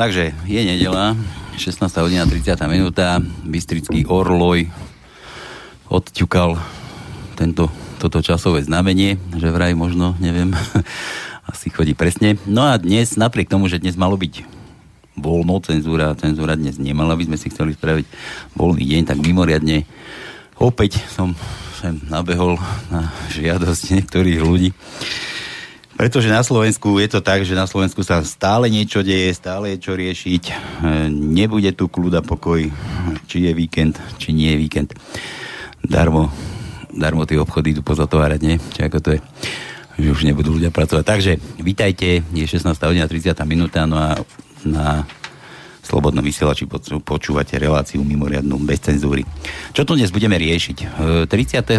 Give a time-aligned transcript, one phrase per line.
[0.00, 1.12] Takže je nedela,
[1.60, 1.76] 16.
[2.00, 2.56] hodina 30.
[2.72, 4.72] minúta, Bystrický Orloj
[5.92, 6.56] odťukal
[7.36, 7.68] tento,
[8.00, 10.56] toto časové znamenie, že vraj možno, neviem,
[11.52, 12.40] asi chodí presne.
[12.48, 14.40] No a dnes, napriek tomu, že dnes malo byť
[15.20, 18.08] voľno, cenzúra, cenzúra dnes nemala, by sme si chceli spraviť
[18.56, 19.84] voľný deň, tak mimoriadne
[20.56, 21.36] opäť som
[21.76, 22.56] sem nabehol
[22.88, 24.72] na žiadosť niektorých ľudí
[26.00, 29.84] pretože na Slovensku je to tak, že na Slovensku sa stále niečo deje, stále je
[29.84, 30.42] čo riešiť.
[30.48, 30.52] E,
[31.12, 32.72] nebude tu kľud a pokoj,
[33.28, 34.96] či je víkend, či nie je víkend.
[35.84, 36.32] Darmo,
[36.88, 38.56] darmo tie obchody idú pozatovárať, nie?
[38.72, 39.20] Či ako to je?
[40.00, 41.04] Že už nebudú ľudia pracovať.
[41.04, 42.64] Takže vítajte, je 16.
[42.80, 43.36] hodina 30.
[43.44, 44.16] minúta, no a
[44.64, 45.04] na
[45.84, 46.64] Slobodnom vysielači
[47.04, 49.28] počúvate reláciu mimoriadnú bez cenzúry.
[49.76, 50.96] Čo tu dnes budeme riešiť?
[51.28, 51.28] 30.
[51.28, 51.76] E,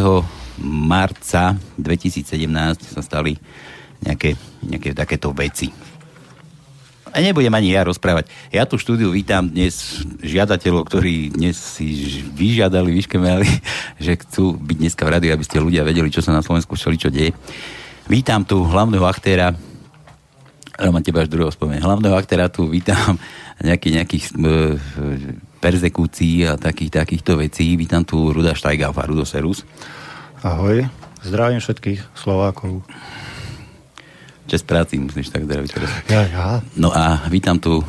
[0.61, 2.29] marca 2017
[2.85, 3.33] sa stali
[4.01, 4.35] nejaké,
[4.65, 5.69] nejaké takéto veci.
[7.11, 8.31] A nebudem ani ja rozprávať.
[8.55, 13.49] Ja tu štúdiu vítam dnes žiadateľov, ktorí dnes si vyžiadali, vyškemali,
[14.05, 16.97] že chcú byť dneska v rady, aby ste ľudia vedeli, čo sa na Slovensku všeli,
[16.97, 17.35] čo deje.
[18.07, 19.51] Vítam tu hlavného aktéra,
[20.81, 23.19] Roman, teba až druhého spomeniem, hlavného aktéra tu vítam
[23.67, 24.79] nejaký, nejakých e,
[25.59, 27.75] perzekúcií a takých, takýchto vecí.
[27.75, 29.67] Vítam tu Ruda Štajgáfa, Rudo Serus.
[30.41, 30.87] Ahoj,
[31.27, 32.87] zdravím všetkých Slovákov.
[34.51, 35.89] Čest práci musíš tak zdraviť teraz.
[36.11, 36.47] Ja, ja.
[36.75, 37.79] No a vítam tu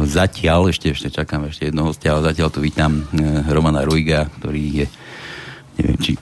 [0.00, 4.64] zatiaľ, ešte, ešte čakám ešte jedného hostia, ale zatiaľ tu vítam e, Romana Rujga, ktorý
[4.80, 4.86] je,
[5.76, 6.12] neviem, či,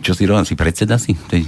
[0.00, 1.44] čo si Roman, si predseda si tej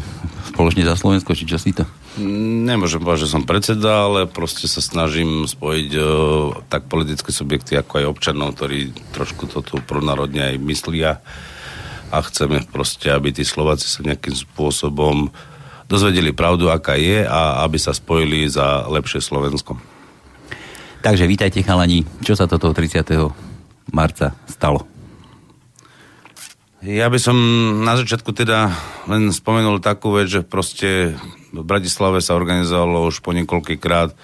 [0.53, 1.89] spoločne za Slovensko, či čo si to?
[2.21, 6.05] Nemôžem povedať, že som predseda, ale proste sa snažím spojiť uh,
[6.69, 11.25] tak politické subjekty, ako aj občanov, ktorí trošku to tu pronárodne aj myslia
[12.13, 15.57] a chceme proste, aby tí Slováci sa nejakým spôsobom uh,
[15.89, 19.81] dozvedeli pravdu, aká je a aby sa spojili za lepšie Slovensko.
[21.01, 23.09] Takže vítajte chalani, čo sa toto 30.
[23.97, 24.85] marca stalo?
[26.79, 27.37] Ja by som
[27.83, 28.71] na začiatku teda
[29.11, 31.19] len spomenul takú vec, že proste
[31.51, 34.15] v Bratislave sa organizovalo už po niekoľkýkrát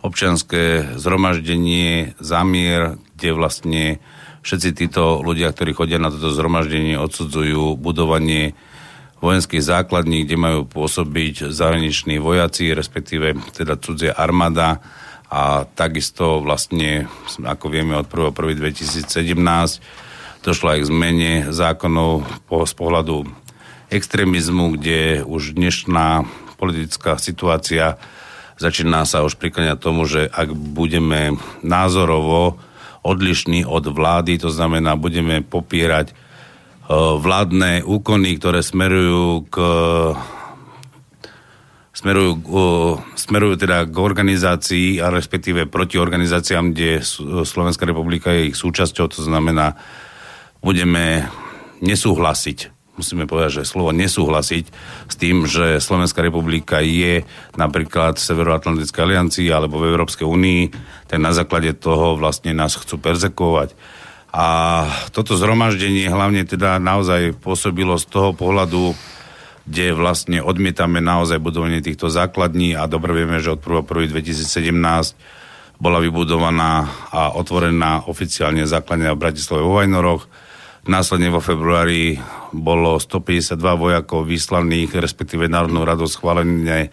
[0.00, 3.84] občianské zhromaždenie Zamier, kde vlastne
[4.44, 8.52] všetci títo ľudia, ktorí chodia na toto zhromaždenie, odsudzujú budovanie
[9.24, 14.84] vojenských základní, kde majú pôsobiť zahraniční vojaci, respektíve teda cudzia armáda.
[15.32, 17.08] A takisto vlastne,
[17.40, 23.24] ako vieme od 1.1.2017, došlo aj k zmene zákonov z pohľadu
[23.88, 26.28] extrémizmu, kde už dnešná
[26.60, 27.96] politická situácia
[28.58, 32.58] začína sa už prikláňať tomu, že ak budeme názorovo
[33.04, 36.16] odlišní od vlády, to znamená, budeme popierať
[36.90, 39.56] vládne úkony, ktoré smerujú k
[41.94, 42.32] smerujú,
[43.14, 47.00] smerujú teda k organizácii a respektíve proti organizáciám, kde
[47.46, 49.78] Slovenská republika je ich súčasťou, to znamená,
[50.60, 51.24] budeme
[51.80, 52.58] nesúhlasiť,
[52.98, 54.64] musíme povedať, že slovo nesúhlasiť
[55.08, 57.22] s tým, že Slovenská republika je
[57.54, 60.62] napríklad v Severoatlantickej aliancii alebo v Európskej únii,
[61.08, 63.72] tak na základe toho vlastne nás chcú perzekovať
[64.34, 64.46] a
[65.14, 68.98] toto zhromaždenie hlavne teda naozaj pôsobilo z toho pohľadu,
[69.62, 74.74] kde vlastne odmietame naozaj budovanie týchto základní a dobre vieme, že od 1.1.2017
[75.78, 80.26] bola vybudovaná a otvorená oficiálne základňa v Bratislave vo Vajnoroch.
[80.90, 82.18] Následne vo februári
[82.50, 86.90] bolo 152 vojakov vyslaných, respektíve Národnou radou schválené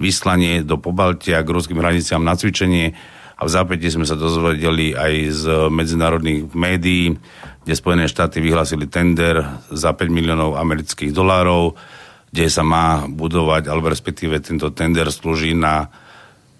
[0.00, 2.96] vyslanie do Pobaltia k ruským hraniciam na cvičenie
[3.38, 7.14] a v zápäti sme sa dozvedeli aj z medzinárodných médií,
[7.62, 11.78] kde Spojené štáty vyhlásili tender za 5 miliónov amerických dolárov,
[12.34, 15.86] kde sa má budovať, alebo respektíve tento tender slúži na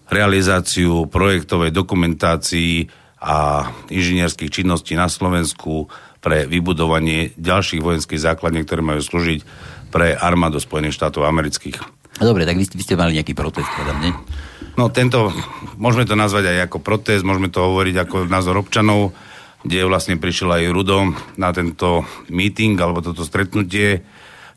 [0.06, 2.88] realizáciu projektovej dokumentácií
[3.18, 5.90] a inžinierských činností na Slovensku
[6.22, 9.42] pre vybudovanie ďalších vojenských základní, ktoré majú slúžiť
[9.90, 11.82] pre armádu Spojených štátov amerických.
[12.22, 14.14] Dobre, tak vy, vy ste mali nejaký protest, hľadám, nie?
[14.78, 15.34] No tento,
[15.74, 19.10] môžeme to nazvať aj ako protest, môžeme to hovoriť ako názor občanov,
[19.66, 24.06] kde vlastne prišiel aj Rudo na tento meeting alebo toto stretnutie,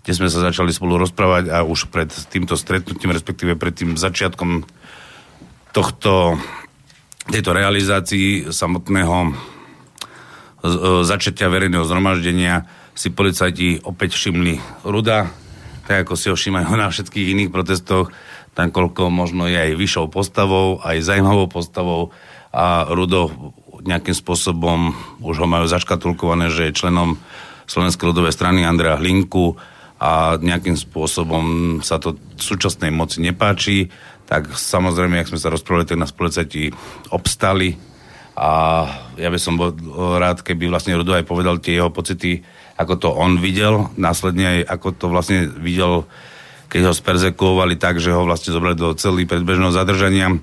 [0.05, 4.61] kde sme sa začali spolu rozprávať a už pred týmto stretnutím, respektíve pred tým začiatkom
[5.73, 6.37] tohto,
[7.25, 9.33] tejto realizácii samotného
[11.01, 15.33] začatia verejného zhromaždenia si policajti opäť všimli Ruda,
[15.89, 18.13] tak ako si ho všímajú na všetkých iných protestoch,
[18.55, 22.01] koľko možno je aj vyššou postavou, aj zaujímavou postavou
[22.51, 24.93] a Rudo nejakým spôsobom
[25.23, 27.17] už ho majú zaškatulkované, že je členom
[27.65, 29.57] Slovenskej ľudovej strany Andrea Hlinku
[30.01, 33.89] a nejakým spôsobom sa to súčasnej moci nepáči,
[34.27, 36.71] tak samozrejme, ak sme sa rozprávali, tak nás policajti
[37.09, 37.79] obstali
[38.35, 38.49] a
[39.19, 39.75] ja by som bol
[40.17, 42.41] rád, keby vlastne Rudo aj povedal tie jeho pocity,
[42.79, 46.07] ako to on videl, následne aj ako to vlastne videl,
[46.71, 50.39] keď ho sperzekuovali tak, že ho vlastne zobrali do celý predbežného zadržania,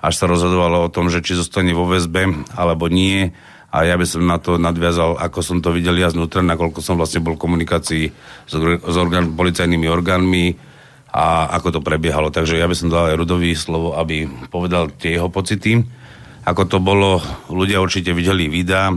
[0.00, 3.36] až sa rozhodovalo o tom, že či zostane vo väzbe, alebo nie.
[3.68, 6.96] A ja by som na to nadviazal, ako som to videl ja znútra, nakoľko som
[6.96, 8.04] vlastne bol v komunikácii
[8.48, 10.46] s, s orgán, policajnými orgánmi,
[11.16, 12.28] a ako to prebiehalo.
[12.28, 15.80] Takže ja by som dal aj Rudovi slovo, aby povedal tie jeho pocity.
[16.44, 18.92] Ako to bolo, ľudia určite videli videá,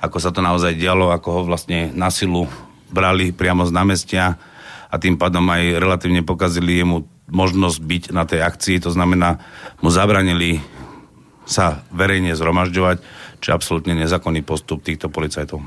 [0.00, 2.48] ako sa to naozaj dialo, ako ho vlastne na silu
[2.88, 4.40] brali priamo z námestia
[4.90, 9.38] a tým pádom aj relatívne pokazili jemu možnosť byť na tej akcii, to znamená,
[9.78, 10.58] mu zabranili
[11.46, 12.98] sa verejne zhromažďovať,
[13.38, 15.62] čo je absolútne nezákonný postup týchto policajtov.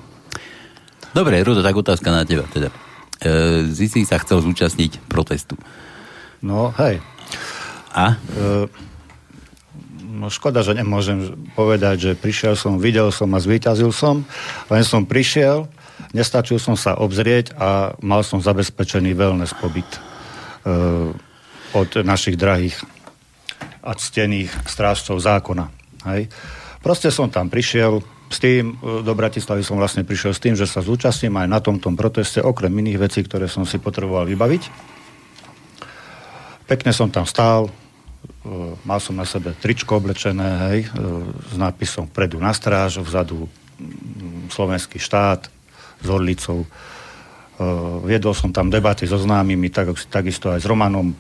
[1.16, 2.70] Dobre, Rudo, tak otázka na teba teda.
[3.24, 5.56] E, si sa chcel zúčastniť protestu.
[6.44, 7.00] No, hej.
[7.96, 8.16] A?
[8.16, 8.68] E,
[10.04, 14.28] no škoda, že nemôžem povedať, že prišiel som, videl som a zvíťazil som,
[14.72, 15.68] len som prišiel,
[16.14, 20.00] nestačil som sa obzrieť a mal som zabezpečený wellness pobyt e,
[21.74, 22.78] od našich drahých
[23.84, 25.66] a ctených strážcov zákona.
[26.08, 26.30] Hej.
[26.80, 28.00] Proste som tam prišiel,
[28.30, 31.60] s tým, e, do Bratislavy som vlastne prišiel s tým, že sa zúčastním aj na
[31.60, 34.64] tomto proteste, okrem iných vecí, ktoré som si potreboval vybaviť.
[36.70, 37.72] Pekne som tam stál, e,
[38.86, 40.80] mal som na sebe tričko oblečené, hej,
[41.50, 43.50] s nápisom vpredu na stráž, vzadu
[44.54, 45.63] slovenský štát
[46.04, 46.68] s Orlicou.
[46.68, 46.68] E,
[48.04, 51.16] viedol som tam debaty so známymi, tak, takisto aj s Romanom.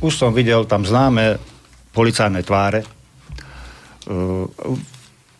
[0.00, 1.36] Už som videl tam známe
[1.92, 2.80] policajné tváre.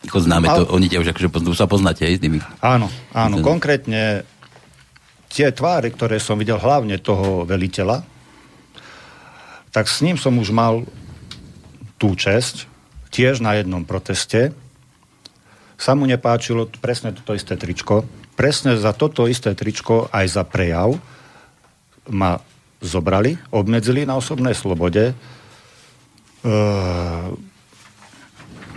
[0.04, 2.38] Ako známe to, oni ťa už akože sa poznáte aj s nimi.
[2.60, 4.28] Áno, áno, konkrétne
[5.32, 8.04] tie tváre, ktoré som videl hlavne toho veliteľa,
[9.72, 10.84] tak s ním som už mal
[11.96, 12.68] tú česť,
[13.08, 14.52] tiež na jednom proteste.
[15.80, 18.04] Sa mu nepáčilo presne toto isté tričko.
[18.32, 20.96] Presne za toto isté tričko aj za prejav
[22.08, 22.40] ma
[22.82, 25.12] zobrali, obmedzili na osobnej slobode.
[25.12, 25.14] E,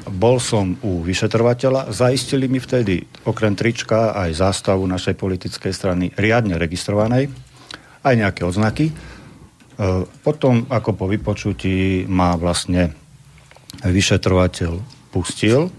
[0.06, 6.62] bol som u vyšetrovateľa, zaistili mi vtedy okrem trička aj zástavu našej politickej strany riadne
[6.62, 7.34] registrovanej,
[8.06, 8.92] aj nejaké odznaky.
[8.92, 8.94] E,
[10.22, 12.94] potom, ako po vypočutí ma vlastne
[13.82, 14.78] vyšetrovateľ
[15.10, 15.74] pustil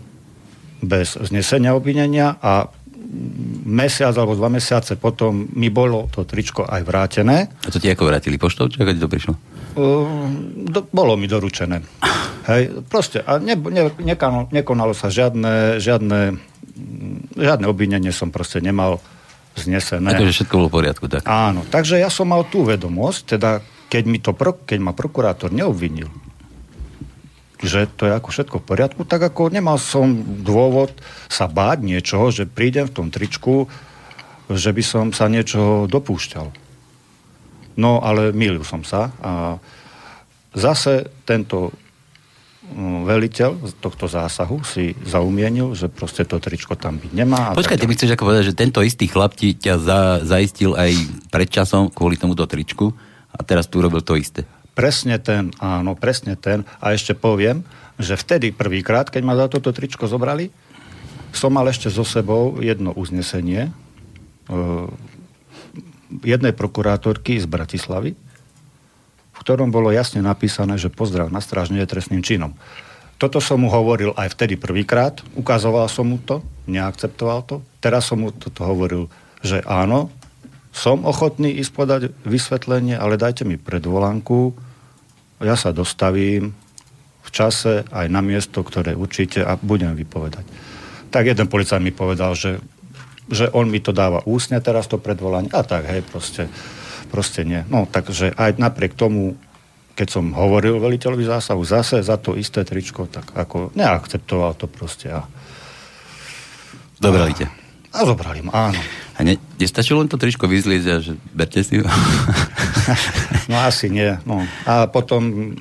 [0.82, 2.68] bez znesenia obvinenia a
[3.66, 7.50] mesiac alebo dva mesiace potom mi bolo to tričko aj vrátené.
[7.66, 9.32] A to ti ako vrátili poštou, ako ti to prišlo?
[9.76, 10.08] Uh,
[10.72, 11.84] do, bolo mi doručené.
[12.46, 16.38] Hej, proste, a ne, ne, nekonalo, nekonalo sa žiadne, žiadne,
[17.34, 19.02] žiadne obvinenie som proste nemal
[19.58, 20.14] znesené.
[20.14, 21.26] Takže všetko bolo v poriadku, tak?
[21.26, 26.08] Áno, takže ja som mal tú vedomosť, teda keď, mi to, keď ma prokurátor neobvinil,
[27.62, 30.12] že to je ako všetko v poriadku, tak ako nemal som
[30.44, 30.92] dôvod
[31.28, 33.70] sa báť niečoho, že prídem v tom tričku,
[34.52, 36.52] že by som sa niečoho dopúšťal.
[37.76, 39.60] No, ale mýlil som sa a
[40.56, 41.72] zase tento
[42.72, 47.52] mm, veliteľ tohto zásahu si zaumienil, že proste to tričko tam byť nemá.
[47.52, 50.92] Počkaj, ty mi chceš ako povedať, že tento istý chlap ti ťa za, zaistil aj
[51.28, 52.96] pred časom kvôli tomuto tričku?
[53.36, 54.48] a teraz tu robil to isté.
[54.76, 56.68] Presne ten, áno, presne ten.
[56.84, 57.64] A ešte poviem,
[57.96, 60.52] že vtedy prvýkrát, keď ma za toto tričko zobrali,
[61.32, 63.72] som mal ešte so sebou jedno uznesenie
[64.52, 64.88] uh,
[66.20, 68.12] jednej prokurátorky z Bratislavy,
[69.32, 72.52] v ktorom bolo jasne napísané, že pozdrav na stráž je trestným činom.
[73.16, 77.64] Toto som mu hovoril aj vtedy prvýkrát, ukazoval som mu to, neakceptoval to.
[77.80, 79.08] Teraz som mu toto hovoril,
[79.40, 80.12] že áno,
[80.76, 84.52] som ochotný ísť podať vysvetlenie, ale dajte mi predvolanku,
[85.40, 86.56] ja sa dostavím
[87.26, 90.46] v čase aj na miesto, ktoré určite a budem vypovedať.
[91.10, 92.62] Tak jeden policajt mi povedal, že,
[93.28, 96.46] že on mi to dáva úsne teraz to predvolanie a tak, hej, proste,
[97.10, 97.66] proste nie.
[97.66, 99.34] No, takže aj napriek tomu,
[99.98, 105.10] keď som hovoril veliteľovi zásahu zase za to isté tričko, tak ako neakceptoval to proste.
[105.10, 105.26] A,
[106.96, 107.65] Dobrali ťa.
[107.96, 108.80] A zobrali ma, áno.
[109.16, 111.88] A ne, nestačilo len to tričko vyzliecť a že berte si ho?
[113.50, 114.12] no asi nie.
[114.28, 114.44] No.
[114.68, 115.56] A potom...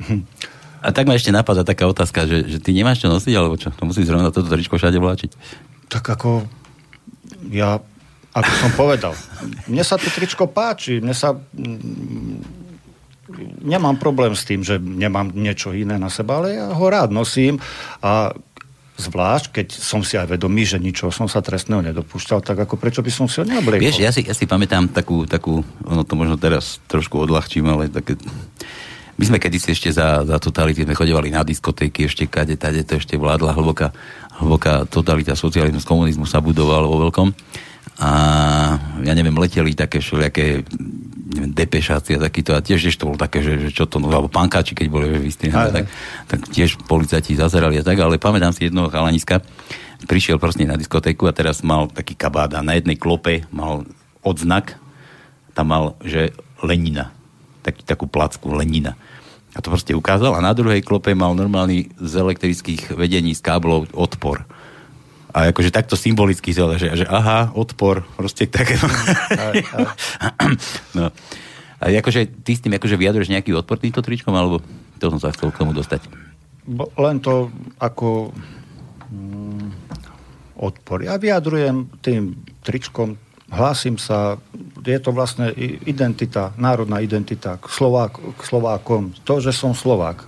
[0.83, 3.71] A tak ma ešte napadá taká otázka, že, že ty nemáš čo nosiť, alebo čo?
[3.71, 5.31] To musíš zrovna toto tričko všade vláčiť.
[5.87, 6.45] Tak ako
[7.49, 7.79] ja,
[8.35, 9.13] ako som povedal,
[9.71, 11.39] mne sa to tričko páči, mne sa
[13.65, 17.57] nemám problém s tým, že nemám niečo iné na seba, ale ja ho rád nosím
[18.03, 18.35] a
[18.95, 23.03] Zvlášť, keď som si aj vedomý, že ničoho som sa trestného nedopúšťal, tak ako prečo
[23.03, 23.83] by som si ho neobliekol?
[23.83, 27.91] Vieš, ja si, ja si pamätám takú, takú, ono to možno teraz trošku odľahčím, ale
[27.91, 28.15] také...
[29.15, 32.99] My sme kedysi ešte za, za totality sme chodevali na diskotéky, ešte kade, tade to
[32.99, 33.91] ešte vládla hlboká,
[34.39, 37.31] hlboká totalita, socializmus, komunizmus sa budoval vo veľkom.
[37.99, 38.11] A
[39.07, 40.67] ja neviem, leteli také všelijaké
[41.35, 44.07] neviem, depešáci a takýto a tiež ešte to bolo také, že, že čo to, no,
[44.07, 45.85] alebo pankáči, keď boli vystriehané, tak,
[46.31, 49.43] tak tiež policajti zazerali a tak, ale pamätám si jednoho chalaniska,
[50.07, 53.83] prišiel proste na diskotéku a teraz mal taký kabát a na jednej klope mal
[54.23, 54.79] odznak,
[55.51, 56.31] tam mal, že
[56.63, 57.15] Lenina
[57.65, 58.93] taký, takú placku Lenina.
[59.57, 63.89] A to proste ukázal a na druhej klope mal normálny z elektrických vedení z káblov
[63.97, 64.45] odpor.
[65.35, 68.79] A akože takto symbolicky to, že, že aha, odpor, proste také.
[70.97, 71.11] no.
[71.75, 74.63] A akože ty s tým akože vyjadruješ nejaký odpor týmto tričkom, alebo
[74.95, 76.07] to som sa chcel k tomu dostať?
[76.95, 77.51] Len to
[77.83, 78.31] ako
[79.11, 79.67] mm,
[80.55, 81.03] odpor.
[81.03, 83.19] Ja vyjadrujem tým tričkom
[83.51, 84.41] hlásim sa,
[84.81, 85.53] je to vlastne
[85.85, 89.13] identita, národná identita k, Slovák, k Slovákom.
[89.25, 90.25] To, že som Slovák.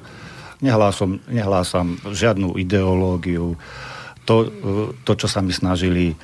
[0.58, 3.58] Nehlásom, nehlásam žiadnu ideológiu.
[4.28, 4.44] To,
[5.08, 6.16] to, čo sa mi snažili e,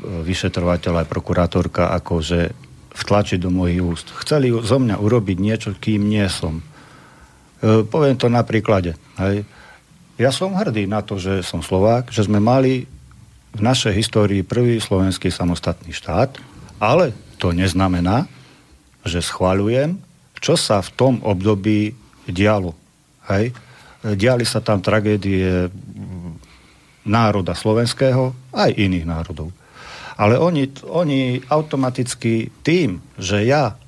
[0.00, 2.54] vyšetrovateľ aj prokurátorka akože
[2.94, 4.06] vtlačiť do mojich úst.
[4.22, 6.62] Chceli zo mňa urobiť niečo, kým nie som.
[7.60, 8.94] E, poviem to na príklade.
[9.18, 9.42] Hej.
[10.20, 12.84] Ja som hrdý na to, že som Slovák, že sme mali
[13.50, 16.38] v našej histórii prvý slovenský samostatný štát,
[16.78, 18.30] ale to neznamená,
[19.02, 19.96] že schváľujem,
[20.38, 21.96] čo sa v tom období
[22.28, 22.76] dialo.
[23.32, 23.56] Hej?
[24.00, 25.68] Diali sa tam tragédie
[27.04, 29.50] národa slovenského, aj iných národov.
[30.20, 33.80] Ale oni, oni automaticky tým, že ja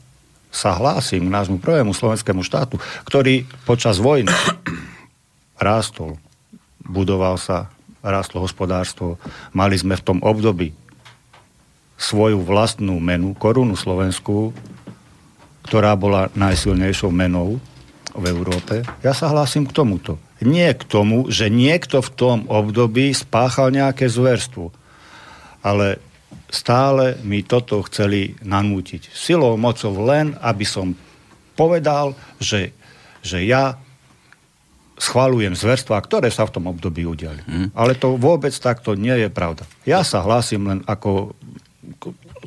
[0.52, 2.76] sa hlásim k nášmu prvému slovenskému štátu,
[3.08, 4.32] ktorý počas vojny
[5.68, 6.20] rástol,
[6.84, 7.72] budoval sa,
[8.04, 9.16] rástlo hospodárstvo.
[9.54, 10.74] Mali sme v tom období
[11.96, 14.50] svoju vlastnú menu, korunu slovenskú,
[15.62, 17.62] ktorá bola najsilnejšou menou
[18.12, 18.82] v Európe.
[19.00, 20.18] Ja sa hlásim k tomuto.
[20.42, 24.74] Nie k tomu, že niekto v tom období spáchal nejaké zverstvo.
[25.62, 26.02] Ale
[26.52, 29.08] stále mi toto chceli nanútiť.
[29.14, 30.92] Silou, mocou len, aby som
[31.56, 32.74] povedal, že,
[33.24, 33.78] že ja
[35.02, 37.42] schválujem zverstva, ktoré sa v tom období udiali.
[37.48, 37.68] Mm.
[37.74, 39.66] Ale to vôbec takto nie je pravda.
[39.82, 41.34] Ja sa hlásim len ako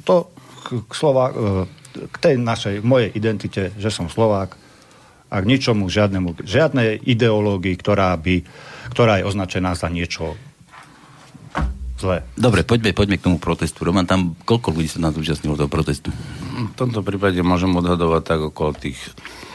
[0.07, 0.31] to
[0.63, 1.35] k, k, Slová, e,
[2.07, 4.55] k tej našej, mojej identite, že som Slovák
[5.35, 8.47] a k ničomu, žiadnemu, žiadnej ideológii, ktorá, by,
[8.95, 10.39] ktorá je označená za niečo
[11.99, 12.23] zlé.
[12.39, 13.83] Dobre, poďme, poďme k tomu protestu.
[13.83, 16.15] Roman, tam koľko ľudí sa nás zúčastnilo toho protestu?
[16.55, 18.95] V tomto prípade môžem odhadovať tak okolo tých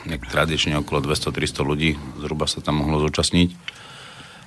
[0.05, 3.49] nejak tradične okolo 200-300 ľudí zhruba sa tam mohlo zúčastniť.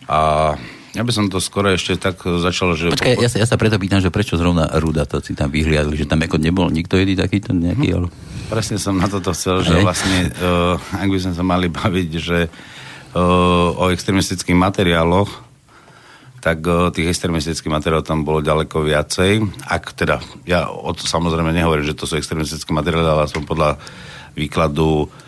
[0.09, 0.53] A
[0.93, 2.93] ja by som to skoro ešte tak začal, že...
[2.93, 5.97] Počkaj, ja sa, ja sa preto pýtam, že prečo zrovna Ruda to si tam vyhliadli,
[5.97, 8.07] že tam ako nebol nikto jedný takýto nejaký, ale...
[8.53, 12.39] Presne som na toto chcel, že vlastne, uh, ak by sme sa mali baviť, že
[12.45, 15.33] uh, o extremistických materiáloch,
[16.45, 19.65] tak uh, tých extremistických materiálov tam bolo ďaleko viacej.
[19.65, 23.81] Ak teda, ja o to samozrejme nehovorím, že to sú extremistické materiály, ale som podľa
[24.37, 25.22] výkladu Eh,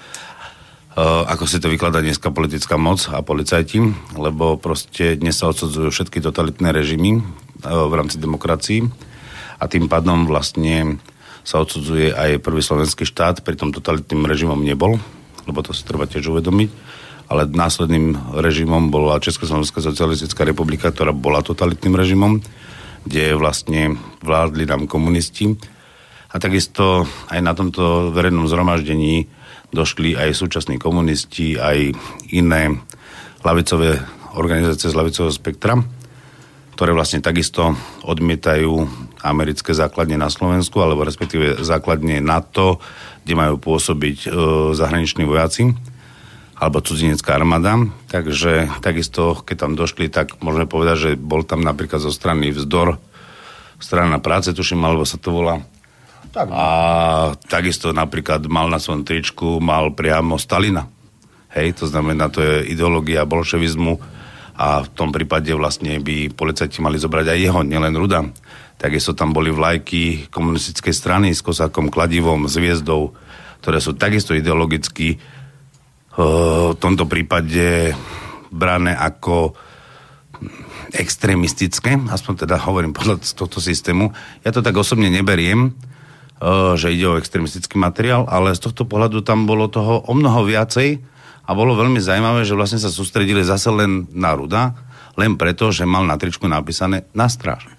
[1.04, 3.84] ako si to vykladá dneska politická moc a policajti,
[4.16, 7.24] lebo proste dnes sa odsudzujú všetky totalitné režimy eh,
[7.68, 8.88] v rámci demokracií
[9.60, 11.00] a tým pádom vlastne
[11.46, 14.98] sa odsudzuje aj prvý slovenský štát, pri totalitným režimom nebol,
[15.46, 16.70] lebo to si treba tiež uvedomiť,
[17.30, 22.42] ale následným režimom bola Československá socialistická republika, ktorá bola totalitným režimom,
[23.06, 25.54] kde vlastne vládli nám komunisti.
[26.36, 29.32] A takisto aj na tomto verejnom zhromaždení
[29.72, 31.96] došli aj súčasní komunisti, aj
[32.36, 32.76] iné
[33.40, 34.04] lavicové
[34.36, 35.80] organizácie z lavicového spektra,
[36.76, 38.84] ktoré vlastne takisto odmietajú
[39.24, 42.84] americké základne na Slovensku, alebo respektíve základne NATO,
[43.24, 44.30] kde majú pôsobiť e,
[44.76, 45.72] zahraniční vojaci
[46.56, 47.80] alebo cudzinecká armáda.
[48.12, 53.00] Takže takisto, keď tam došli, tak môžeme povedať, že bol tam napríklad zo strany vzdor,
[53.80, 55.64] strana práce, tuším, alebo sa to volá,
[56.36, 56.52] tak.
[56.52, 56.68] A
[57.48, 60.92] takisto napríklad mal na svojom tričku, mal priamo Stalina.
[61.56, 63.96] Hej, to znamená, to je ideológia bolševizmu
[64.60, 68.28] a v tom prípade vlastne by policajti mali zobrať aj jeho, nielen Ruda.
[68.76, 73.16] Takisto tam boli vlajky komunistickej strany s kosákom, kladivom, hviezdou,
[73.64, 75.16] ktoré sú takisto ideologicky
[76.16, 77.92] v tomto prípade
[78.52, 79.56] brané ako
[80.96, 84.16] extrémistické, aspoň teda hovorím podľa tohto systému.
[84.44, 85.76] Ja to tak osobne neberiem,
[86.76, 91.00] že ide o extremistický materiál, ale z tohto pohľadu tam bolo toho o mnoho viacej
[91.48, 94.76] a bolo veľmi zaujímavé, že vlastne sa sústredili zase len na Ruda,
[95.16, 97.70] len preto, že mal na tričku napísané na stráž.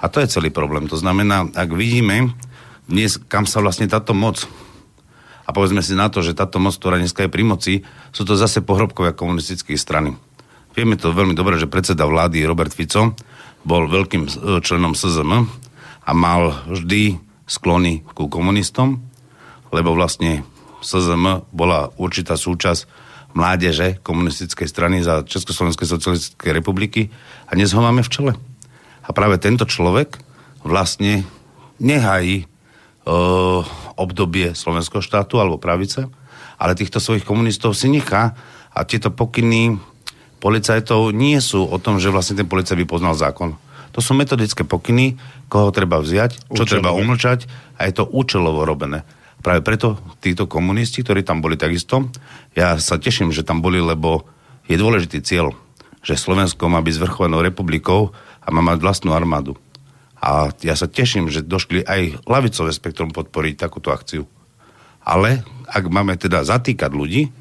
[0.00, 0.88] A to je celý problém.
[0.88, 2.32] To znamená, ak vidíme
[2.88, 4.48] dnes, kam sa vlastne táto moc
[5.46, 7.74] a povedzme si na to, že táto moc, ktorá dneska je pri moci,
[8.14, 10.16] sú to zase pohrobkovia komunistických strany.
[10.76, 13.16] Vieme to veľmi dobre, že predseda vlády Robert Fico
[13.64, 14.30] bol veľkým e,
[14.60, 15.48] členom SZM
[16.06, 19.00] a mal vždy sklony ku komunistom,
[19.70, 20.42] lebo vlastne
[20.82, 27.12] SZM bola určitá súčasť mládeže komunistickej strany za Československej socialistickej republiky
[27.46, 28.32] a dnes ho máme v čele.
[29.06, 30.18] A práve tento človek
[30.66, 31.22] vlastne
[31.78, 32.46] nehají e,
[33.94, 36.08] obdobie slovenského štátu alebo pravice,
[36.56, 38.32] ale týchto svojich komunistov si nechá
[38.72, 39.76] a tieto pokyny
[40.40, 43.56] policajtov nie sú o tom, že vlastne ten policajt by poznal zákon.
[43.96, 45.16] To sú metodické pokyny,
[45.48, 46.68] koho treba vziať, čo Účelovo.
[46.68, 47.48] treba umlčať
[47.80, 49.08] a je to účelovo robené.
[49.40, 52.12] Práve preto títo komunisti, ktorí tam boli takisto,
[52.52, 54.28] ja sa teším, že tam boli, lebo
[54.68, 55.56] je dôležitý cieľ,
[56.04, 58.12] že Slovensko má byť zvrchovanou republikou
[58.44, 59.56] a má mať vlastnú armádu.
[60.20, 64.28] A ja sa teším, že došli aj lavicové spektrum podporiť takúto akciu.
[65.06, 65.40] Ale
[65.72, 67.32] ak máme teda zatýkať ľudí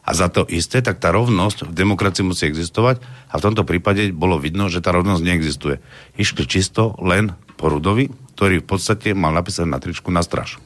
[0.00, 4.10] a za to isté, tak tá rovnosť v demokracii musí existovať a v tomto prípade
[4.10, 5.76] bolo vidno, že tá rovnosť neexistuje.
[6.16, 10.56] Išli čisto len po Rudovi, ktorý v podstate mal napísané na tričku na straž.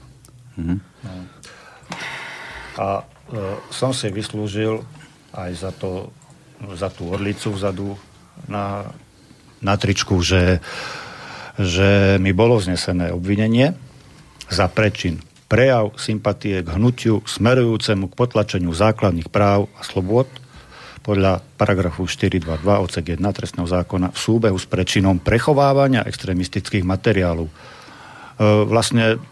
[0.55, 0.79] Mm-hmm.
[2.79, 3.05] A e,
[3.75, 4.87] som si vyslúžil
[5.35, 6.15] aj za, to,
[6.79, 7.99] za tú orlicu vzadu
[8.47, 8.87] na,
[9.59, 10.63] na tričku, že,
[11.59, 13.75] že mi bolo znesené obvinenie
[14.47, 15.19] za prečin
[15.55, 20.27] prejav sympatie k hnutiu smerujúcemu k potlačeniu základných práv a slobod
[21.07, 27.47] podľa paragrafu 422 odsek 1 trestného zákona v súbehu s prečinom prechovávania extremistických materiálov.
[27.47, 27.55] E,
[28.67, 29.23] vlastne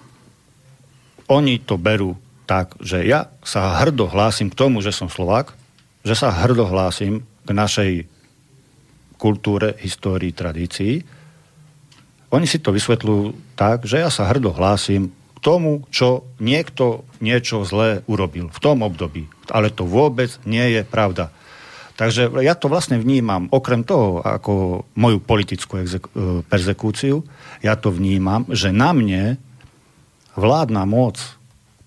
[1.27, 2.15] oni to berú
[2.47, 5.59] tak, že ja sa hrdo hlásim k tomu, že som Slovák,
[6.07, 7.91] že sa hrdo hlásim k našej
[9.19, 11.03] kultúre, histórii, tradícii.
[12.31, 15.11] Oni si to vysvetľujú tak, že ja sa hrdo hlásim
[15.43, 19.27] tomu, čo niekto niečo zlé urobil v tom období.
[19.51, 21.35] Ale to vôbec nie je pravda.
[21.99, 27.21] Takže ja to vlastne vnímam, okrem toho, ako moju politickú exek- e, perzekúciu,
[27.61, 29.37] ja to vnímam, že na mne
[30.33, 31.21] vládna moc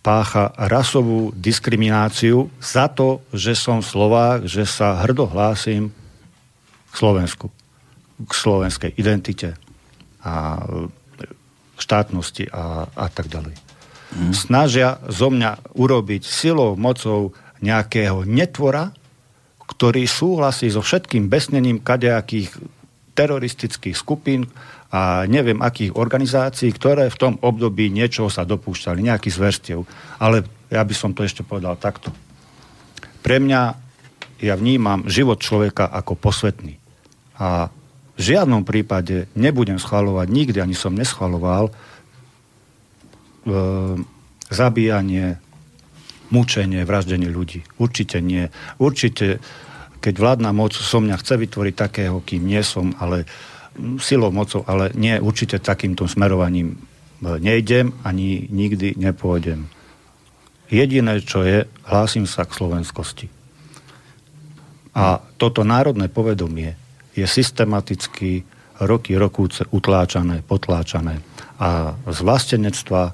[0.05, 7.49] pácha rasovú diskrimináciu za to, že som Slovák, že sa hrdo hlásim k Slovensku,
[8.21, 9.57] k slovenskej identite
[10.21, 10.61] a
[11.75, 13.55] štátnosti a, a tak ďalej.
[14.15, 14.31] Mm.
[14.31, 18.95] Snažia zo mňa urobiť silou, mocou nejakého netvora,
[19.65, 22.53] ktorý súhlasí so všetkým besnením kadejakých
[23.15, 24.47] teroristických skupín,
[24.95, 29.83] a neviem akých organizácií, ktoré v tom období niečoho sa dopúšťali, nejaký zverstiev.
[30.23, 32.15] Ale ja by som to ešte povedal takto.
[33.19, 33.61] Pre mňa
[34.39, 36.79] ja vnímam život človeka ako posvetný.
[37.35, 37.67] A
[38.15, 41.73] v žiadnom prípade nebudem schvalovať, nikdy ani som neschvaloval e,
[44.47, 45.37] zabíjanie,
[46.31, 47.67] mučenie, vraždenie ľudí.
[47.75, 48.47] Určite nie.
[48.79, 49.43] Určite,
[49.99, 53.27] keď vládna moc so mňa chce vytvoriť takého, kým nie som, ale
[53.99, 56.79] silou, mocou, ale nie určite takýmto smerovaním
[57.21, 59.71] nejdem ani nikdy nepôjdem.
[60.69, 63.27] Jediné, čo je, hlásim sa k slovenskosti.
[64.95, 66.79] A toto národné povedomie
[67.15, 68.43] je systematicky
[68.83, 71.23] roky, rokúce utláčané, potláčané.
[71.63, 73.13] A z vlastenectva, e,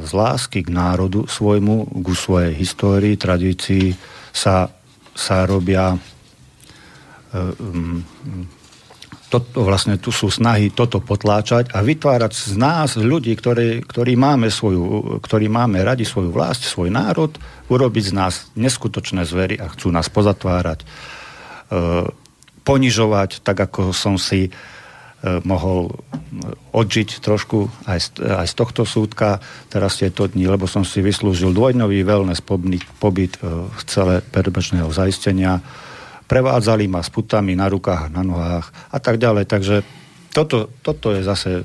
[0.00, 3.92] z lásky k národu svojmu, ku svojej histórii, tradícii
[4.32, 4.72] sa,
[5.12, 5.98] sa robia e,
[9.28, 14.48] toto, vlastne tu sú snahy toto potláčať a vytvárať z nás ľudí, ktorí, ktorí, máme
[14.48, 17.36] svoju, ktorí máme radi svoju vlast, svoj národ,
[17.68, 20.86] urobiť z nás neskutočné zvery a chcú nás pozatvárať, e,
[22.68, 24.50] ponižovať, tak ako som si e,
[25.48, 25.88] mohol
[26.76, 29.40] odžiť trošku aj z, aj z tohto súdka
[29.72, 34.92] teraz tieto dni, lebo som si vyslúžil dvojnový wellness pobyt, pobyt e, v celé perbežného
[34.92, 35.64] zaistenia
[36.28, 39.48] prevádzali ma s putami na rukách, na nohách a tak ďalej.
[39.48, 39.76] Takže
[40.28, 41.64] toto, toto je zase,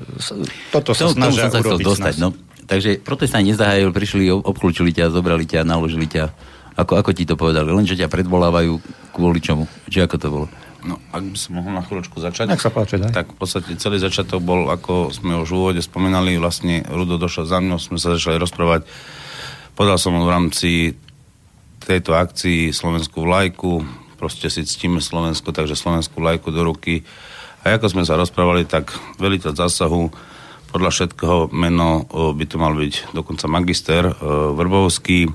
[0.72, 2.14] toto sa snažia sa urobiť dostať.
[2.16, 2.32] No,
[2.64, 6.32] takže protestanti nezahájili, prišli, obklúčili ťa, zobrali ťa, naložili ťa.
[6.74, 7.70] Ako, ako ti to povedali?
[7.70, 8.72] Len, že ťa predvolávajú
[9.14, 9.70] kvôli čomu?
[9.86, 10.46] Či ako to bolo?
[10.84, 12.52] No, ak by som mohol na chvíľočku začať.
[12.52, 13.16] Nech sa páči, daj.
[13.16, 17.48] Tak v podstate celý začiatok bol, ako sme už v úvode spomenali, vlastne Rudo došiel
[17.48, 18.84] za mňou, sme sa začali rozprávať.
[19.72, 20.92] Podal som v rámci
[21.80, 23.80] tejto akcii slovenskú vlajku,
[24.20, 27.00] proste si ctíme Slovensko, takže slovenskú lajku do ruky.
[27.64, 30.12] A ako sme sa rozprávali, tak veliteľ zásahu
[30.68, 34.04] podľa všetkého meno by to mal byť dokonca magister
[34.52, 35.32] Vrbovský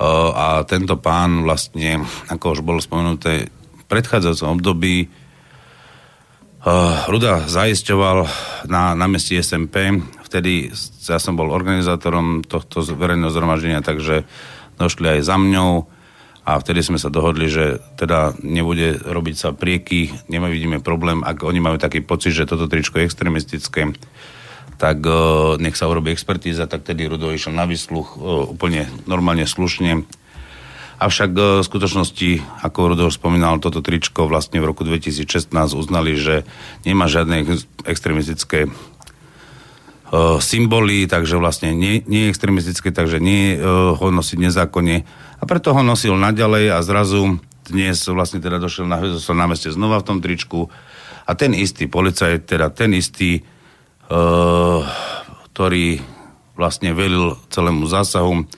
[0.00, 2.00] a tento pán vlastne,
[2.32, 3.52] ako už bolo spomenuté,
[3.90, 5.10] predchádzajúcom období
[7.08, 8.28] Ruda zaisťoval
[8.68, 9.96] na, meste SMP
[10.30, 10.70] vtedy
[11.10, 14.22] ja som bol organizátorom tohto verejného zhromaždenia, takže
[14.78, 15.90] došli aj za mňou
[16.46, 21.58] a vtedy sme sa dohodli, že teda nebude robiť sa prieky, vidíme problém, ak oni
[21.58, 23.90] majú taký pocit, že toto tričko je extremistické,
[24.78, 29.44] tak uh, nech sa urobí expertíza, tak tedy Rudo išiel na vysluch uh, úplne normálne,
[29.44, 30.08] slušne.
[31.00, 36.14] Avšak uh, v skutočnosti, ako Rudo už spomínal, toto tričko vlastne v roku 2016 uznali,
[36.14, 36.44] že
[36.84, 37.48] nemá žiadne
[37.88, 38.68] extremistické
[40.10, 45.06] E, symboly, takže vlastne nie, nie je extremistické, takže nie uh, ho nosiť nezákonne.
[45.38, 47.38] A preto ho nosil naďalej a zrazu
[47.70, 50.66] dnes vlastne teda došiel na, na meste znova v tom tričku
[51.22, 53.46] a ten istý policajt, teda ten istý,
[54.10, 54.82] uh,
[55.54, 56.02] ktorý
[56.58, 58.50] vlastne velil celému zásahu,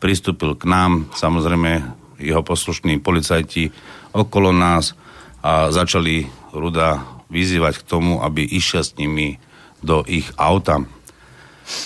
[0.00, 3.70] pristúpil k nám, samozrejme jeho poslušní policajti
[4.16, 4.96] okolo nás
[5.44, 9.38] a začali Ruda vyzývať k tomu, aby išiel s nimi
[9.80, 10.82] do ich auta.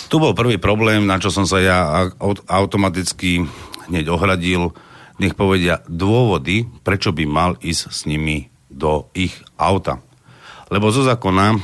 [0.09, 2.09] Tu bol prvý problém, na čo som sa ja
[2.49, 3.45] automaticky
[3.85, 4.73] hneď ohradil.
[5.21, 10.01] Nech povedia dôvody, prečo by mal ísť s nimi do ich auta.
[10.73, 11.55] Lebo zo zákona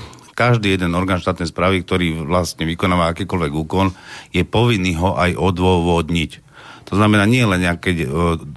[0.41, 3.93] každý jeden orgán štátnej správy, ktorý vlastne vykonáva akýkoľvek úkon,
[4.33, 6.31] je povinný ho aj odôvodniť.
[6.89, 8.05] To znamená nie len nejaké e,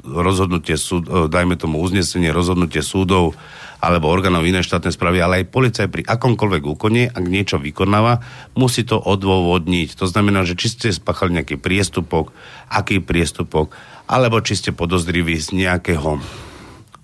[0.01, 3.37] rozhodnutie súd, e, dajme tomu uznesenie, rozhodnutie súdov,
[3.85, 8.25] alebo orgánov inej štátnej správy, ale aj policaj pri akomkoľvek úkone, ak niečo vykonáva,
[8.57, 10.01] musí to odôvodniť.
[10.01, 12.33] To znamená, že či ste spáchali nejaký priestupok,
[12.73, 13.77] aký priestupok,
[14.09, 16.17] alebo či ste podozriví z nejakého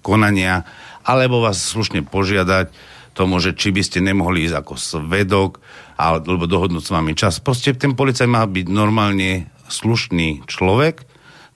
[0.00, 0.64] konania,
[1.04, 2.72] alebo vás slušne požiadať
[3.12, 5.62] tomu, že či by ste nemohli ísť ako svedok,
[6.00, 7.42] alebo dohodnúť s vami čas.
[7.44, 11.04] Proste ten policaj má byť normálne slušný človek,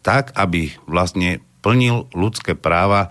[0.05, 3.09] tak, aby vlastne plnil ľudské práva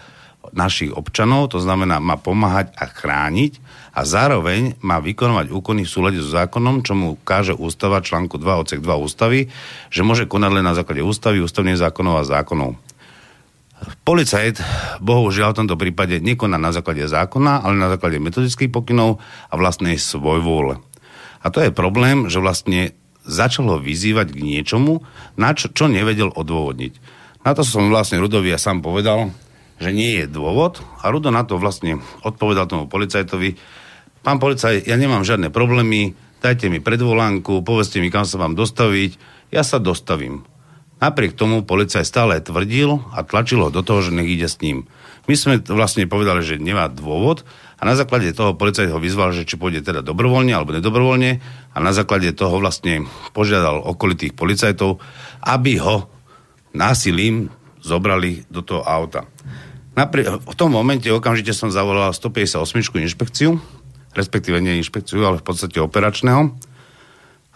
[0.53, 3.57] našich občanov, to znamená má pomáhať a chrániť
[3.97, 8.61] a zároveň má vykonovať úkony v súlade so zákonom, čo mu káže ústava článku 2
[8.61, 9.49] odsek 2 ústavy,
[9.89, 12.77] že môže konať len na základe ústavy, ústavných zákonov a zákonov.
[14.03, 14.59] Policajt,
[15.03, 19.99] bohužiaľ v tomto prípade nekoná na základe zákona, ale na základe metodických pokynov a vlastnej
[19.99, 20.79] svojvôle.
[21.43, 25.03] A to je problém, že vlastne začal ho vyzývať k niečomu,
[25.39, 26.93] na čo, čo nevedel odôvodniť.
[27.43, 29.31] Na to som vlastne Rudovi ja sám povedal,
[29.79, 33.59] že nie je dôvod a Rudo na to vlastne odpovedal tomu policajtovi,
[34.23, 39.19] pán policaj, ja nemám žiadne problémy, dajte mi predvolánku, povedzte mi, kam sa vám dostaviť,
[39.51, 40.47] ja sa dostavím.
[41.03, 44.87] Napriek tomu policaj stále tvrdil a tlačil ho do toho, že nech ide s ním.
[45.27, 47.43] My sme vlastne povedali, že nemá dôvod
[47.75, 51.43] a na základe toho policajt ho vyzval, že či pôjde teda dobrovoľne alebo nedobrovoľne
[51.75, 53.03] a na základe toho vlastne
[53.35, 55.03] požiadal okolitých policajtov,
[55.43, 56.07] aby ho
[56.71, 57.51] násilím
[57.83, 59.27] zobrali do toho auta.
[59.99, 62.63] Napri- v tom momente okamžite som zavolal 158
[63.03, 63.59] inšpekciu,
[64.15, 66.55] respektíve nie inšpekciu, ale v podstate operačného.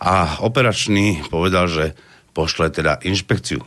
[0.03, 1.95] A operačný povedal, že
[2.37, 3.65] pošle teda inšpekciu.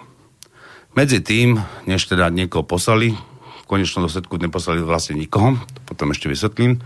[0.94, 1.58] Medzi tým,
[1.90, 6.78] než teda niekoho poslali, v konečnom dôsledku neposlali vlastne nikoho, to potom ešte vysvetlím,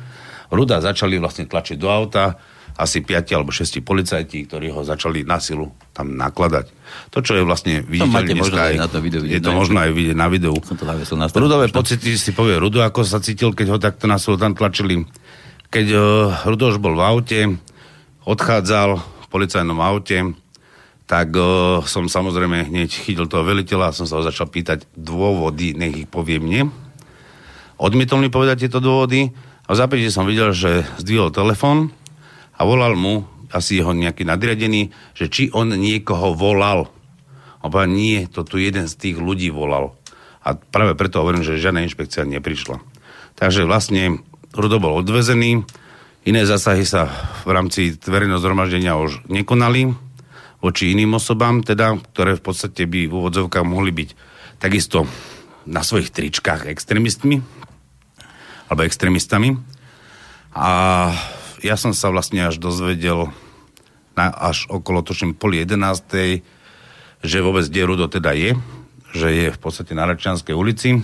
[0.49, 2.41] Ruda začali vlastne tlačiť do auta,
[2.75, 6.75] asi 5 alebo 6 policajti, ktorí ho začali na silu tam nakladať.
[7.15, 10.17] To, čo je vlastne viditeľné dneska, aj, na to video je to možno aj vidieť
[10.19, 10.59] na videu.
[10.67, 10.83] Som to
[11.15, 14.59] na Rudové pocity si povie Rudo, ako sa cítil, keď ho takto na silu tam
[14.59, 15.07] tlačili.
[15.71, 16.03] Keď uh,
[16.51, 17.41] Rudo už bol v aute,
[18.27, 20.35] odchádzal v policajnom aute,
[21.05, 25.77] tak uh, som samozrejme hneď chytil toho veliteľa a som sa ho začal pýtať dôvody,
[25.77, 26.73] nech ich povie mne.
[27.77, 29.29] Odmietol mi povedať tieto dôvody
[29.67, 31.93] a v zápäti som videl, že zdvihol telefón
[32.57, 36.91] a volal mu asi jeho nejaký nadriadený, že či on niekoho volal.
[37.63, 39.95] A povedal, nie, to tu jeden z tých ľudí volal.
[40.45, 42.83] A práve preto hovorím, že žiadna inšpekcia neprišla.
[43.39, 44.21] Takže vlastne
[44.55, 45.65] Rudo bol odvezený,
[46.29, 47.11] iné zásahy sa
[47.43, 49.97] v rámci verejného zhromaždenia už nekonali
[50.65, 54.09] voči iným osobám, teda, ktoré v podstate by v úvodzovkách mohli byť
[54.57, 55.05] takisto
[55.69, 57.45] na svojich tričkách extrémistmi
[58.73, 59.61] alebo extrémistami.
[60.57, 60.69] A
[61.61, 63.29] ja som sa vlastne až dozvedel
[64.17, 66.41] na, až okolo točím pol jedenástej,
[67.21, 68.57] že vôbec kde Rudo teda je,
[69.13, 70.97] že je v podstate na Račianskej ulici.
[70.97, 71.01] E,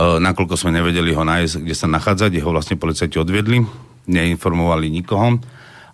[0.00, 3.64] nakoľko sme nevedeli ho nájsť, kde sa nachádzať, jeho vlastne policajti odviedli,
[4.08, 5.44] neinformovali nikoho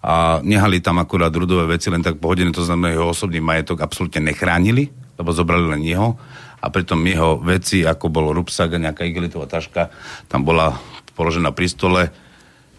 [0.01, 4.33] a nehali tam akurát Rudové veci len tak pohodené, to znamená, jeho osobný majetok absolútne
[4.33, 4.89] nechránili,
[5.21, 6.17] lebo zobrali len jeho
[6.61, 9.93] a pritom jeho veci, ako bol rupsak a nejaká igelitová taška,
[10.29, 10.77] tam bola
[11.13, 12.03] položená pri stole,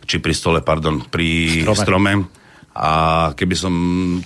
[0.05, 1.77] či pri stole, pardon, pri strome.
[1.77, 2.13] strome.
[2.71, 2.91] A
[3.35, 3.73] keby som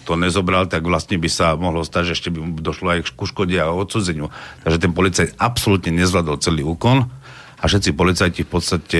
[0.05, 3.57] to nezobral, tak vlastne by sa mohlo stať, že ešte by došlo aj ku škode
[3.57, 4.29] a odsudzeniu.
[4.61, 7.09] Takže ten policajt absolútne nezvládol celý úkon
[7.57, 8.99] a všetci policajti v podstate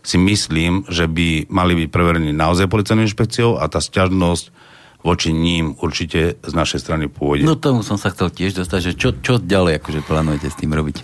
[0.00, 4.52] si myslím, že by mali byť preverení naozaj policajnou inšpekciou a tá sťažnosť
[5.00, 7.48] voči ním určite z našej strany pôjde.
[7.48, 10.72] No tomu som sa chcel tiež dostať, že čo, čo ďalej akože plánujete s tým
[10.76, 10.96] robiť?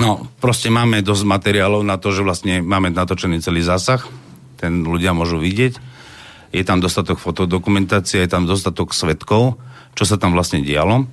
[0.00, 4.00] No, proste máme dosť materiálov na to, že vlastne máme natočený celý zásah,
[4.60, 5.80] ten ľudia môžu vidieť.
[6.52, 9.56] Je tam dostatok fotodokumentácie, je tam dostatok svetkov,
[9.96, 11.08] čo sa tam vlastne dialo.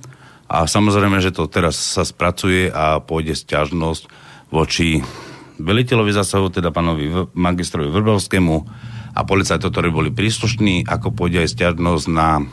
[0.48, 4.02] A samozrejme, že to teraz sa spracuje a pôjde sťažnosť
[4.48, 5.04] voči
[5.58, 8.56] veliteľovi zásahu, teda pánovi magistrovi Vrbovskému
[9.14, 12.46] a policajtov, ktorí boli príslušní, ako pôjde aj stiažnosť na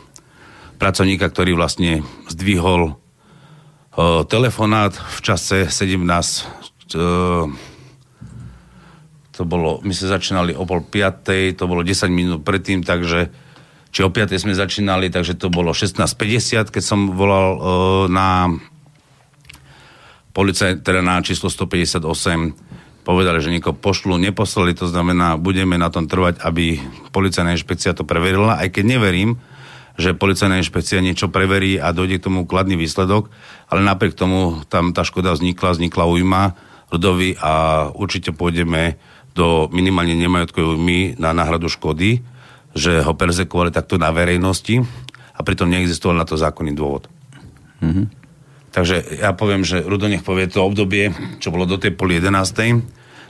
[0.81, 7.47] pracovníka, ktorý vlastne zdvihol uh, telefonát v čase 17 uh,
[9.35, 13.27] to bolo, my sme začínali o pol piatej, to bolo 10 minút predtým, takže
[13.91, 17.59] či o piatej sme začínali, takže to bolo 16.50, keď som volal uh,
[18.07, 18.47] na
[20.31, 22.64] policaj, teda na číslo 158
[23.05, 26.81] povedali, že niekoho pošlu, neposlali, to znamená, budeme na tom trvať, aby
[27.13, 29.37] policajná inšpekcia to preverila, aj keď neverím,
[29.95, 33.29] že policajná inšpekcia niečo preverí a dojde k tomu kladný výsledok,
[33.69, 36.43] ale napriek tomu tam tá škoda vznikla, vznikla ujma
[36.89, 37.53] ľudovi a
[37.93, 38.97] určite pôjdeme
[39.37, 42.25] do minimálne nemajetkovej ujmy na náhradu škody,
[42.75, 44.83] že ho perzekovali takto na verejnosti
[45.35, 47.07] a pritom neexistoval na to zákonný dôvod.
[47.79, 48.24] Mm-hmm.
[48.75, 52.83] Takže ja poviem, že Rudo nech povie to obdobie, čo bolo do tej pol jedenástej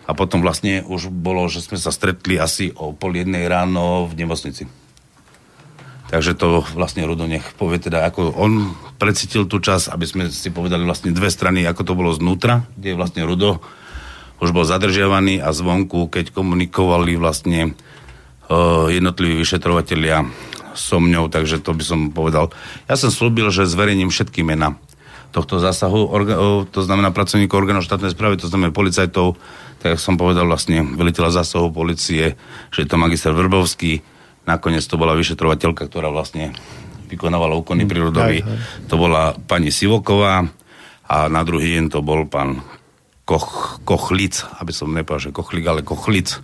[0.09, 4.25] a potom vlastne už bolo, že sme sa stretli asi o pol jednej ráno v
[4.25, 4.65] nemocnici.
[6.09, 10.49] Takže to vlastne Rudo nech povie teda, ako on precítil tú čas, aby sme si
[10.49, 13.61] povedali vlastne dve strany, ako to bolo znútra, kde vlastne Rudo
[14.41, 17.77] už bol zadržiavaný a zvonku, keď komunikovali vlastne
[18.49, 20.25] uh, jednotliví vyšetrovateľia
[20.73, 22.49] so mňou, takže to by som povedal.
[22.89, 24.73] Ja som slúbil, že zverejním všetky mená
[25.35, 26.39] tohto zásahu, orga,
[26.71, 29.35] to znamená pracovníkov orgánov štátnej správy, to znamená policajtov,
[29.83, 32.39] tak som povedal vlastne veliteľa zásahu policie,
[32.71, 33.99] že je to magister Vrbovský,
[34.47, 36.55] nakoniec to bola vyšetrovateľka, ktorá vlastne
[37.11, 38.37] vykonávala úkony mm, prírodovi,
[38.87, 40.47] to bola pani Sivoková
[41.05, 42.63] a na druhý deň to bol pán
[43.27, 46.39] Koch, Kochlic, aby som nepovedal, že Kochlik, ale Kochlic.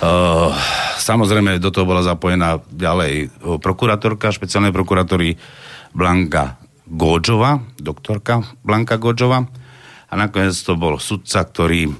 [0.00, 0.54] Uh,
[0.96, 5.36] samozrejme, do toho bola zapojená ďalej prokurátorka špeciálnej prokurátory
[5.92, 6.59] Blanka
[6.90, 9.46] Godžova, doktorka Blanka Godžova.
[10.10, 11.94] A nakoniec to bol sudca, ktorý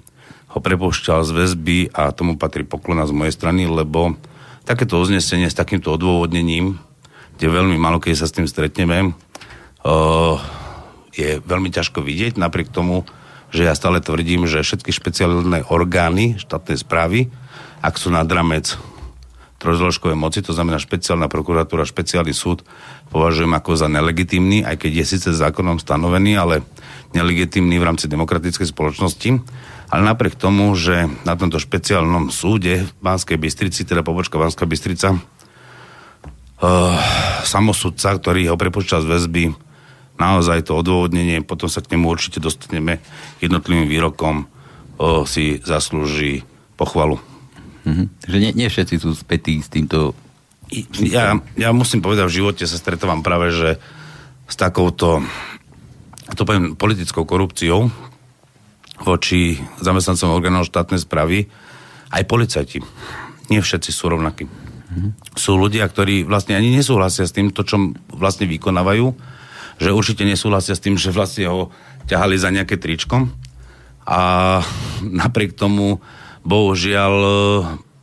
[0.51, 4.19] ho prepúšťal z väzby a tomu patrí poklona z mojej strany, lebo
[4.67, 6.83] takéto uznesenie s takýmto odôvodnením,
[7.39, 9.15] kde veľmi malo, keď sa s tým stretneme,
[9.87, 10.37] uh,
[11.15, 13.07] je veľmi ťažko vidieť, napriek tomu,
[13.55, 17.31] že ja stále tvrdím, že všetky špeciálne orgány štátnej správy,
[17.79, 18.75] ak sú nad ramec
[19.61, 22.65] trojzložkové moci, to znamená špeciálna prokuratúra, špeciálny súd,
[23.13, 26.65] považujem ako za nelegitímny, aj keď je síce zákonom stanovený, ale
[27.13, 29.31] nelegitímny v rámci demokratickej spoločnosti.
[29.91, 35.19] Ale napriek tomu, že na tomto špeciálnom súde v Banskej Bystrici, teda pobočka Banská Bystrica,
[35.19, 35.21] uh,
[37.43, 39.45] samosudca, ktorý ho prepušťa z väzby,
[40.17, 43.03] naozaj to odôvodnenie, potom sa k nemu určite dostaneme
[43.43, 46.47] jednotlivým výrokom, uh, si zaslúži
[46.79, 47.30] pochvalu.
[47.87, 48.07] Mm-hmm.
[48.27, 50.13] Takže nie, nie všetci sú spätí s týmto...
[51.03, 53.83] Ja, ja musím povedať, v živote sa stretávam práve, že
[54.47, 55.23] s takouto
[56.35, 57.91] to poviem, politickou korupciou
[59.01, 61.49] voči zamestnancom orgánov štátnej správy
[62.13, 62.79] aj policajti.
[63.49, 64.45] Nie všetci sú rovnakí.
[64.47, 65.11] Mm-hmm.
[65.35, 69.07] Sú ľudia, ktorí vlastne ani nesúhlasia s tým, to, čo vlastne vykonávajú,
[69.81, 71.73] že určite nesúhlasia s tým, že vlastne ho
[72.07, 73.31] ťahali za nejaké tričko
[74.05, 74.21] a
[75.01, 76.03] napriek tomu
[76.45, 77.33] bohužiaľ e,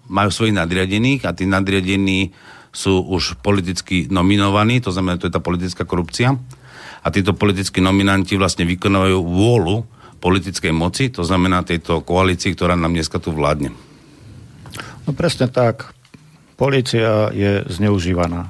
[0.07, 2.31] majú svojich nadriadených a tí nadriadení
[2.71, 6.37] sú už politicky nominovaní, to znamená, to je tá politická korupcia.
[7.01, 9.77] A títo politickí nominanti vlastne vykonávajú vôľu
[10.19, 13.73] politickej moci, to znamená tejto koalícii, ktorá nám dneska tu vládne.
[15.07, 15.95] No presne tak.
[16.57, 18.49] Polícia je zneužívaná.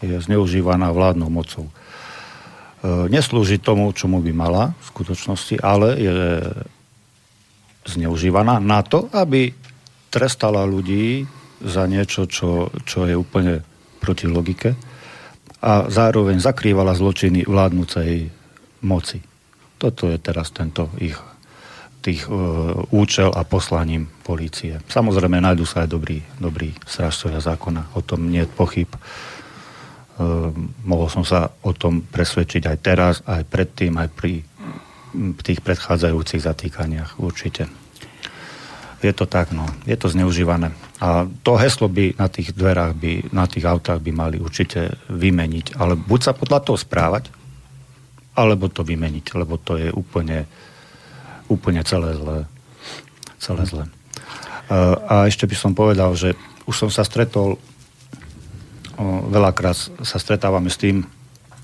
[0.00, 1.68] Je zneužívaná vládnou mocou.
[1.68, 1.72] E,
[3.12, 6.16] neslúži tomu, čomu by mala v skutočnosti, ale je
[7.86, 9.52] zneužívaná na to, aby
[10.12, 11.24] trestala ľudí
[11.62, 13.62] za niečo, čo, čo je úplne
[14.02, 14.74] proti logike
[15.62, 18.26] a zároveň zakrývala zločiny vládnúcej
[18.82, 19.22] moci.
[19.78, 21.14] Toto je teraz tento ich
[22.02, 22.34] tých e,
[22.90, 24.82] účel a poslaním polície.
[24.90, 27.94] Samozrejme, nájdú sa aj dobrí, dobrí strážcovia zákona.
[27.94, 28.90] O tom nie je pochyb.
[28.90, 28.98] E,
[30.82, 34.42] mohol som sa o tom presvedčiť aj teraz, aj predtým, aj pri
[35.44, 37.68] tých predchádzajúcich zatýkaniach určite.
[39.02, 39.66] Je to tak, no.
[39.82, 40.70] Je to zneužívané.
[41.02, 45.74] A to heslo by na tých dverách, by, na tých autách by mali určite vymeniť.
[45.74, 47.26] Ale buď sa podľa toho správať,
[48.38, 50.46] alebo to vymeniť, lebo to je úplne,
[51.50, 52.38] úplne celé zlé.
[53.42, 53.84] Celé zlé.
[55.10, 57.58] a ešte by som povedal, že už som sa stretol,
[59.28, 59.74] veľakrát
[60.06, 61.02] sa stretávame s tým,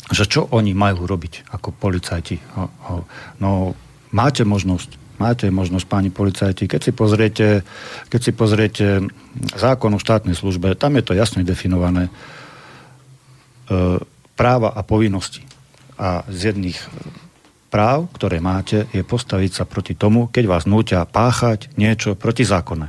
[0.09, 2.40] že čo oni majú robiť ako policajti.
[3.40, 3.77] No,
[4.09, 7.47] máte možnosť, máte možnosť, páni policajti, keď si pozriete,
[8.09, 8.87] keď si pozriete
[9.53, 12.12] zákon o štátnej službe, tam je to jasne definované, e,
[14.33, 15.44] práva a povinnosti.
[15.99, 16.79] A z jedných
[17.68, 22.88] práv, ktoré máte, je postaviť sa proti tomu, keď vás núťa páchať niečo protizákonné.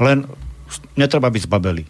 [0.00, 0.24] Len
[0.96, 1.84] netreba byť zbabeli.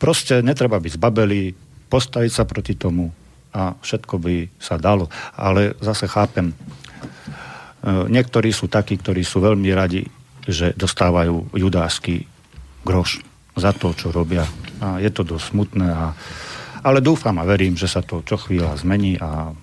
[0.00, 1.52] Proste netreba byť zbabeli,
[1.92, 3.12] postaviť sa proti tomu
[3.56, 5.08] a všetko by sa dalo.
[5.32, 6.54] Ale zase chápem, e,
[8.12, 10.04] niektorí sú takí, ktorí sú veľmi radi,
[10.44, 12.28] že dostávajú judášsky
[12.84, 13.24] groš
[13.56, 14.44] za to, čo robia.
[14.84, 15.88] A je to dosť smutné.
[15.88, 16.12] A,
[16.84, 19.56] ale dúfam a verím, že sa to čo chvíľa zmení a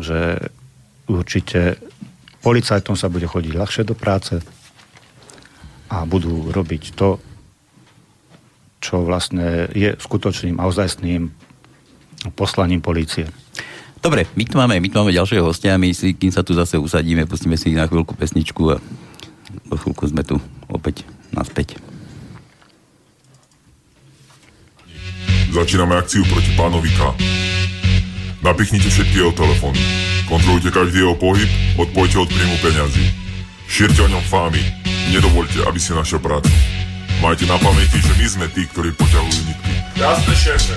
[0.00, 0.40] že
[1.06, 1.76] určite
[2.40, 4.40] policajtom sa bude chodiť ľahšie do práce
[5.86, 7.20] a budú robiť to,
[8.82, 11.30] čo vlastne je skutočným a ozajstným
[12.34, 13.28] poslaním polície.
[14.02, 16.78] Dobre, my tu máme, my tu máme ďalšieho hostia, my si, kým sa tu zase
[16.78, 18.76] usadíme, pustíme si na chvíľku pesničku a
[19.66, 20.38] do chvíľku sme tu
[20.70, 21.02] opäť
[21.34, 21.80] naspäť.
[25.50, 27.00] Začíname akciu proti pánovi K.
[28.44, 29.80] Napichnite všetky jeho telefóny.
[30.28, 31.48] Kontrolujte každý jeho pohyb,
[31.80, 33.04] odpojte od príjmu peňazí.
[33.66, 34.62] Šírte o ňom fámy.
[35.10, 36.52] Nedovolte, aby si našiel prácu.
[37.18, 39.72] Majte na pamäti, že my sme tí, ktorí poťahujú nitky.
[39.98, 40.76] Jasne, šéfe.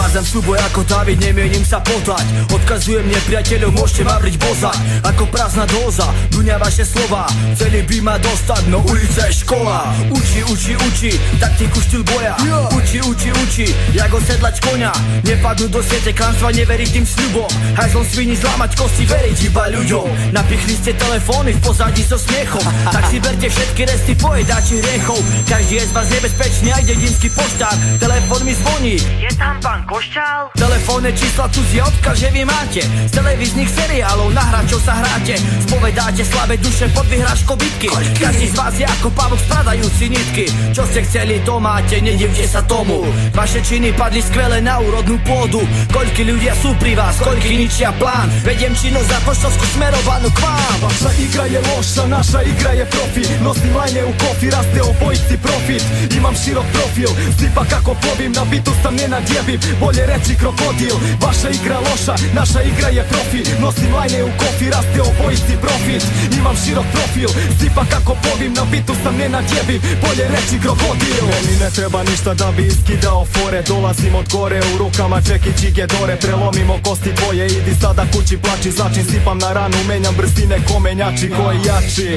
[0.00, 2.24] Zvádzam súboj ako David, nemienim sa potať.
[2.48, 5.04] Odkazujem nepriateľov, môžete ma vriť bozať.
[5.04, 7.28] Ako prázdna dóza, duňa vaše slova.
[7.52, 9.92] Chceli by ma dostať, no ulica je škola.
[10.08, 12.32] Uči, uči, uči, taktiku štýl boja.
[12.80, 14.88] Uči, uči, uči, jak osedlať konia.
[15.20, 17.52] Nepadnú do siete klamstva, neveriť tým sľubom.
[17.76, 20.32] Hajzlom svini zlámať kosti, veriť iba ľuďom.
[20.32, 22.64] Napichli ste telefóny v pozadí so smiechom.
[22.88, 27.76] Tak si berte všetky resty pojedáči hriechov Každý je z vás nebezpečný, aj dedinský poštár
[28.00, 28.96] Telefón mi zvoní.
[29.20, 30.54] Je tam pán pán Košťal?
[30.54, 32.86] Telefónne čísla cudzie odkaz, že vy máte.
[33.10, 35.34] Z televíznych seriálov na hráčov sa hráte.
[35.66, 37.90] Spovedáte slabé duše pod vyhrážkou bitky.
[38.14, 40.46] Každý z vás je ako pavok spradajúci nitky.
[40.70, 43.02] Čo ste chceli, to máte, nedivte sa tomu.
[43.34, 45.60] Vaše činy padli skvele na úrodnú pôdu.
[45.90, 48.30] Koľky ľudia sú pri vás, koľky ničia plán.
[48.46, 50.78] Vediem činnosť za poštovskú smerovanú k vám.
[50.86, 55.82] Vaša igra je loša, naša igra je profi Nosím lajne u kofi, raste obojici profit.
[56.14, 61.48] Imam širok profil, zipak kako plovim Na bitu sam ne nadjebim bolje reći krokodil Vaša
[61.58, 66.04] igra loša, naša igra je profi Nosim lajne u kofi, raste obojici profit.
[66.38, 71.24] Imam širok profil, sipa kako povim Na bitu sam ne nadjebim, bolje reći krokodil.
[71.32, 73.62] Meni ne treba ništa da bi iskidao fore.
[73.62, 76.16] Dolazim od gore, u rukama čeki čige dore.
[76.16, 81.58] Prelomimo kosti tvoje, idi sada kući plači Začin sipam na ranu, menjam brzine komenjači Koji
[81.68, 82.10] jači,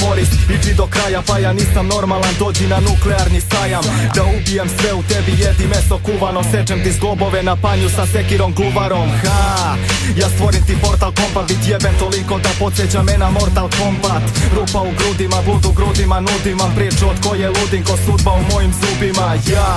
[0.00, 4.94] Moris, iđi do kraja Pa ja nisam normalan, dođi na nuklearni sajam Da ubijem sve
[4.94, 9.76] u tebi, jedi meso kuvano Sečem ti zglobove na panju sa sekirom gluvarom Ha,
[10.20, 14.24] ja stvorim ti portal kompa Bit jebem toliko da podsjeća me na Mortal Kombat.
[14.56, 18.42] Rupa u grudima, blud u grudima Nudim vam priču od koje ludim Ko sudba u
[18.52, 19.26] mojim zubima.
[19.52, 19.70] Ja,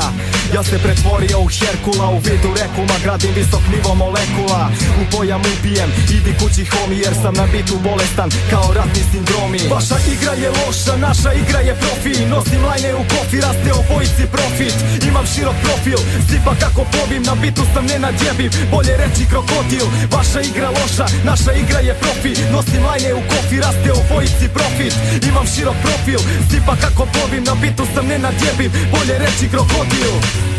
[0.55, 4.63] ja se pretvorio u Herkula U vidu rekuma, gradim visok nivo molekula.
[5.01, 9.61] U pojam ubijem, idi kući homi Jer sam na bitu bolestan kao ratni sindromi.
[9.73, 14.75] Vaša igra je loša, naša igra je profi Nosim lajne u kofi, raste obojici profit.
[15.09, 15.99] Imam širok profil,
[16.29, 16.81] zipa kako
[17.13, 21.93] povim Na bitu sam ne nadjebim, bolje reći krokodil Vaša igra loša, naša igra je
[21.93, 24.93] profi Nosim lajne u kofi, raste obojici profit.
[25.29, 30.52] Imam širok profil, zipa kako povim Na bitu sam ne nadjebim, bolje reći krokodil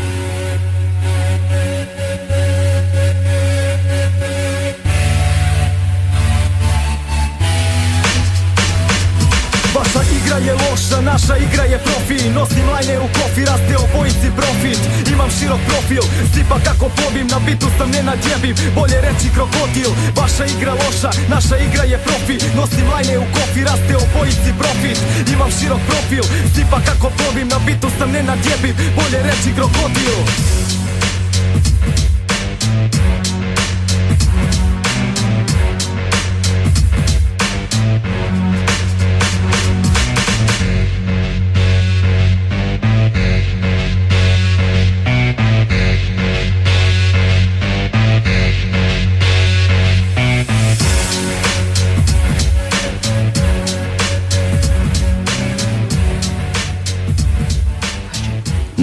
[10.25, 14.81] igra je loša, naša igra je profi Nosim lajne u kofi, raste obojici profit.
[15.13, 16.03] Imam širok profil,
[16.35, 21.57] zipa kako pobim Na bitu sam ne nadjebim, bolje reći krokodil Vaša igra loša, naša
[21.67, 24.99] igra je profi Nosim lajne u kofi, raste obojici profit.
[25.35, 30.15] Imam širok profil, zipa kako pobim Na bitu sam ne nadjebim, bolje reći krokodil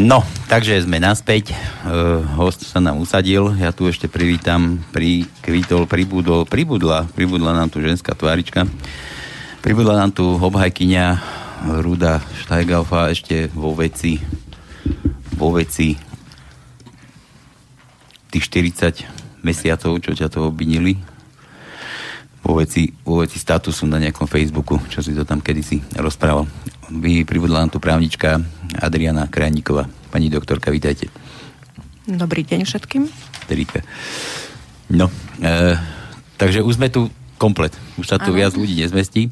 [0.02, 1.54] No, takže sme naspäť.
[1.86, 3.54] Uh, host sa nám usadil.
[3.62, 8.66] Ja tu ešte privítam, pri kvítol, pribudol, pribudla, pribudla nám tu ženská tvárička.
[9.62, 11.06] Pribudla nám tu obhajkyňa
[11.86, 14.18] Ruda Štajgalfa ešte vo veci
[15.38, 15.94] vo veci
[18.34, 20.98] tých 40 mesiacov, čo ťa to obvinili
[22.42, 26.50] vo veci, vo veci statusu na nejakom Facebooku, čo si to tam kedysi rozprával.
[26.92, 28.44] Vy pribudla nám tu právnička
[28.76, 29.88] Adriana Krajníková.
[30.12, 31.08] Pani doktorka, vítajte.
[32.04, 33.08] Dobrý deň všetkým.
[33.48, 33.80] Terika.
[34.92, 35.08] No,
[35.40, 35.80] e,
[36.36, 37.08] takže už sme tu
[37.40, 37.72] komplet.
[37.96, 38.44] Už sa tu ano.
[38.44, 39.32] viac ľudí nezmestí.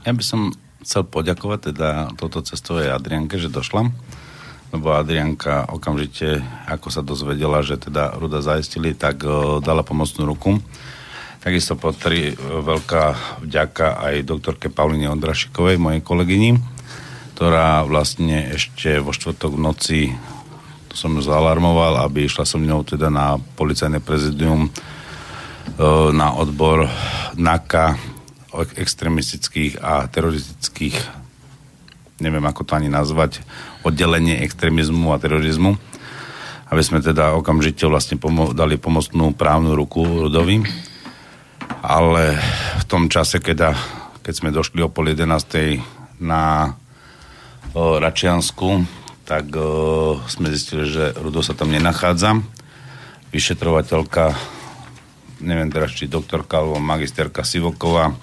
[0.00, 3.92] ja by som chcel poďakovať teda toto cestovej Adrianke, že došla
[4.74, 10.58] lebo Adrianka okamžite, ako sa dozvedela, že teda Ruda zaistili, tak uh, dala pomocnú ruku.
[11.46, 16.58] Takisto potri veľká vďaka aj doktorke Pauline Ondrašikovej, mojej kolegyni,
[17.38, 20.00] ktorá vlastne ešte vo štvrtok v noci
[20.90, 24.74] som ju zaalarmoval, aby išla som mnou teda na policajné prezidium
[26.10, 26.90] na odbor
[27.38, 27.94] NAKA
[28.74, 30.98] extremistických a teroristických
[32.26, 33.38] neviem ako to ani nazvať,
[33.86, 35.78] oddelenie extrémizmu a terorizmu,
[36.74, 40.66] aby sme teda okamžite vlastne pomo- dali pomocnú právnu ruku Rudovi
[41.82, 42.38] ale
[42.80, 43.76] v tom čase, keď,
[44.22, 45.22] keď sme došli o pol 11.
[46.22, 46.74] na
[47.72, 48.82] o, Račiansku,
[49.22, 52.40] tak o, sme zistili, že Rudo sa tam nenachádza.
[53.30, 54.34] Vyšetrovateľka,
[55.44, 58.14] neviem teraz, či doktorka alebo magisterka Sivoková,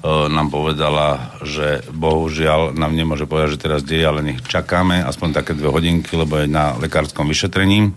[0.00, 5.52] nám povedala, že bohužiaľ nám nemôže povedať, že teraz deje, ale nech čakáme aspoň také
[5.52, 7.92] dve hodinky, lebo je na lekárskom vyšetrení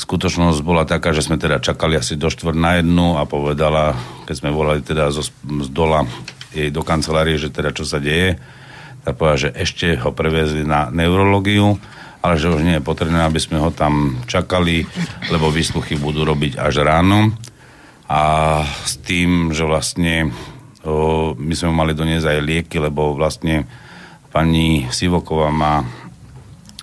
[0.00, 3.92] skutočnosť bola taká, že sme teda čakali asi do štvrt na jednu a povedala,
[4.24, 6.08] keď sme volali teda zo, z dola
[6.56, 8.40] jej do kancelárie, že teda čo sa deje,
[9.04, 11.76] tak povedala, že ešte ho previezli na neurológiu,
[12.24, 14.88] ale že už nie je potrebné, aby sme ho tam čakali,
[15.28, 17.32] lebo výsluchy budú robiť až ráno.
[18.10, 18.20] A
[18.66, 20.34] s tým, že vlastne
[20.82, 23.64] o, my sme mali doniesť aj lieky, lebo vlastne
[24.34, 25.86] pani Sivoková ma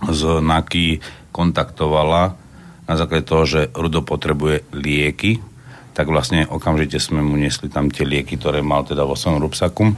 [0.07, 2.46] z NAKY kontaktovala
[2.87, 5.43] na základe toho, že Rudo potrebuje lieky,
[5.91, 9.91] tak vlastne okamžite sme mu niesli tam tie lieky, ktoré mal teda vo svojom rúbsaku.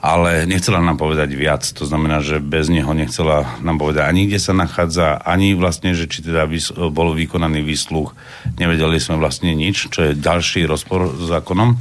[0.00, 4.40] Ale nechcela nám povedať viac, to znamená, že bez neho nechcela nám povedať ani kde
[4.40, 8.16] sa nachádza, ani vlastne, že či teda vys- bol vykonaný výsluch.
[8.56, 11.76] Nevedeli sme vlastne nič, čo je ďalší rozpor s zákonom,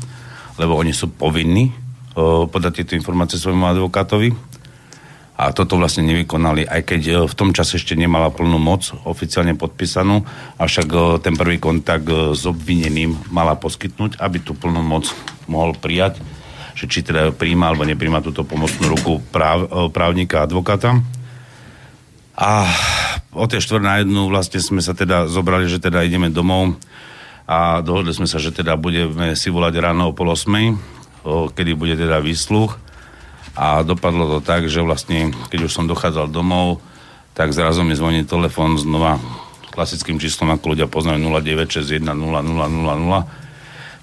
[0.60, 1.72] lebo oni sú povinní
[2.52, 4.49] podať tieto informácie svojmu advokátovi
[5.40, 9.56] a toto vlastne nevykonali, aj keď e, v tom čase ešte nemala plnú moc oficiálne
[9.56, 10.28] podpísanú,
[10.60, 15.08] avšak e, ten prvý kontakt e, s obvineným mala poskytnúť, aby tú plnú moc
[15.48, 16.20] mohol prijať,
[16.76, 21.00] že či teda príjma alebo nepríjma túto pomocnú ruku práv, právnika a advokáta.
[22.36, 22.68] A
[23.32, 26.76] o tie štvrt na jednu vlastne sme sa teda zobrali, že teda ideme domov
[27.48, 30.76] a dohodli sme sa, že teda budeme si volať ráno o pol osmej,
[31.28, 32.89] kedy bude teda výsluch
[33.60, 36.80] a dopadlo to tak, že vlastne, keď už som dochádzal domov,
[37.36, 39.20] tak zrazu mi zvoní telefón znova
[39.76, 42.16] klasickým číslom, ako ľudia poznajú 0961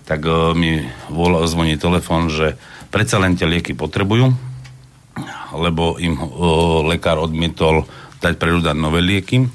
[0.07, 2.55] tak uh, mi vol, zvoní telefón, že
[2.93, 4.31] predsa len tie lieky potrebujú,
[5.57, 7.89] lebo im uh, lekár odmietol
[8.23, 9.51] dať pre nové lieky.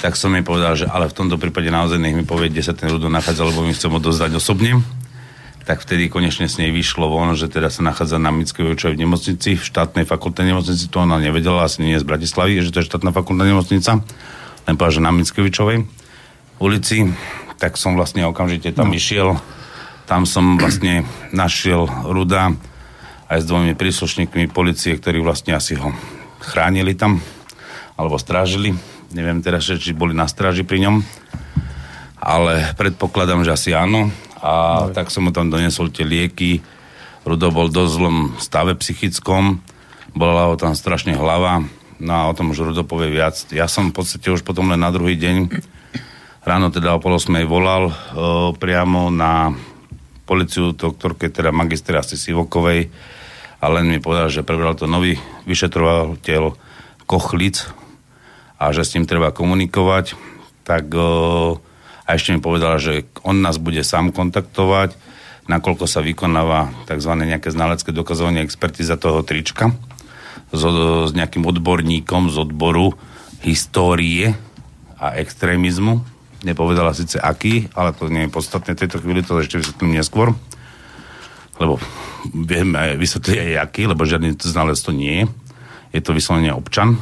[0.00, 2.74] Tak som mi povedal, že ale v tomto prípade naozaj nech mi povie, kde sa
[2.74, 4.80] ten ľudo nachádza, lebo mi chcem odozdať osobne
[5.70, 9.54] tak vtedy konečne s nej vyšlo von, že teda sa nachádza na Mickovičovej v nemocnici,
[9.54, 13.14] v štátnej fakultnej nemocnici, to ona nevedela, asi nie z Bratislavy, že to je štátna
[13.14, 14.02] fakultná nemocnica,
[14.66, 15.86] len povedala, že na Mickovičovej
[16.58, 17.14] ulici,
[17.62, 18.98] tak som vlastne okamžite tam no.
[18.98, 19.38] išiel,
[20.10, 22.50] tam som vlastne našiel Ruda
[23.30, 25.94] aj s dvomi príslušníkmi policie, ktorí vlastne asi ho
[26.42, 27.22] chránili tam,
[27.94, 28.74] alebo strážili,
[29.14, 30.98] neviem teraz, či boli na stráži pri ňom,
[32.18, 34.10] ale predpokladám, že asi áno,
[34.40, 34.92] a no.
[34.96, 36.64] tak som mu tam donesol tie lieky.
[37.28, 39.60] Rudo bol dosť zlom stave psychickom,
[40.16, 41.60] bola ho tam strašne hlava,
[42.00, 43.36] no a o tom už Rudo povie viac.
[43.52, 45.52] Ja som v podstate už potom len na druhý deň,
[46.42, 47.92] ráno teda o pol volal o,
[48.56, 49.52] priamo na
[50.24, 52.88] policiu doktorke, teda magistra Sivokovej
[53.60, 56.56] a len mi povedal, že prebral to nový vyšetrovateľ
[57.04, 57.68] Kochlic
[58.56, 60.16] a že s ním treba komunikovať,
[60.64, 61.60] tak o,
[62.10, 64.98] a ešte mi povedala, že on nás bude sám kontaktovať,
[65.46, 67.12] nakoľko sa vykonáva tzv.
[67.14, 69.70] nejaké znalecké dokazovanie expertíza toho trička
[70.50, 70.62] s,
[71.06, 72.98] s nejakým odborníkom z odboru
[73.46, 74.34] histórie
[74.98, 76.02] a extrémizmu.
[76.42, 80.34] Nepovedala síce aký, ale to nie je podstatné v tejto chvíli, to ešte vysvetlím neskôr.
[81.62, 81.78] Lebo
[82.34, 85.24] vieme vysvetliť aj aký, lebo žiadny znalec to nie je.
[85.94, 86.98] Je to vyslovene občan,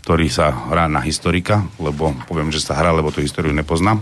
[0.00, 4.00] ktorý sa hrá na historika, lebo poviem, že sa hrá, lebo tú históriu nepoznám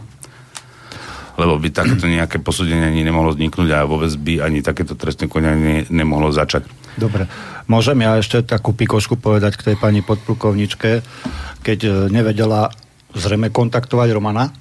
[1.37, 5.85] lebo by takéto nejaké posúdenie ani nemohlo vzniknúť a vôbec by ani takéto trestné konanie
[5.93, 6.65] nemohlo začať.
[6.97, 7.29] Dobre.
[7.69, 11.05] Môžem ja ešte takú pikošku povedať k tej pani podplukovničke,
[11.61, 12.73] keď e, nevedela
[13.13, 14.53] zrejme kontaktovať Romana,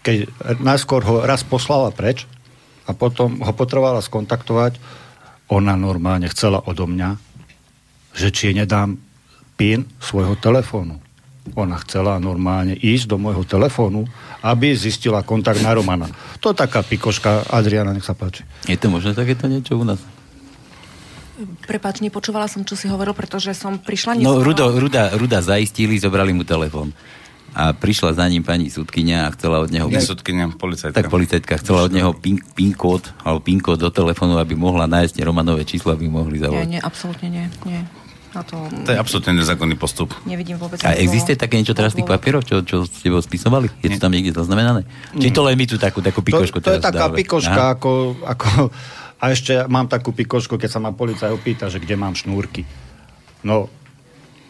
[0.00, 0.30] keď
[0.64, 2.24] najskôr ho raz poslala preč
[2.88, 4.80] a potom ho potrebovala skontaktovať,
[5.52, 7.16] ona normálne chcela odo mňa,
[8.16, 8.96] že či nedám
[9.60, 11.07] PIN svojho telefónu.
[11.56, 14.04] Ona chcela normálne ísť do môjho telefónu,
[14.42, 16.10] aby zistila kontakt na Romana.
[16.44, 17.48] To je taká pikoška.
[17.48, 18.44] Adriana, nech sa páči.
[18.66, 20.00] Je to možné takéto niečo u nás?
[21.70, 24.42] Prepač, nepočúvala som, čo si hovoril, pretože som prišla No.
[24.42, 26.90] Rudo, Ruda, Ruda zaistili, zobrali mu telefón.
[27.54, 29.86] A prišla za ním pani sudkynia a chcela od neho...
[29.86, 30.94] Nie sudkynia, policajtka.
[30.94, 34.86] Tak policajtka chcela od neho pin, pin kód, alebo pin kód do telefónu, aby mohla
[34.90, 36.66] nájsť Romanové číslo, aby mohli Nie, zavolať.
[36.68, 37.46] nie, absolútne nie.
[37.66, 37.80] nie.
[38.38, 40.14] Na to To je absolútne nezákonný postup.
[40.22, 40.78] nevidím vôbec.
[40.80, 43.66] A existuje také niečo teraz tých papierov, čo, čo s tebou spisovali?
[43.80, 44.86] Je to tam niekde zaznamenané?
[45.12, 47.18] Či to len my tu takú, takú To, pikošku to je teraz taká dávame?
[47.18, 47.74] pikoška, Aha.
[47.74, 47.90] ako,
[48.22, 48.46] ako...
[49.18, 52.62] A ešte mám takú pikošku, keď sa ma policaj opýta, že kde mám šnúrky.
[53.42, 53.66] No,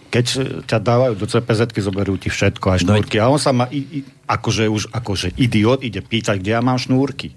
[0.09, 0.25] keď
[0.65, 3.17] ťa dávajú do cpz zoberú ti všetko, aj No, šnúrky.
[3.17, 6.77] A on sa ma, i, i, akože už akože idiot, ide pýtať, kde ja mám
[6.77, 7.33] šnúrky,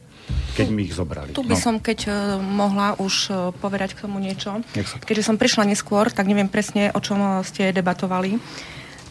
[0.56, 1.32] keď mi ich zobrali.
[1.32, 1.62] Tu by no.
[1.62, 4.60] som, keď uh, mohla už uh, povedať k tomu niečo.
[5.08, 8.38] Keďže som prišla neskôr, tak neviem presne, o čom uh, ste debatovali.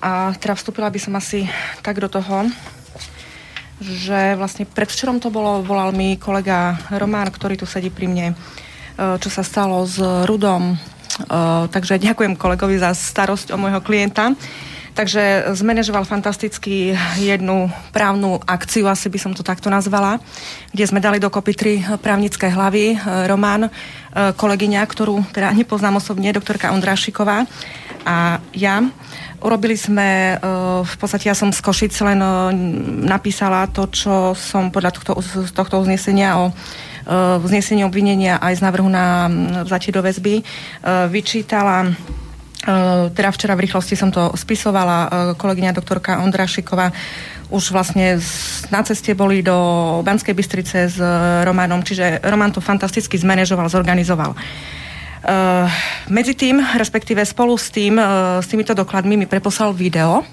[0.00, 1.44] A teda vstúpila by som asi
[1.84, 2.48] tak do toho,
[3.80, 8.26] že vlastne predvčerom to bolo, volal mi kolega Román, ktorý tu sedí pri mne,
[8.96, 10.76] čo sa stalo s Rudom.
[11.68, 14.36] Takže ďakujem kolegovi za starosť o môjho klienta.
[14.90, 20.18] Takže zmanéžoval fantasticky jednu právnu akciu, asi by som to takto nazvala,
[20.74, 21.72] kde sme dali dokopy tri
[22.02, 22.94] právnické hlavy.
[22.94, 22.96] E,
[23.30, 23.70] Román, e,
[24.34, 27.46] kolegyňa, ktorú teda nepoznám osobne, doktorka Ondrášiková
[28.02, 28.82] a ja.
[29.40, 30.46] Urobili sme, e,
[30.82, 32.20] v podstate ja som z Košic len
[33.06, 36.50] napísala to, čo som podľa tohto, z tohto uznesenia o
[37.40, 39.26] vznesení obvinenia aj z návrhu na
[39.64, 40.44] vzatie do väzby
[41.10, 41.90] vyčítala
[43.16, 46.92] teda včera v rýchlosti som to spisovala, uh, kolegyňa doktorka Ondrašiková
[47.50, 48.20] už vlastne
[48.70, 49.56] na ceste boli do
[50.06, 54.36] Banskej Bystrice s uh, Románom, čiže Román to fantasticky zmanéžoval, zorganizoval.
[56.08, 58.00] Medzi tým, respektíve spolu s tým,
[58.40, 60.24] s týmito dokladmi mi preposlal video,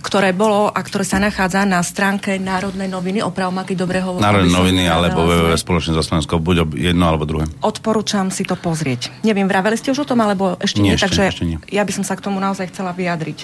[0.00, 4.24] ktoré bolo a ktoré sa nachádza na stránke Národnej noviny, opravom, aký dobre hovorí.
[4.24, 7.44] Národné noviny alebo www spoločne so Slovenskou, buď jedno alebo druhé.
[7.60, 9.12] Odporúčam si to pozrieť.
[9.20, 11.58] Neviem, vraveli ste už o tom, alebo ešte nie, Nie, ešte- takže ešte nie.
[11.68, 13.38] ja by som sa k tomu naozaj chcela vyjadriť.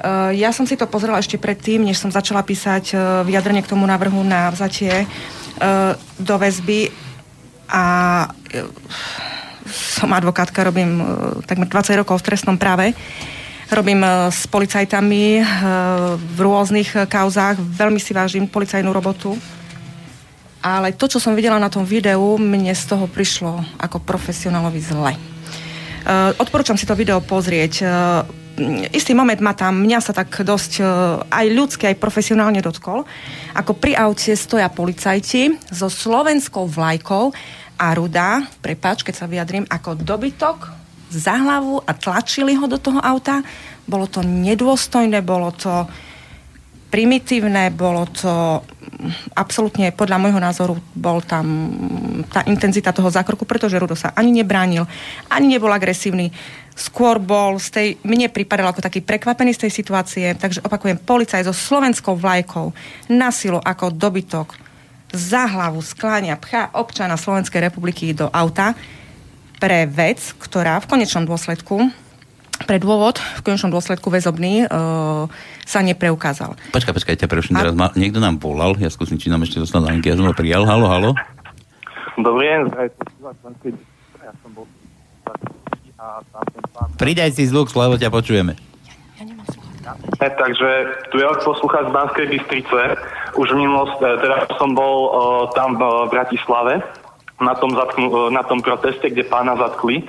[0.00, 3.68] Uh, ja som si to pozrela ešte predtým, než som začala písať uh, vyjadrenie k
[3.72, 6.88] tomu návrhu na vzatie uh, do väzby
[7.68, 7.84] a
[9.70, 10.98] som advokátka, robím
[11.46, 12.90] takmer 20 rokov v trestnom práve.
[13.70, 19.38] Robím uh, s policajtami uh, v rôznych uh, kauzách, veľmi si vážim policajnú robotu.
[20.58, 25.16] Ale to, čo som videla na tom videu, mne z toho prišlo ako profesionálovi zle.
[26.36, 27.80] Odporúčam si to video pozrieť.
[28.92, 30.84] Istý moment ma tam, mňa sa tak dosť
[31.32, 33.08] aj ľudsky, aj profesionálne dotkol.
[33.56, 37.32] Ako pri aute stoja policajti so slovenskou vlajkou
[37.80, 40.79] a Ruda, prepáč, keď sa vyjadrím, ako dobytok
[41.10, 43.42] za hlavu a tlačili ho do toho auta.
[43.84, 45.90] Bolo to nedôstojné, bolo to
[46.90, 48.62] primitívne, bolo to
[49.38, 51.46] absolútne, podľa môjho názoru, bol tam
[52.28, 54.84] tá intenzita toho zákroku, pretože Rudo sa ani nebránil,
[55.30, 56.34] ani nebol agresívny.
[56.74, 61.46] Skôr bol z tej, mne pripadal ako taký prekvapený z tej situácie, takže opakujem, policaj
[61.46, 62.74] so slovenskou vlajkou
[63.08, 64.58] na silu ako dobytok
[65.10, 68.74] za hlavu skláňa, pchá občana Slovenskej republiky do auta
[69.60, 71.92] pre vec, ktorá v konečnom dôsledku
[72.64, 75.24] pre dôvod, v konečnom dôsledku väzobný, uh,
[75.64, 76.56] sa nepreukázal.
[76.76, 77.72] Počkaj, počkaj, ťa preruším A- teraz.
[77.72, 80.12] Ma, niekto nám volal, ja skúsim, či nám ešte dostal na linke.
[80.12, 80.68] Ja som ho prijal.
[80.68, 81.16] Halo, halo.
[82.20, 82.60] Dobrý deň.
[84.20, 84.68] Ja som bol.
[87.00, 88.56] Pridaj si zvuk, lebo ťa počujeme.
[90.20, 90.68] E, takže
[91.08, 92.80] tu je poslucháč z Banskej Bystrice.
[93.40, 95.08] Už v minulosti, e, teda som bol o,
[95.56, 96.84] tam v Bratislave
[97.40, 100.04] na tom, zatknu, e, na tom proteste, kde pána zatkli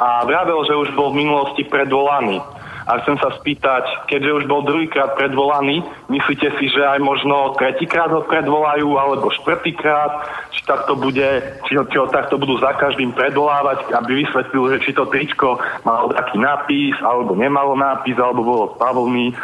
[0.00, 2.40] a vravel, že už bol v minulosti predvolaný.
[2.88, 8.08] A chcem sa spýtať, keďže už bol druhýkrát predvolaný, myslíte si, že aj možno tretíkrát
[8.10, 13.12] ho predvolajú, alebo štvrtýkrát, či takto bude, či ho, či ho takto budú za každým
[13.12, 18.64] predvolávať, aby vysvetlil, že či to tričko malo taký nápis, alebo nemalo nápis, alebo bolo
[18.74, 19.36] spavlný.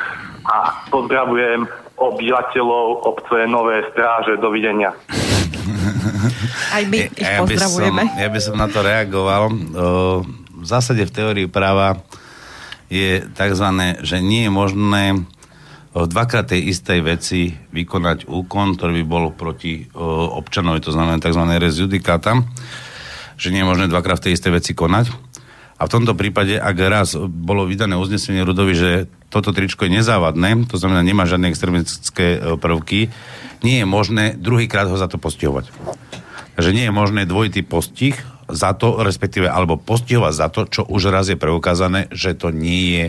[0.47, 1.69] A pozdravujem
[2.01, 4.41] obyvateľov obce Nové stráže.
[4.41, 4.97] Dovidenia.
[6.73, 8.03] Aj my ich Ja by, som, pozdravujeme.
[8.17, 9.51] ja by som na to reagoval.
[10.57, 12.01] V zásade v teórii práva
[12.87, 13.67] je tzv.,
[14.03, 15.05] že nie je možné
[15.93, 19.91] o, dvakrát tej istej veci vykonať úkon, ktorý by bol proti
[20.39, 21.43] občanovi, to znamená tzv.
[21.59, 22.39] res judicata,
[23.35, 25.11] že nie je možné dvakrát v tej istej veci konať.
[25.77, 28.91] A v tomto prípade, ak raz bolo vydané uznesenie Rudovi, že
[29.29, 33.11] toto tričko je nezávadné, to znamená, nemá žiadne extremistické e, prvky,
[33.67, 35.73] nie je možné druhýkrát ho za to postihovať.
[36.57, 38.17] Takže nie je možné dvojitý postih
[38.49, 42.83] za to, respektíve, alebo postihovať za to, čo už raz je preukázané, že to nie
[42.95, 43.05] je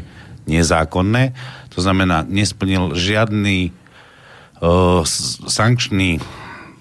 [0.50, 1.38] nezákonné.
[1.78, 5.06] To znamená, nesplnil žiadny uh,
[5.46, 6.20] sankčný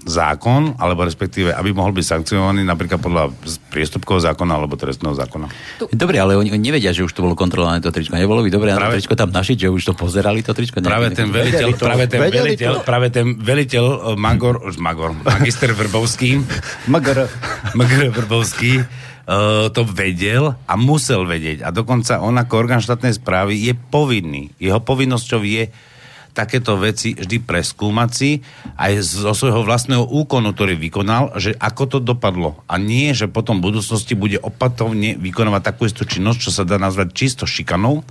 [0.07, 3.35] zákon, alebo respektíve, aby mohol byť sankcionovaný napríklad podľa
[3.75, 5.51] priestupkového zákona alebo trestného zákona.
[5.91, 8.15] Dobre, ale oni, oni nevedia, že už to bolo kontrolované to tričko.
[8.15, 10.79] Nebolo by dobre práve, to tričko tam našiť, že už to pozerali to tričko?
[10.79, 16.39] Práve ten veliteľ, práve ten veliteľ, práve ten veliteľ uh, Magor, už Magor, magister Vrbovský,
[16.87, 17.27] Magor,
[17.75, 21.67] Magor Vrbovský, uh, to vedel a musel vedieť.
[21.67, 24.55] A dokonca on ako orgán štátnej správy je povinný.
[24.63, 25.67] Jeho povinnosťou je
[26.37, 28.45] takéto veci vždy preskúmať si
[28.77, 32.61] aj zo svojho vlastného úkonu, ktorý vykonal, že ako to dopadlo.
[32.69, 36.77] A nie, že potom v budúcnosti bude opatovne vykonávať takú istú činnosť, čo sa dá
[36.77, 38.05] nazvať čisto šikanou,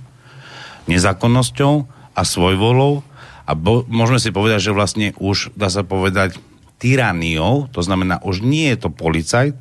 [0.90, 1.74] nezákonnosťou
[2.18, 3.06] a svojvolou.
[3.46, 6.34] A bo, môžeme si povedať, že vlastne už, dá sa povedať,
[6.82, 9.54] tyraniou, to znamená, už nie je to policajt,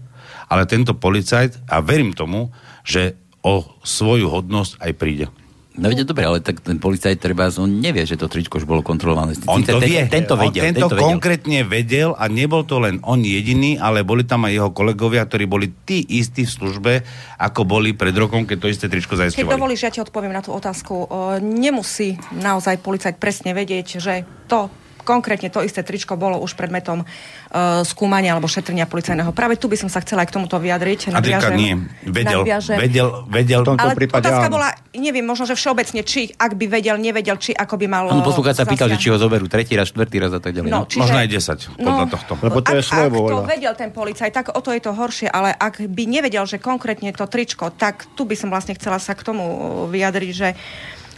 [0.49, 2.49] ale tento policajt, a verím tomu,
[2.81, 5.25] že o svoju hodnosť aj príde.
[5.75, 8.79] No viete, dobre, ale tak ten policajt treba, on nevie, že to tričko už bolo
[8.79, 9.35] kontrolované.
[9.43, 10.01] On to ten, vie.
[10.07, 10.63] Tento vedel.
[10.63, 11.03] On tento tento vedel.
[11.03, 15.43] konkrétne vedel a nebol to len on jediný, ale boli tam aj jeho kolegovia, ktorí
[15.43, 16.93] boli tí istí v službe,
[17.35, 19.51] ako boli pred rokom, keď to isté tričko Keď zaisťovali.
[19.51, 21.11] dovolíš, ja ti odpoviem na tú otázku.
[21.43, 24.71] Nemusí naozaj policajt presne vedieť, že to
[25.05, 29.29] konkrétne to isté tričko bolo už predmetom uh, skúmania alebo šetrenia policajného.
[29.29, 31.13] Práve tu by som sa chcela aj k tomuto vyjadriť.
[31.13, 31.73] Adrika Nadviažem- nie.
[32.03, 33.61] Vedel, nadviažem- vedel, vedel.
[33.61, 34.55] V tomto Ale prípade otázka áno.
[34.57, 38.03] bola, neviem, možno, že všeobecne, či ak by vedel, nevedel, či ako by mal...
[38.09, 40.67] Áno, poslucháč sa pýtal, že či ho zoberú tretí raz, štvrtý raz a tak ďalej.
[40.67, 42.31] No, No, čiže, Možno aj 10 podľa tohto.
[42.41, 44.91] Lebo to je ak, svoje ak to vedel ten policajt, tak o to je to
[44.91, 48.97] horšie, ale ak by nevedel, že konkrétne to tričko, tak tu by som vlastne chcela
[48.97, 49.43] sa k tomu
[49.85, 50.49] vyjadriť, že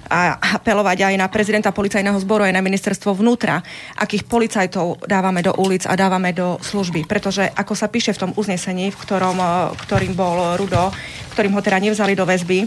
[0.08, 3.62] a apelovať aj na prezidenta policajného zboru, aj na ministerstvo vnútra,
[4.00, 7.06] akých policajtov dávame do ulic a dávame do služby.
[7.06, 9.50] Pretože, ako sa píše v tom uznesení, v ktorom, eh,
[9.88, 10.90] ktorým bol Rudo,
[11.36, 12.66] ktorým ho teda nevzali do väzby,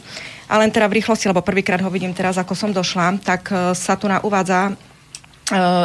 [0.50, 3.72] a len teda v rýchlosti, lebo prvýkrát ho vidím teraz, ako som došla, tak eh,
[3.74, 4.89] sa tu na uvádza e,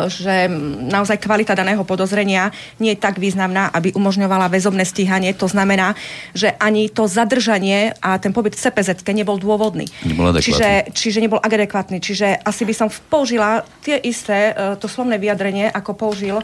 [0.07, 0.47] že
[0.89, 5.33] naozaj kvalita daného podozrenia nie je tak významná, aby umožňovala väzobné stíhanie.
[5.37, 5.97] To znamená,
[6.37, 9.89] že ani to zadržanie a ten pobyt v cpz nebol dôvodný.
[10.05, 10.45] Nebol adekvátny.
[10.45, 11.97] čiže, čiže nebol adekvátny.
[11.99, 16.43] Čiže asi by som použila tie isté, e, to slovné vyjadrenie, ako použil e,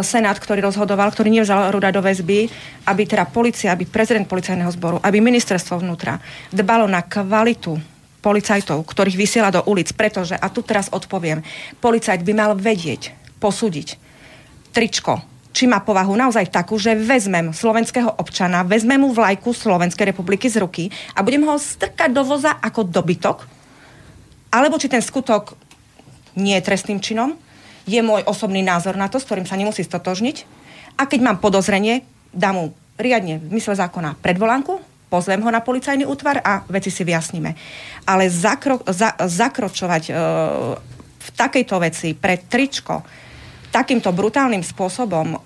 [0.00, 2.48] Senát, ktorý rozhodoval, ktorý nevzal Ruda do väzby,
[2.88, 6.16] aby teda policia, aby prezident policajného zboru, aby ministerstvo vnútra
[6.54, 7.92] dbalo na kvalitu
[8.22, 11.42] policajtov, ktorých vysiela do ulic, pretože, a tu teraz odpoviem,
[11.82, 13.10] policajt by mal vedieť,
[13.42, 13.98] posúdiť
[14.70, 15.20] tričko,
[15.52, 20.64] či má povahu naozaj takú, že vezmem slovenského občana, vezmem mu vlajku Slovenskej republiky z
[20.64, 23.44] ruky a budem ho strkať do voza ako dobytok,
[24.48, 25.58] alebo či ten skutok
[26.40, 27.36] nie je trestným činom,
[27.84, 30.46] je môj osobný názor na to, s ktorým sa nemusí stotožniť.
[30.96, 32.64] A keď mám podozrenie, dám mu
[32.96, 37.52] riadne v mysle zákona predvolánku, pozvem ho na policajný útvar a veci si vyjasníme.
[38.08, 40.12] Ale zakro, za, zakročovať e,
[41.20, 43.04] v takejto veci pre tričko
[43.72, 45.36] takýmto brutálnym spôsobom e,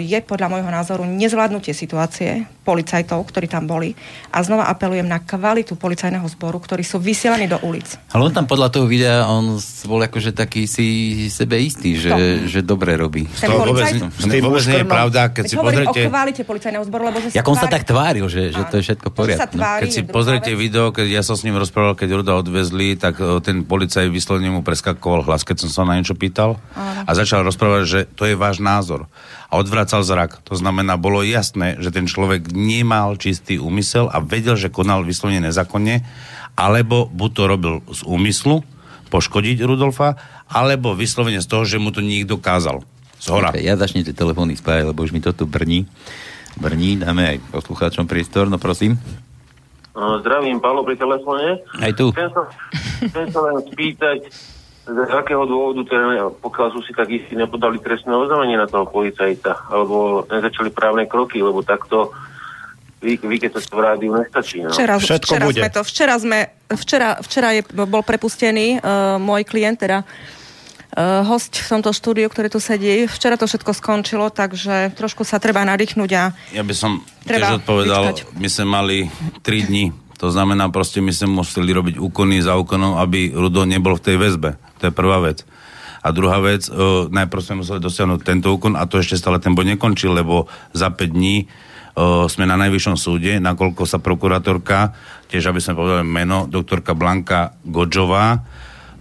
[0.00, 3.92] je podľa môjho názoru nezvládnutie situácie policajtov, ktorí tam boli.
[4.32, 8.00] A znova apelujem na kvalitu policajného zboru, ktorí sú vysielaní do ulic.
[8.08, 10.86] Ale on tam podľa toho videa, on bol akože taký si
[11.28, 13.28] sebe istý, že, že dobre robí.
[13.36, 14.00] Ten To vôbec, policajt?
[14.16, 16.00] to vôbec nie je pravda, keď Veď si pozrite...
[16.00, 18.82] o kvalite policajného zboru, lebo že Jak on sa tak tváril, že, že to je
[18.88, 19.60] všetko poriadku.
[19.60, 19.84] no.
[19.84, 20.60] Keď si pozriete vec.
[20.64, 24.48] video, keď ja som s ním rozprával, keď Ruda odvezli, tak e, ten policaj vyslovene
[24.48, 26.56] mu preskakoval hlas, keď som sa na niečo pýtal
[27.04, 29.10] a začal rozprávať, že to je váš názor.
[29.50, 30.38] A odvracal zrak.
[30.46, 35.50] To znamená, bolo jasné, že ten človek nemal čistý úmysel a vedel, že konal vyslovene
[35.50, 36.06] nezákonne,
[36.54, 38.62] alebo buď to robil z úmyslu
[39.10, 42.86] poškodiť Rudolfa, alebo vyslovene z toho, že mu to niekto kázal.
[43.18, 43.50] Z hora.
[43.54, 45.86] Okay, ja začnem tie telefóny spájať, lebo už mi to tu brní.
[46.54, 48.98] Brní, dáme aj poslucháčom priestor, no prosím.
[49.94, 51.62] Zdravím, Paolo pri telefóne.
[51.78, 52.10] Aj tu.
[52.10, 52.42] Chcem sa,
[53.06, 54.18] chcem sa len spýtať,
[54.84, 59.72] z akého dôvodu, teda, pokiaľ sú si tak istí, nepodali trestné oznámenie na toho policajta,
[59.72, 62.12] alebo nezačali právne kroky, lebo takto
[63.00, 64.64] vy, vy keď to v rádiu nestačí.
[64.64, 64.72] No.
[64.72, 65.60] Včera, Všetko včera bude.
[65.60, 66.38] sme to, včera sme,
[66.72, 72.48] včera, včera je, bol prepustený uh, môj klient, teda uh, host v tomto štúdiu, ktorý
[72.48, 73.04] tu sedí.
[73.04, 76.22] Včera to všetko skončilo, takže trošku sa treba nadýchnuť a
[76.56, 78.36] Ja by som Treba tiež odpovedal, vyčkať.
[78.40, 78.96] my sme mali
[79.44, 79.84] 3 dní.
[80.24, 84.16] To znamená, proste my sme museli robiť úkony za úkonom, aby Rudo nebol v tej
[84.16, 84.56] väzbe.
[84.80, 85.46] To je prvá vec.
[86.04, 89.56] A druhá vec, uh, najprv sme museli dosiahnuť tento úkon a to ešte stále ten
[89.56, 90.46] boj nekončil, lebo
[90.76, 94.92] za 5 dní uh, sme na najvyššom súde, nakoľko sa prokurátorka,
[95.32, 98.44] tiež aby sme povedali meno, doktorka Blanka Godžová,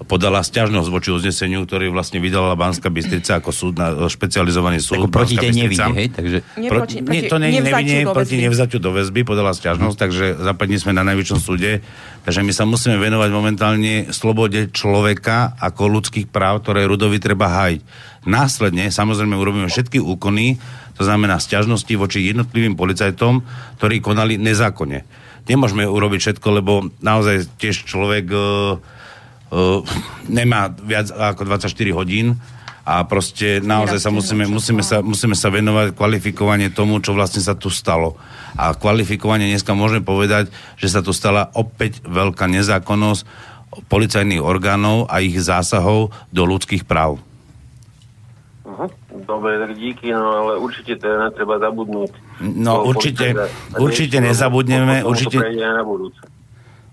[0.03, 5.07] podala stiažnosť voči uzneseniu, ktorý vlastne vydala Banská Bystrica ako súd na, špecializovaný súd.
[5.07, 6.07] Ako proti tej nevide, hej?
[6.11, 6.37] Takže...
[6.67, 10.25] Pro, proti- nie, to nie je nevine, do proti nevzaťu do väzby podala stiažnosť, takže
[10.41, 11.85] západní sme na najvyššom súde.
[12.27, 17.81] Takže my sa musíme venovať momentálne slobode človeka ako ľudských práv, ktoré Rudovi treba hájiť.
[18.27, 20.55] Následne, samozrejme, urobíme všetky úkony,
[20.95, 23.43] to znamená stiažnosti voči jednotlivým policajtom,
[23.81, 25.03] ktorí konali nezákonne.
[25.43, 28.79] Nemôžeme urobiť všetko, lebo naozaj tiež človek uh,
[30.27, 32.39] nemá viac ako 24 hodín
[32.83, 37.55] a proste naozaj sa musíme, musíme, sa, musíme sa venovať kvalifikovanie tomu, čo vlastne sa
[37.55, 38.19] tu stalo.
[38.59, 43.23] A kvalifikovanie dneska môžeme povedať, že sa tu stala opäť veľká nezákonnosť
[43.87, 47.17] policajných orgánov a ich zásahov do ľudských práv.
[49.23, 52.11] Dobre, tak díky, no ale určite teda netreba zabudnúť.
[52.41, 53.31] No, určite-
[53.77, 56.21] určite nezabudneme, to určite- prejde aj na budúce.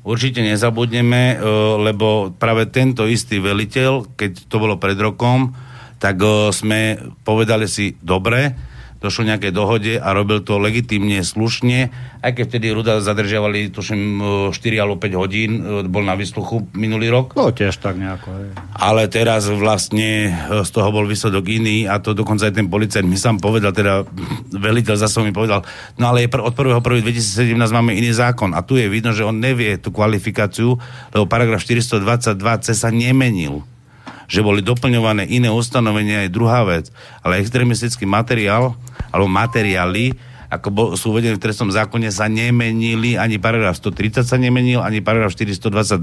[0.01, 1.49] Určite nezabudneme, e,
[1.85, 5.53] lebo práve tento istý veliteľ, keď to bolo pred rokom,
[6.01, 8.57] tak e, sme povedali si, dobre,
[9.01, 11.89] došlo nejaké dohode a robil to legitimne, slušne,
[12.21, 14.01] aj keď vtedy Ruda zadržiavali, tuším,
[14.49, 17.33] e, 4 alebo 5 hodín, e, bol na vysluchu minulý rok.
[17.33, 18.29] No tiež tak nejako.
[18.29, 18.49] Hej.
[18.77, 23.09] Ale teraz vlastne e, z toho bol výsledok iný a to dokonca aj ten policajt
[23.09, 24.05] mi sám povedal, teda
[24.53, 25.65] veliteľ zase mi povedal,
[25.97, 29.41] no ale je pr- od 1.1.2017 máme iný zákon a tu je vidno, že on
[29.41, 30.77] nevie tú kvalifikáciu,
[31.17, 33.65] lebo paragraf 422c sa nemenil
[34.31, 36.95] že boli doplňované iné ustanovenia aj druhá vec,
[37.27, 38.79] ale extremistický materiál
[39.11, 40.15] alebo materiály
[40.51, 44.99] ako bol, sú uvedené v trestnom zákone, sa nemenili, ani paragraf 130 sa nemenil, ani
[44.99, 46.03] paragraf 422,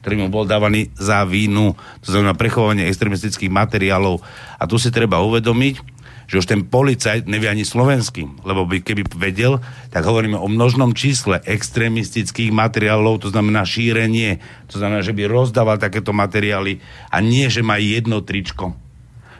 [0.00, 4.24] ktorý mu bol dávaný za vínu, to znamená prechovanie extremistických materiálov.
[4.56, 5.84] A tu si treba uvedomiť,
[6.26, 9.58] že už ten policajt nevie ani slovenský, lebo by, keby vedel,
[9.90, 14.38] tak hovoríme o množnom čísle extremistických materiálov, to znamená šírenie,
[14.70, 18.74] to znamená, že by rozdával takéto materiály a nie, že má jedno tričko.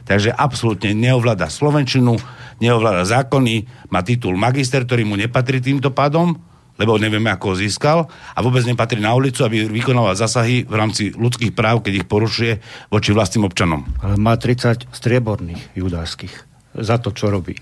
[0.03, 2.19] Takže absolútne neovláda slovenčinu,
[2.59, 6.35] neovláda zákony, má titul magister, ktorý mu nepatrí týmto pádom,
[6.81, 7.99] lebo nevieme, ako ho získal
[8.35, 12.53] a vôbec nepatrí na ulicu, aby vykonával zasahy v rámci ľudských práv, keď ich porušuje
[12.91, 13.87] voči vlastným občanom.
[14.03, 17.53] Ale má 30 strieborných judárskych za to, čo robí.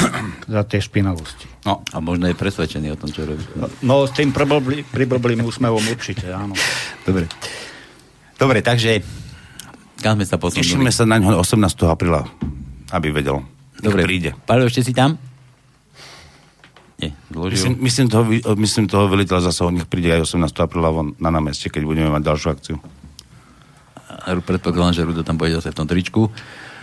[0.54, 1.46] za tie špinavosti.
[1.66, 3.42] No, a možno je presvedčený o tom, čo robí.
[3.82, 6.54] No, s tým priblblý- priblblým úsmevom určite, áno.
[7.02, 7.26] Dobre.
[8.38, 9.02] Dobre, takže
[10.00, 10.64] kam sme sa posunuli?
[10.64, 11.60] Tešíme sa na ňo 18.
[11.90, 12.24] apríla,
[12.94, 13.44] aby vedel.
[13.80, 14.32] Dobre, príde.
[14.48, 15.20] Paľo, ešte si tam?
[17.00, 17.56] Nie, zložil.
[17.56, 18.24] Myslím, myslím, toho,
[18.60, 20.52] myslím toho veliteľa zase, nech príde aj 18.
[20.60, 22.76] apríla von na námestie, keď budeme mať ďalšiu akciu.
[24.20, 26.28] Predpokladám, že Rudo tam bude zase v tom tričku.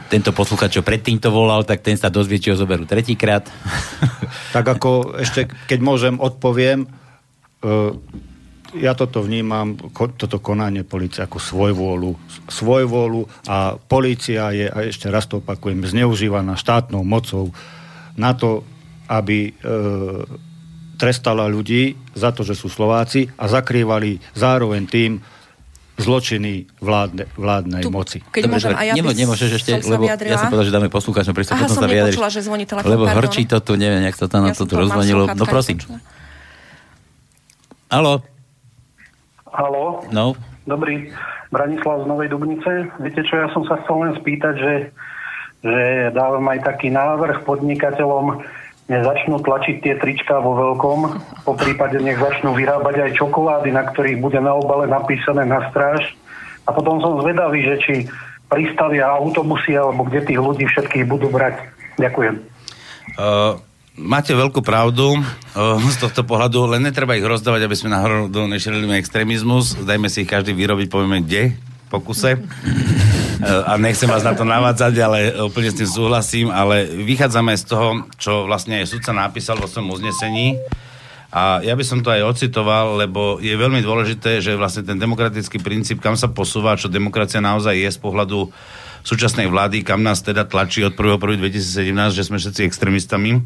[0.08, 3.47] Tento posluchač, čo predtým to volal, tak ten sa dozvie, či ho zoberú tretíkrát.
[4.47, 6.88] Tak ako ešte, keď môžem, odpoviem, e,
[8.80, 12.12] ja toto vnímam, toto konanie policie ako svojvôľu.
[12.47, 17.51] Svojvôľu a policia je, a ešte raz to opakujem, zneužívaná štátnou mocou
[18.18, 18.66] na to,
[19.08, 19.62] aby e,
[20.99, 25.12] trestala ľudí za to, že sú Slováci a zakrývali zároveň tým
[25.97, 28.17] zločiny vládne, vládnej Tu, moci.
[28.21, 31.57] keď môžem, a ja Nemo, nemôžeš ešte, lebo ja som povedal, že dáme poslucháčom, prečo
[31.57, 32.21] Aha, potom som sa vyjadriš.
[32.29, 33.17] že zvoní telefón, Lebo pardon.
[33.25, 35.25] hrčí to tu, neviem, jak sa tam na Ja to tu rozvonilo.
[35.33, 35.81] No prosím.
[37.89, 38.21] Haló,
[39.47, 40.35] Haló, no,
[40.65, 41.09] dobrý.
[41.47, 42.91] Branislav z Novej Dubnice.
[42.99, 44.73] Viete čo, ja som sa chcel len spýtať, že,
[45.63, 48.43] že dávam aj taký návrh podnikateľom,
[48.88, 50.99] nech začnú tlačiť tie trička vo veľkom,
[51.43, 56.15] po prípade nech začnú vyrábať aj čokolády, na ktorých bude na obale napísané na stráž.
[56.63, 57.95] A potom som zvedavý, že či
[58.47, 61.59] pristavia autobusy, alebo kde tých ľudí všetkých budú brať.
[61.99, 62.35] Ďakujem.
[63.19, 63.59] Uh,
[63.99, 65.23] máte veľkú pravdu uh,
[65.83, 69.75] z tohto pohľadu, len netreba ich rozdávať, aby sme náhodou nešerili extrémizmus.
[69.83, 71.59] Dajme si ich každý vyrobiť, povieme kde,
[71.91, 72.39] po kuse.
[72.39, 77.63] Uh, a nechcem vás na to navádzať, ale úplne s tým súhlasím, ale vychádzame z
[77.69, 80.57] toho, čo vlastne aj sudca napísal vo svojom uznesení.
[81.29, 85.61] A ja by som to aj ocitoval, lebo je veľmi dôležité, že vlastne ten demokratický
[85.61, 88.49] princíp, kam sa posúva, čo demokracia naozaj je z pohľadu
[89.05, 93.43] súčasnej vlády, kam nás teda tlačí od 1.1.2017, že sme všetci extrémistami,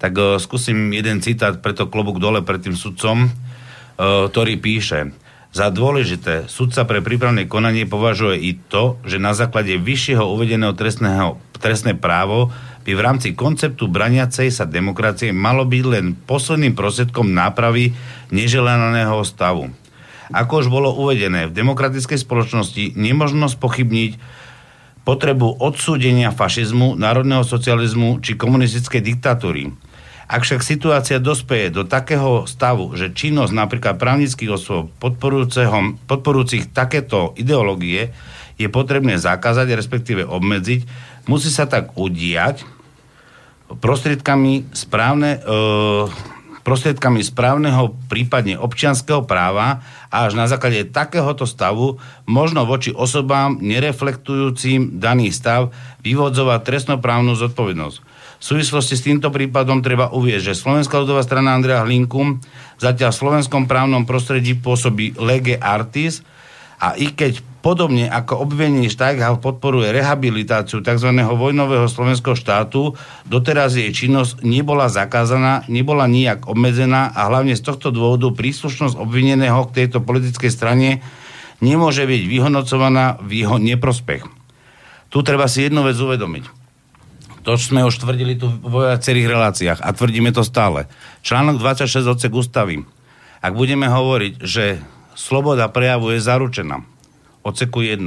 [0.00, 5.12] tak uh, skúsim jeden citát, preto klobúk dole pred tým sudcom, uh, ktorý píše
[5.48, 11.40] za dôležité sudca pre prípravné konanie považuje i to, že na základe vyššieho uvedeného trestného,
[11.56, 12.52] trestné právo
[12.84, 17.92] by v rámci konceptu braniacej sa demokracie malo byť len posledným prostriedkom nápravy
[18.32, 19.72] neželaného stavu.
[20.28, 24.20] Ako už bolo uvedené, v demokratickej spoločnosti nemožno spochybniť
[25.08, 29.72] potrebu odsúdenia fašizmu, národného socializmu či komunistickej diktatúry.
[30.28, 38.12] Ak však situácia dospeje do takého stavu, že činnosť napríklad právnických osôb podporujúcich takéto ideológie
[38.60, 40.84] je potrebné zakázať, respektíve obmedziť,
[41.32, 42.60] musí sa tak udiať
[43.72, 45.48] prostriedkami správne, e,
[46.60, 49.80] prostriedkami správneho, prípadne občianského práva
[50.12, 51.96] a až na základe takéhoto stavu
[52.28, 55.72] možno voči osobám nereflektujúcim daný stav
[56.04, 58.07] vyvodzovať trestnoprávnu zodpovednosť.
[58.38, 62.38] V súvislosti s týmto prípadom treba uvieť, že Slovenská ľudová strana Andrea Hlinku
[62.78, 66.22] zatiaľ v slovenskom právnom prostredí pôsobí lege artis
[66.78, 71.10] a i keď Podobne ako obvinený Štajkhaus podporuje rehabilitáciu tzv.
[71.10, 72.94] vojnového slovenského štátu,
[73.26, 79.58] doteraz jej činnosť nebola zakázaná, nebola nijak obmedzená a hlavne z tohto dôvodu príslušnosť obvineného
[79.68, 81.02] k tejto politickej strane
[81.58, 84.22] nemôže byť vyhodnocovaná v jeho neprospech.
[85.10, 86.57] Tu treba si jednu vec uvedomiť.
[87.48, 90.84] To sme už tvrdili tu vo viacerých reláciách a tvrdíme to stále.
[91.24, 92.84] Článok 26 odsek ústavy.
[93.40, 94.84] Ak budeme hovoriť, že
[95.16, 96.84] sloboda prejavu je zaručená,
[97.40, 98.04] odseku 1.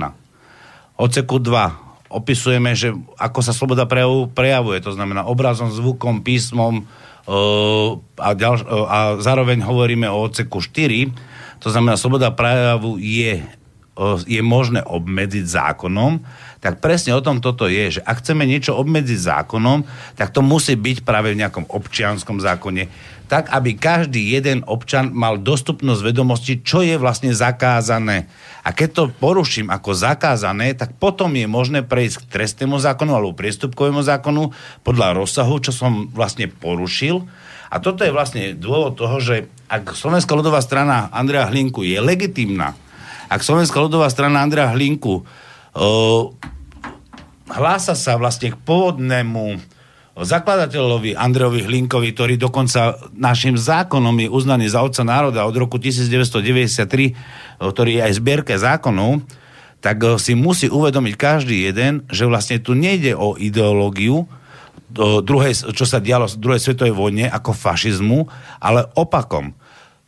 [0.93, 7.97] Odseku 2 opisujeme, že ako sa sloboda prejavu prejavuje, to znamená obrazom, zvukom, písmom uh,
[8.21, 11.09] a, ďalš- uh, a zároveň hovoríme o odseku 4,
[11.57, 16.21] to znamená, sloboda prejavu je, uh, je možné obmedziť zákonom,
[16.61, 19.81] tak presne o tom toto je, že ak chceme niečo obmedziť zákonom,
[20.13, 22.85] tak to musí byť práve v nejakom občianskom zákone,
[23.25, 28.29] tak aby každý jeden občan mal dostupnosť vedomosti, čo je vlastne zakázané.
[28.61, 33.33] A keď to poruším ako zakázané, tak potom je možné prejsť k trestnému zákonu alebo
[33.33, 34.53] priestupkovému zákonu
[34.85, 37.25] podľa rozsahu, čo som vlastne porušil.
[37.71, 42.75] A toto je vlastne dôvod toho, že ak Slovenská ľudová strana Andrea Hlinku je legitimná,
[43.31, 45.23] ak Slovenská ľudová strana Andrea Hlinku
[47.51, 49.59] hlása sa vlastne k pôvodnému
[50.11, 57.61] zakladateľovi Andrejovi Hlinkovi, ktorý dokonca našim zákonom je uznaný za otca národa od roku 1993,
[57.63, 59.23] ktorý je aj zbierke zákonov,
[59.79, 64.27] tak si musí uvedomiť každý jeden, že vlastne tu nejde o ideológiu,
[65.23, 68.27] druhej, čo sa dialo v druhej svetovej vojne ako fašizmu,
[68.59, 69.55] ale opakom.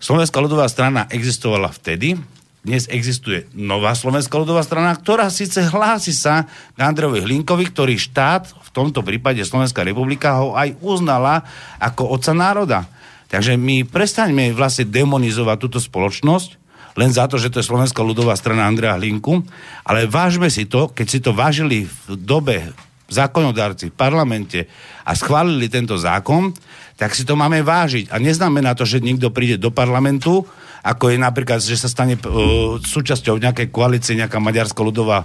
[0.03, 2.19] Slovenská ľudová strana existovala vtedy,
[2.63, 8.55] dnes existuje nová Slovenská ľudová strana, ktorá síce hlási sa k Andrejovi Hlinkovi, ktorý štát,
[8.55, 11.43] v tomto prípade Slovenská republika, ho aj uznala
[11.77, 12.87] ako oca národa.
[13.27, 16.63] Takže my prestaňme vlastne demonizovať túto spoločnosť,
[16.95, 19.43] len za to, že to je Slovenská ľudová strana Andreja Hlinku,
[19.83, 22.71] ale vážme si to, keď si to vážili v dobe
[23.11, 24.71] zákonodárci v parlamente
[25.03, 26.55] a schválili tento zákon,
[26.95, 28.07] tak si to máme vážiť.
[28.07, 30.47] A neznamená to, že niekto príde do parlamentu
[30.83, 35.23] ako je napríklad, že sa stane uh, súčasťou nejakej koalície nejaká maďarská ľudová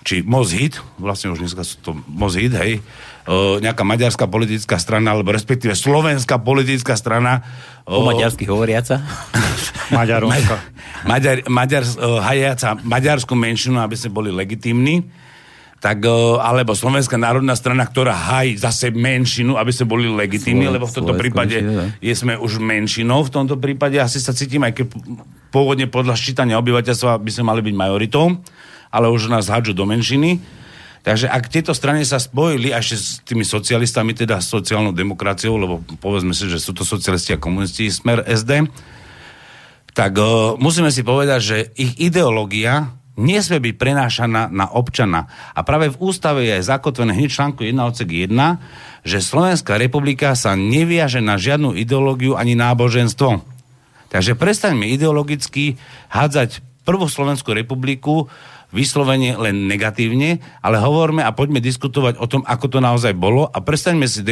[0.00, 2.80] či Mozhit, vlastne už dneska sú to Mozhit, hej,
[3.28, 7.44] uh, nejaká maďarská politická strana, alebo respektíve slovenská politická strana.
[7.84, 9.00] Uh, po maďarsky hovoriaca?
[9.96, 10.56] Maďarovská.
[11.02, 15.04] Maďar, maďar, uh, hajaca maďarskú menšinu, aby sme boli legitimní
[15.80, 16.04] tak,
[16.44, 21.16] alebo Slovenská národná strana, ktorá hají zase menšinu, aby sme boli legitímni, lebo v tomto
[21.16, 21.56] prípade
[22.04, 24.86] je sme už menšinou, v tomto prípade asi sa cítim, aj keď
[25.48, 28.36] pôvodne podľa ščítania obyvateľstva by sme mali byť majoritou,
[28.92, 30.36] ale už nás hádžu do menšiny.
[31.00, 36.36] Takže ak tieto strany sa spojili ešte s tými socialistami, teda sociálnou demokraciou, lebo povedzme
[36.36, 38.68] si, že sú to socialisti a komunisti, smer SD,
[39.96, 45.26] tak uh, musíme si povedať, že ich ideológia nesmie byť prenášaná na občana.
[45.54, 48.30] A práve v ústave je zakotvené hneď článku 1 odsek 1,
[49.06, 53.42] že Slovenská republika sa neviaže na žiadnu ideológiu ani náboženstvo.
[54.10, 55.78] Takže prestaňme ideologicky
[56.10, 58.26] hádzať prvú Slovenskú republiku
[58.70, 63.58] vyslovene len negatívne, ale hovorme a poďme diskutovať o tom, ako to naozaj bolo a
[63.58, 64.22] prestaňme si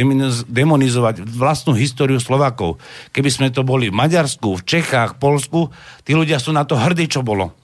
[0.47, 2.79] demonizovať vlastnú históriu Slovakov.
[3.11, 5.71] Keby sme to boli v Maďarsku, v Čechách, Polsku,
[6.07, 7.58] tí ľudia sú na to hrdí, čo bolo.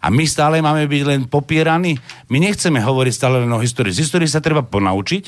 [0.00, 2.00] A my stále máme byť len popieraní.
[2.32, 3.92] My nechceme hovoriť stále len o histórii.
[3.92, 5.24] Z histórie sa treba ponaučiť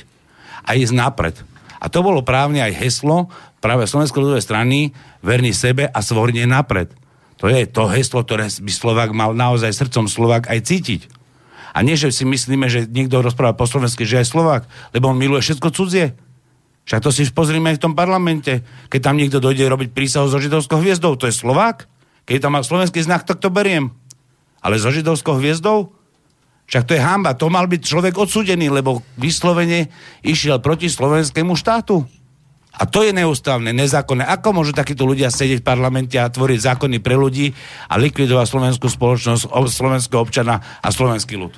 [0.64, 1.36] a ísť napred.
[1.82, 3.28] A to bolo právne aj heslo
[3.60, 6.88] práve Slovenskej ľudovej strany verný sebe a svorne napred.
[7.42, 11.10] To je to heslo, ktoré by Slovak mal naozaj srdcom Slovak aj cítiť.
[11.72, 14.62] A nie, že si myslíme, že niekto rozpráva po slovensky, že aj Slovak,
[14.92, 16.14] lebo on miluje všetko cudzie.
[16.84, 18.62] Však to si pozrime aj v tom parlamente.
[18.92, 21.90] Keď tam niekto dojde robiť prísahu so židovskou hviezdou, to je Slovák?
[22.26, 23.90] Keď tam má slovenský znak, tak to beriem.
[24.62, 25.90] Ale so židovskou hviezdou?
[26.70, 27.34] Však to je hamba.
[27.36, 29.90] To mal byť človek odsudený, lebo vyslovene
[30.22, 32.06] išiel proti slovenskému štátu.
[32.72, 34.24] A to je neústavné, nezákonné.
[34.24, 37.52] Ako môžu takíto ľudia sedieť v parlamente a tvoriť zákony pre ľudí
[37.92, 41.52] a likvidovať slovenskú spoločnosť, slovenského občana a slovenský ľud?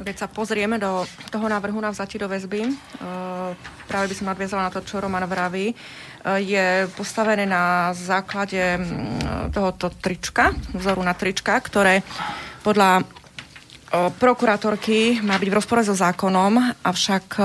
[0.00, 2.72] Keď sa pozrieme do toho návrhu na vzatie do väzby, e,
[3.84, 5.74] práve by som nadviazala na to, čo Roman vraví, e,
[6.40, 8.80] je postavené na základe
[9.52, 12.00] tohoto trička, vzoru na trička, ktoré
[12.64, 13.02] podľa e,
[14.16, 17.36] prokurátorky má byť v rozpore so zákonom, avšak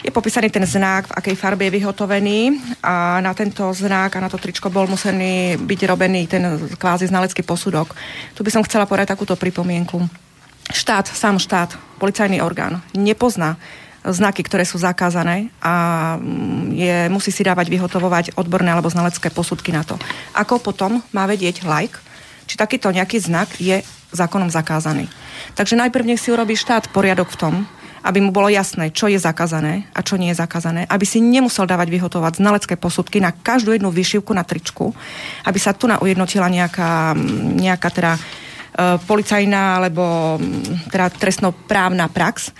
[0.00, 4.32] je popísaný ten znak, v akej farbe je vyhotovený a na tento znak a na
[4.32, 6.44] to tričko bol museli byť robený ten
[6.80, 7.92] kvázi znalecký posudok.
[8.32, 10.23] Tu by som chcela povedať takúto pripomienku
[10.70, 13.56] štát, sám štát, policajný orgán nepozná
[14.04, 19.72] znaky, ktoré sú zakázané a mm, je, musí si dávať vyhotovovať odborné alebo znalecké posudky
[19.72, 19.96] na to.
[20.36, 21.96] Ako potom má vedieť like,
[22.44, 23.80] či takýto nejaký znak je
[24.12, 25.08] zákonom zakázaný.
[25.56, 27.54] Takže najprv nech si urobí štát poriadok v tom,
[28.04, 31.64] aby mu bolo jasné, čo je zakázané a čo nie je zakázané, aby si nemusel
[31.64, 34.92] dávať vyhotovať znalecké posudky na každú jednu vyšivku na tričku,
[35.48, 37.16] aby sa tu ujednotila nejaká,
[37.56, 38.12] nejaká teda
[39.06, 42.50] policajná alebo mm, teda trestnoprávna prax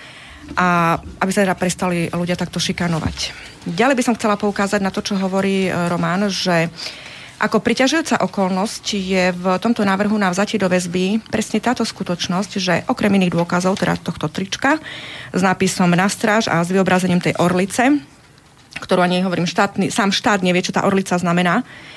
[0.54, 3.32] a aby sa teda prestali ľudia takto šikanovať.
[3.64, 6.68] Ďalej by som chcela poukázať na to, čo hovorí eh, Román, že
[7.34, 12.74] ako priťažujúca okolnosť je v tomto návrhu na vzatie do väzby presne táto skutočnosť, že
[12.86, 14.78] okrem iných dôkazov, teda tohto trička,
[15.34, 18.00] s nápisom na stráž a s vyobrazením tej orlice,
[18.78, 21.93] ktorú ani hovorím, štátny, sám štát nevie, čo tá orlica znamená, Eh,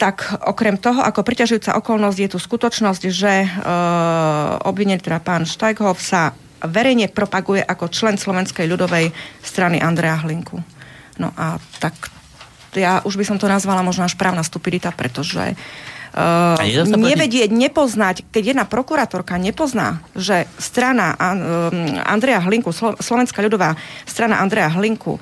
[0.00, 0.16] tak
[0.48, 6.32] okrem toho, ako priťažujúca okolnosť je tu skutočnosť, že uh, obvinený teda pán Štajkov sa
[6.64, 9.12] verejne propaguje ako člen Slovenskej ľudovej
[9.44, 10.56] strany Andrea Hlinku.
[11.20, 11.92] No a tak
[12.72, 15.52] ja už by som to nazvala možno až právna stupidita, pretože
[16.12, 16.60] Uh,
[16.92, 21.72] nevedieť, nepoznať, keď jedna prokurátorka nepozná, že strana uh,
[22.04, 25.16] Andrea Hlinku, Slo- Slovenská ľudová strana Andrea Hlinku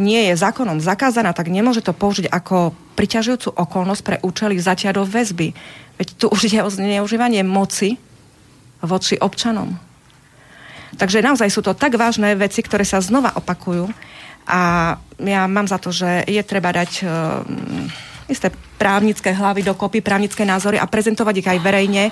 [0.00, 5.04] nie je zákonom zakázaná, tak nemôže to použiť ako priťažujúcu okolnosť pre účely vzatia do
[5.04, 5.52] väzby.
[6.00, 8.00] Veď tu už je o zneužívanie moci
[8.80, 9.76] voči občanom.
[10.96, 13.86] Takže naozaj sú to tak vážne veci, ktoré sa znova opakujú
[14.48, 17.44] a ja mám za to, že je treba dať uh,
[18.26, 22.04] isté právnické hlavy dokopy, právnické názory a prezentovať ich aj verejne.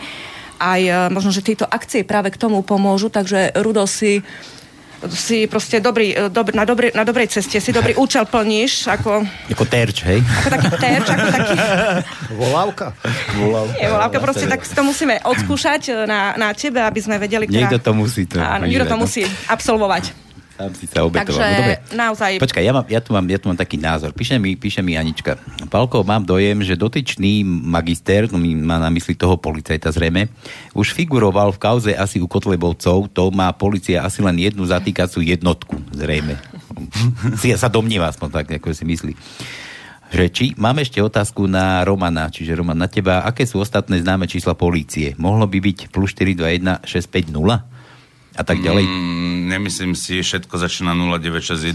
[0.60, 4.57] Aj uh, možno, že tieto akcie práve k tomu pomôžu, takže Rudo si uh,
[5.06, 9.22] si proste dobrý, e, dob, na, dobrý, na dobrej ceste, si dobrý účel plníš, ako...
[9.50, 10.18] Ako terč, hej?
[10.22, 11.56] Ako taký terč, ako taký...
[12.42, 12.86] Volávka?
[13.38, 13.76] Volávka.
[13.78, 17.46] Nie, volávka, proste tak to musíme odskúšať e, na, na tebe, aby sme vedeli...
[17.46, 18.42] Niekto to musí to.
[18.42, 20.27] Áno, niekto to musí absolvovať.
[20.58, 21.22] Sám si sa obetoval.
[21.22, 21.74] Takže no, dobre.
[21.94, 22.30] naozaj...
[22.42, 24.10] Počkaj, ja, mám, ja, tu mám, ja tu mám taký názor.
[24.10, 25.38] Píše mi, píše mi Anička.
[25.70, 30.26] Palko, mám dojem, že dotyčný magister, no má na mysli toho policajta zrejme,
[30.74, 35.78] už figuroval v kauze asi u Kotlebovcov, to má policia asi len jednu zatýkacú jednotku,
[35.94, 36.34] zrejme.
[37.38, 39.14] si ja sa domnieva aspoň tak, ako si myslí
[40.08, 44.24] že či mám ešte otázku na Romana, čiže Roman, na teba, aké sú ostatné známe
[44.24, 45.12] čísla polície?
[45.20, 47.77] Mohlo by byť plus 421 650?
[48.38, 48.86] A tak ďalej?
[48.86, 51.74] Mm, nemyslím si, všetko začína 09610.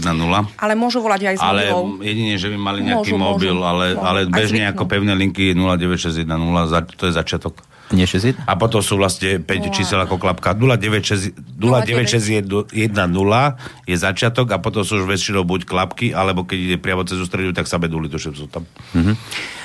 [0.56, 2.00] Ale môžu volať aj s Ale mobilou.
[2.00, 4.00] jedine, že by mali nejaký Môžu, mobil, môžu, ale, môžu.
[4.02, 4.72] ale bežne zvyknú.
[4.72, 6.24] ako pevné linky 09610,
[6.66, 7.54] za- to je začiatok.
[7.92, 8.48] Nie 61?
[8.48, 10.56] A potom sú vlastne 5 čísel ako klapka.
[10.56, 12.48] 096 09610
[13.84, 17.52] je začiatok a potom sú už väčšinou buď klapky, alebo keď ide priamo cez ústrediu,
[17.52, 18.64] tak sa beduly to sú tam.
[18.96, 19.12] Mhm.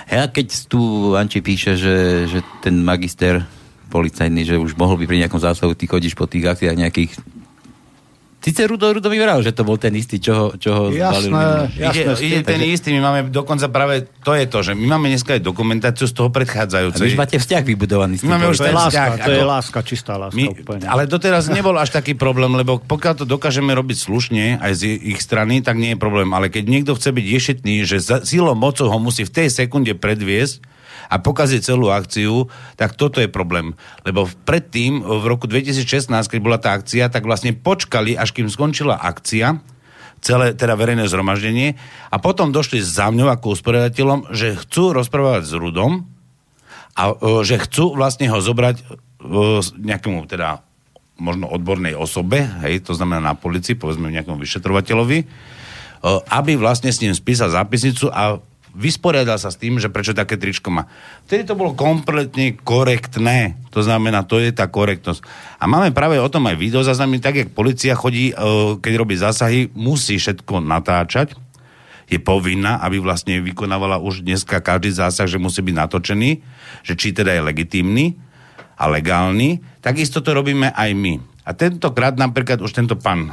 [0.09, 0.81] Ja keď tu
[1.15, 3.45] Anči píše, že, že ten magister
[3.89, 7.11] policajný, že už mohol by pri nejakom zásahu, ty chodíš po tých akciách nejakých
[8.39, 11.27] Sice Rudo, Rudo mi vral, že to bol ten istý, čo ho, čo ho zbalil
[11.27, 11.67] minulé.
[11.75, 15.35] Ide, ide ten istý, my máme dokonca práve, to je to, že my máme dneska
[15.35, 17.03] aj dokumentáciu z toho A vy predchádzajúcej.
[17.11, 19.31] už máte vzťah vybudovaný s tým My máme už To je ten láska, vzťah, to
[19.35, 20.39] je ako- láska, čistá láska.
[20.39, 20.87] My, úplne.
[20.87, 25.19] ale doteraz nebol až taký problém, lebo pokiaľ to dokážeme robiť slušne aj z ich
[25.19, 26.31] strany, tak nie je problém.
[26.31, 30.78] Ale keď niekto chce byť ješetný, že silou mocou ho musí v tej sekunde predviesť
[31.09, 32.45] a pokaziť celú akciu,
[32.77, 33.73] tak toto je problém.
[34.05, 38.93] Lebo predtým, v roku 2016, keď bola tá akcia, tak vlastne počkali, až kým skončila
[38.93, 39.57] akcia,
[40.21, 41.79] celé teda verejné zhromaždenie
[42.11, 46.05] a potom došli za mňou ako usporiadateľom, že chcú rozprávať s Rudom
[46.93, 47.13] a e,
[47.47, 48.83] že chcú vlastne ho zobrať e,
[49.63, 50.61] nejakému teda
[51.19, 55.25] možno odbornej osobe, hej, to znamená na policii, povedzme nejakému vyšetrovateľovi, e,
[56.35, 58.43] aby vlastne s ním spísal zápisnicu a
[58.77, 60.85] vysporiadal sa s tým, že prečo také tričko má.
[61.25, 63.57] Vtedy to bolo kompletne korektné.
[63.73, 65.21] To znamená, to je tá korektnosť.
[65.57, 68.35] A máme práve o tom aj video zaznamy, tak jak policia chodí, e,
[68.77, 71.33] keď robí zásahy, musí všetko natáčať,
[72.09, 76.29] je povinná, aby vlastne vykonávala už dneska každý zásah, že musí byť natočený,
[76.81, 78.17] že či teda je legitímny
[78.81, 81.21] a legálny, takisto to robíme aj my.
[81.45, 83.29] A tentokrát napríklad už tento pán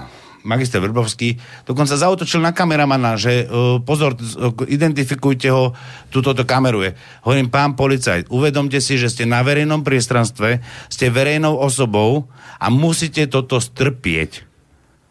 [0.46, 1.36] magister Vrbovský
[1.66, 5.74] dokonca zautočil na kameramana, že uh, pozor, uh, identifikujte ho,
[6.14, 6.94] túto to kameruje.
[7.26, 12.30] Hovorím, pán policajt, uvedomte si, že ste na verejnom priestranstve, ste verejnou osobou
[12.62, 14.46] a musíte toto strpieť.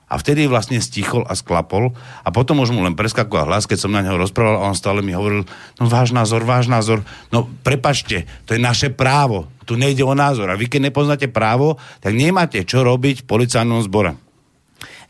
[0.05, 3.91] A vtedy vlastne stichol a sklapol a potom už mu len preskakoval hlas, keď som
[3.91, 5.49] na neho rozprával a on stále mi hovoril,
[5.81, 7.01] no váš názor, váš názor,
[7.33, 11.81] no prepačte, to je naše právo, tu nejde o názor a vy keď nepoznáte právo,
[12.05, 14.24] tak nemáte čo robiť v policajnom zbore.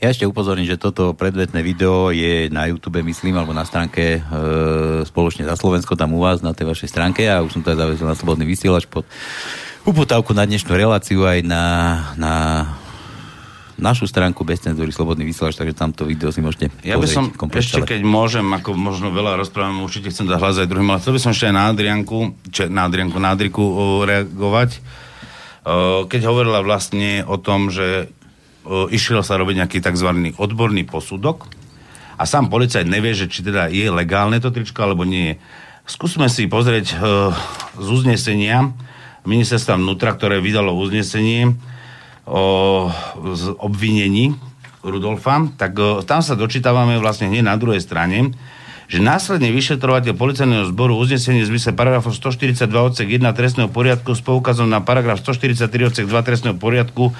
[0.03, 4.21] Ja ešte upozorním, že toto predvetné video je na YouTube, myslím, alebo na stránke e,
[5.07, 7.79] spoločne za Slovensko, tam u vás, na tej vašej stránke a už som to aj
[7.79, 9.07] zavezol na Slobodný vysielač pod
[9.87, 11.63] uputávku na dnešnú reláciu aj na,
[12.19, 12.33] na
[13.79, 17.31] našu stránku bez cenzúry Slobodný vysielač, takže tam to video si môžete Ja by som
[17.31, 21.15] ešte, keď môžem, ako možno veľa rozprávam, určite chcem dať hlas aj druhým, ale chcel
[21.15, 23.63] by som ešte aj na Adrianku, či, na Adrianku, na Adriku
[24.03, 24.83] reagovať.
[26.11, 28.11] Keď hovorila vlastne o tom, že
[28.89, 30.09] išiel sa robiť nejaký tzv.
[30.35, 31.45] odborný posudok
[32.17, 35.35] a sám policajt nevie, že či teda je legálne to tričko, alebo nie je.
[35.85, 36.97] Skúsme si pozrieť
[37.77, 38.73] z uznesenia
[39.25, 41.53] ministerstva vnútra, ktoré vydalo uznesenie,
[42.25, 42.89] o
[43.37, 44.33] z obvinení
[44.81, 48.33] Rudolfa, tak o, tam sa dočítavame vlastne hneď na druhej strane,
[48.85, 54.21] že následne vyšetrovateľ policajného zboru uznesenie v zmysle paragrafu 142 odsek 1 trestného poriadku s
[54.21, 57.13] poukazom na paragraf 143 odsek 2 trestného poriadku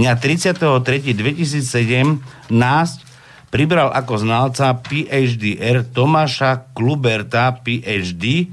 [0.00, 3.00] dňa 33.2007 nás
[3.52, 8.48] pribral ako znalca PhDR Tomáša Kluberta PhD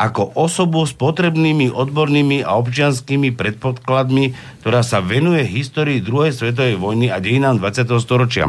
[0.00, 4.32] ako osobu s potrebnými odbornými a občianskými predpodkladmi,
[4.64, 8.00] ktorá sa venuje histórii druhej svetovej vojny a dejinám 20.
[8.00, 8.48] storočia.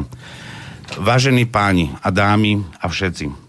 [0.95, 3.40] Vážení páni a dámy a všetci,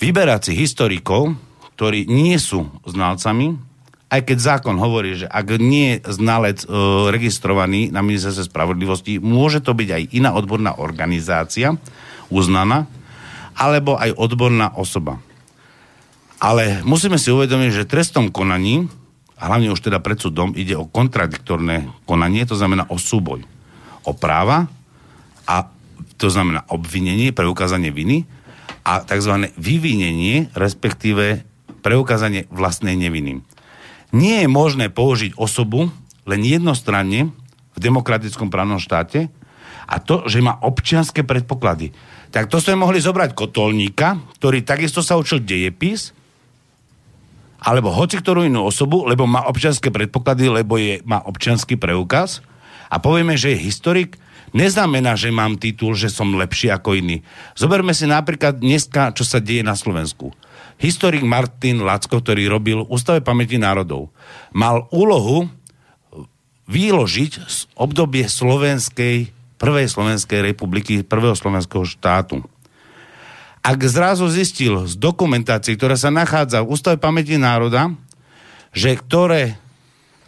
[0.00, 1.36] vyberáci historikov,
[1.76, 3.60] ktorí nie sú znalcami,
[4.10, 6.68] aj keď zákon hovorí, že ak nie je znalec e,
[7.14, 11.78] registrovaný na ministerstve spravodlivosti, môže to byť aj iná odborná organizácia,
[12.26, 12.90] uznaná,
[13.54, 15.22] alebo aj odborná osoba.
[16.42, 18.90] Ale musíme si uvedomiť, že trestom konaní,
[19.38, 23.46] a hlavne už teda pred súdom, ide o kontradiktorné konanie, to znamená o súboj.
[24.02, 24.66] O práva
[25.46, 25.70] a
[26.18, 28.26] to znamená obvinenie, preukázanie viny
[28.90, 29.54] a tzv.
[29.54, 31.46] vyvinenie, respektíve
[31.86, 33.46] preukázanie vlastnej neviny.
[34.10, 35.94] Nie je možné použiť osobu
[36.26, 37.30] len jednostranne
[37.70, 39.30] v demokratickom právnom štáte
[39.86, 41.94] a to, že má občianské predpoklady.
[42.34, 46.10] Tak to sme mohli zobrať kotolníka, ktorý takisto sa učil dejepis
[47.62, 52.42] alebo hoci ktorú inú osobu, lebo má občianské predpoklady, lebo je, má občianský preukaz
[52.90, 54.18] a povieme, že je historik,
[54.52, 57.22] neznamená, že mám titul, že som lepší ako iný.
[57.54, 60.30] Zoberme si napríklad dneska, čo sa deje na Slovensku.
[60.80, 64.08] Historik Martin Lacko, ktorý robil Ústave pamäti národov,
[64.56, 65.48] mal úlohu
[66.70, 69.28] vyložiť z obdobie slovenskej,
[69.60, 72.46] prvej Slovenskej republiky, prvého slovenského štátu
[73.60, 77.92] ak zrazu zistil z dokumentácií, ktorá sa nachádza v Ústave pamäti národa,
[78.72, 79.60] že ktoré,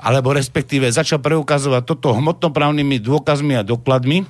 [0.03, 4.27] alebo respektíve začal preukazovať toto hmotnoprávnymi dôkazmi a dokladmi,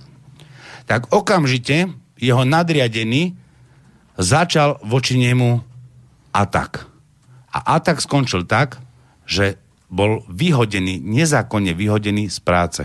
[0.85, 1.89] tak okamžite
[2.21, 3.35] jeho nadriadený
[4.21, 5.65] začal voči nemu
[6.37, 6.85] atak.
[7.53, 8.77] A atak skončil tak,
[9.25, 9.57] že
[9.89, 12.83] bol vyhodený, nezákonne vyhodený z práce.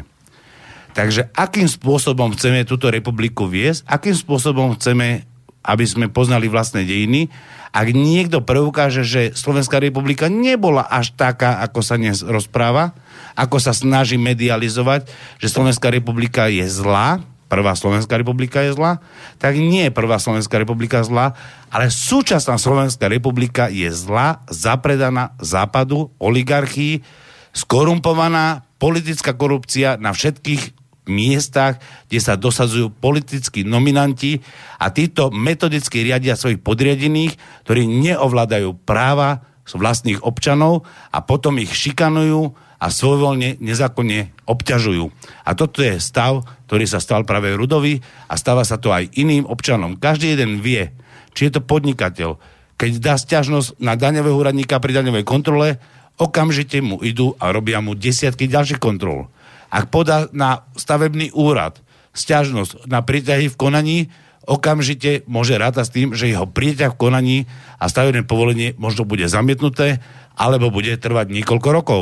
[0.91, 5.27] Takže akým spôsobom chceme túto republiku viesť, akým spôsobom chceme
[5.67, 7.27] aby sme poznali vlastné dejiny.
[7.75, 12.95] Ak niekto preukáže, že Slovenská republika nebola až taká, ako sa dnes rozpráva,
[13.35, 17.21] ako sa snaží medializovať, že Slovenská republika je zlá,
[17.51, 19.03] prvá Slovenská republika je zlá,
[19.37, 21.35] tak nie je prvá Slovenská republika zlá,
[21.67, 27.03] ale súčasná Slovenská republika je zlá, zapredaná západu, oligarchii,
[27.51, 34.39] skorumpovaná, politická korupcia na všetkých miestach, kde sa dosadzujú politickí nominanti
[34.79, 37.35] a títo metodicky riadia svojich podriadených,
[37.65, 45.05] ktorí neovládajú práva vlastných občanov a potom ich šikanujú a svojvoľne nezákonne obťažujú.
[45.43, 49.49] A toto je stav, ktorý sa stal práve Rudovi a stáva sa to aj iným
[49.49, 49.97] občanom.
[49.97, 50.93] Každý jeden vie,
[51.33, 52.37] či je to podnikateľ.
[52.77, 55.81] Keď dá stiažnosť na daňového úradníka pri daňovej kontrole,
[56.21, 59.33] okamžite mu idú a robia mu desiatky ďalších kontrol.
[59.67, 61.79] Ak podá na stavebný úrad
[62.17, 63.99] stiažnosť na príťahy v konaní,
[64.47, 67.37] okamžite môže rátať s tým, že jeho príťah v konaní
[67.77, 69.99] a stavebné povolenie možno bude zamietnuté,
[70.37, 72.01] alebo bude trvať niekoľko rokov.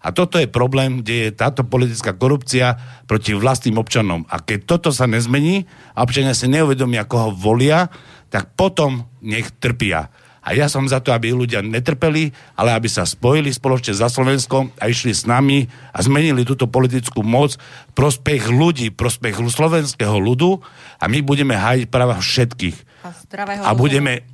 [0.00, 4.24] A toto je problém, kde je táto politická korupcia proti vlastným občanom.
[4.32, 7.92] A keď toto sa nezmení a občania si neuvedomia, koho volia,
[8.32, 10.08] tak potom nech trpia.
[10.40, 14.72] A ja som za to, aby ľudia netrpeli, ale aby sa spojili spoločne za Slovenskom
[14.80, 17.60] a išli s nami a zmenili túto politickú moc
[17.92, 20.64] prospech ľudí, prospech slovenského ľudu
[20.96, 23.04] a my budeme hájiť práva všetkých.
[23.04, 23.12] A
[23.68, 24.24] A budeme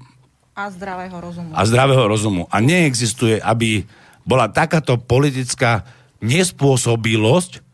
[0.54, 1.50] A zdravého rozumu.
[1.52, 2.42] a zdravého rozumu.
[2.54, 3.82] A neexistuje, aby
[4.22, 5.86] bola takáto politická
[6.22, 7.66] nespôsobilosť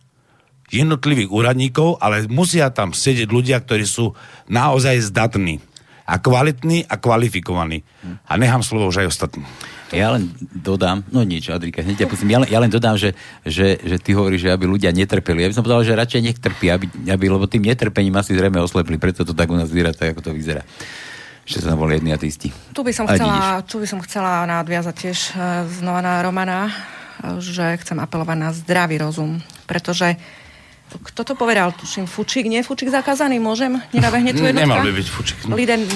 [0.73, 4.17] jednotlivých úradníkov, ale musia tam sedieť ľudia, ktorí sú
[4.49, 5.61] naozaj zdatní
[6.07, 7.83] a kvalitní a kvalifikovaní.
[8.27, 9.45] A nechám slovo už aj ostatní.
[9.93, 12.33] Ja len dodám, no nič, Adrika, hneď ťa pustím.
[12.33, 13.13] Ja len, ja len dodám, že,
[13.45, 15.45] že, že ty hovoríš, že aby ľudia netrpeli.
[15.45, 18.57] Ja by som povedal, že radšej nech trpí, aby, aby, lebo tým netrpením asi zrejme
[18.65, 20.65] oslepli, preto to tak u nás vyzerá, tak ako to vyzerá.
[21.45, 22.49] Že sa tam boli jedni a tí istí.
[22.73, 25.33] Tu by som chcela, tu by som chcela nadviazať tiež e,
[25.69, 26.73] znova na Romana, e,
[27.45, 30.17] že chcem apelovať na zdravý rozum, pretože
[31.01, 33.81] kto to povedal, tuším, Fučík, nie Fučík zakázaný, môžem?
[33.97, 34.69] Nenabehne tu jednotka?
[34.69, 35.39] Nemal by byť Fučík.
[35.49, 35.57] No.
[35.57, 35.89] Liden,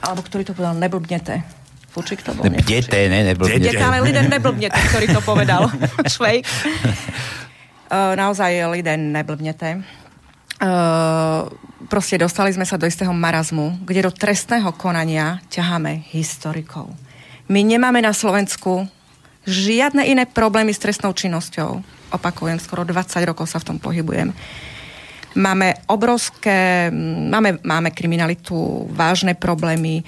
[0.00, 1.44] alebo ktorý to povedal, neblbnete.
[1.90, 2.46] Fučík to bol.
[2.46, 3.66] Dete, ne, neblbnete.
[3.66, 5.66] Dete, ale Liden neblbnete, ktorý to povedal.
[6.14, 6.46] Švejk.
[7.90, 9.82] Uh, naozaj Liden neblbnete.
[10.60, 11.50] Uh,
[11.90, 16.94] proste dostali sme sa do istého marazmu, kde do trestného konania ťaháme historikov.
[17.50, 18.86] My nemáme na Slovensku
[19.42, 21.82] žiadne iné problémy s trestnou činnosťou.
[22.10, 24.34] Opakujem, skoro 20 rokov sa v tom pohybujem.
[25.38, 26.90] Máme obrovské,
[27.30, 30.02] máme, máme kriminalitu, vážne problémy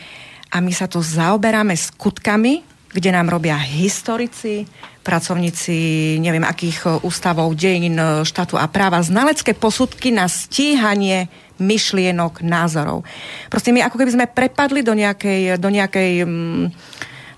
[0.50, 4.66] a my sa tu zaoberáme skutkami, kde nám robia historici,
[5.00, 5.74] pracovníci
[6.20, 13.06] neviem akých e, ústavov, dejín, e, štátu a práva, znalecké posudky na stíhanie myšlienok, názorov.
[13.48, 16.64] Proste my ako keby sme prepadli do nejakej, do nejakej mm,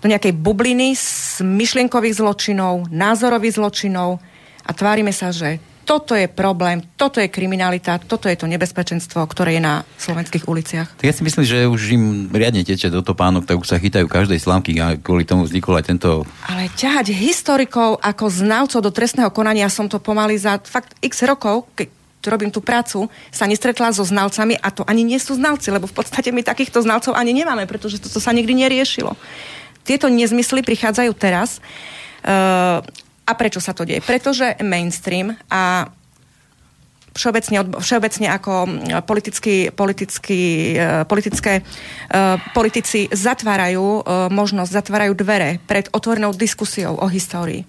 [0.05, 4.21] do nejakej bubliny z myšlienkových zločinov, názorových zločinov
[4.65, 9.61] a tvárime sa, že toto je problém, toto je kriminalita, toto je to nebezpečenstvo, ktoré
[9.61, 10.89] je na slovenských uliciach.
[11.05, 14.41] Ja si myslím, že už im riadne teče do topánok, tak už sa chytajú každej
[14.41, 16.25] slámky a kvôli tomu vznikol aj tento...
[16.49, 21.69] Ale ťahať historikov ako znalcov do trestného konania som to pomaly za fakt x rokov,
[21.77, 21.93] keď
[22.33, 26.01] robím tú prácu, sa nestretla so znalcami a to ani nie sú znalci, lebo v
[26.01, 29.13] podstate my takýchto znalcov ani nemáme, pretože toto sa nikdy neriešilo.
[29.85, 31.61] Tieto nezmysly prichádzajú teraz.
[32.25, 32.81] Uh,
[33.25, 34.05] a prečo sa to deje?
[34.05, 35.89] Pretože mainstream a
[37.15, 38.53] všeobecne, všeobecne ako
[39.07, 40.43] politický, politický,
[40.75, 41.63] e, politické e,
[42.53, 44.03] politici zatvárajú e,
[44.35, 47.63] možnosť, zatvárajú dvere pred otvorenou diskusiou o histórii.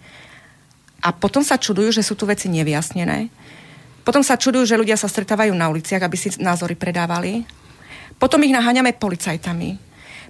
[1.06, 3.30] A potom sa čudujú, že sú tu veci nevyjasnené.
[4.02, 7.46] Potom sa čudujú, že ľudia sa stretávajú na uliciach, aby si názory predávali.
[8.18, 9.78] Potom ich naháňame policajtami.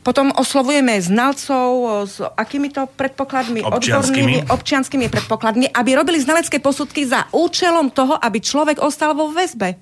[0.05, 1.65] Potom oslovujeme znalcov
[2.05, 4.45] s akýmito predpokladmi, Občianskymi.
[4.45, 9.81] odbornými, občianskými predpokladmi, aby robili znalecké posudky za účelom toho, aby človek ostal vo väzbe.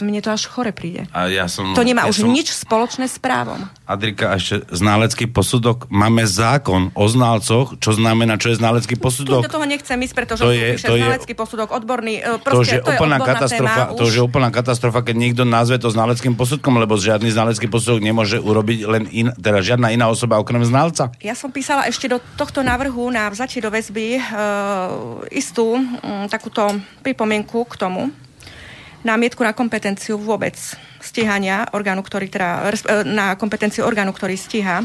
[0.00, 1.08] Mne to až chore príde.
[1.10, 3.64] A ja som, To nemá ja už som, nič spoločné s právom.
[3.84, 5.88] Adrika, ešte ználecký posudok.
[5.88, 9.42] Máme zákon o ználcoch, čo znamená, čo je ználecký Tu posudok.
[9.42, 12.20] do toho nechcem ísť, pretože To tu je- to je- znalecký posudok odborný.
[12.20, 13.96] e, To, Proste, že to je úplná katastrofa, téma.
[13.96, 14.12] to, už.
[14.12, 18.78] že úplná katastrofa, keď niekto nazve to znaleckým posudkom, lebo žiadny znalecký posudok nemôže urobiť
[18.84, 21.08] len in, teda žiadna iná osoba okrem znalca.
[21.18, 24.20] Ja som písala ešte do tohto návrhu na vzatie do väzby e,
[25.32, 26.68] istú m, takúto
[27.00, 28.10] pripomienku k tomu,
[29.04, 30.56] námietku na kompetenciu vôbec
[31.00, 34.84] stíhania orgánu, ktorý teda, e, na kompetenciu orgánu, ktorý stíha e,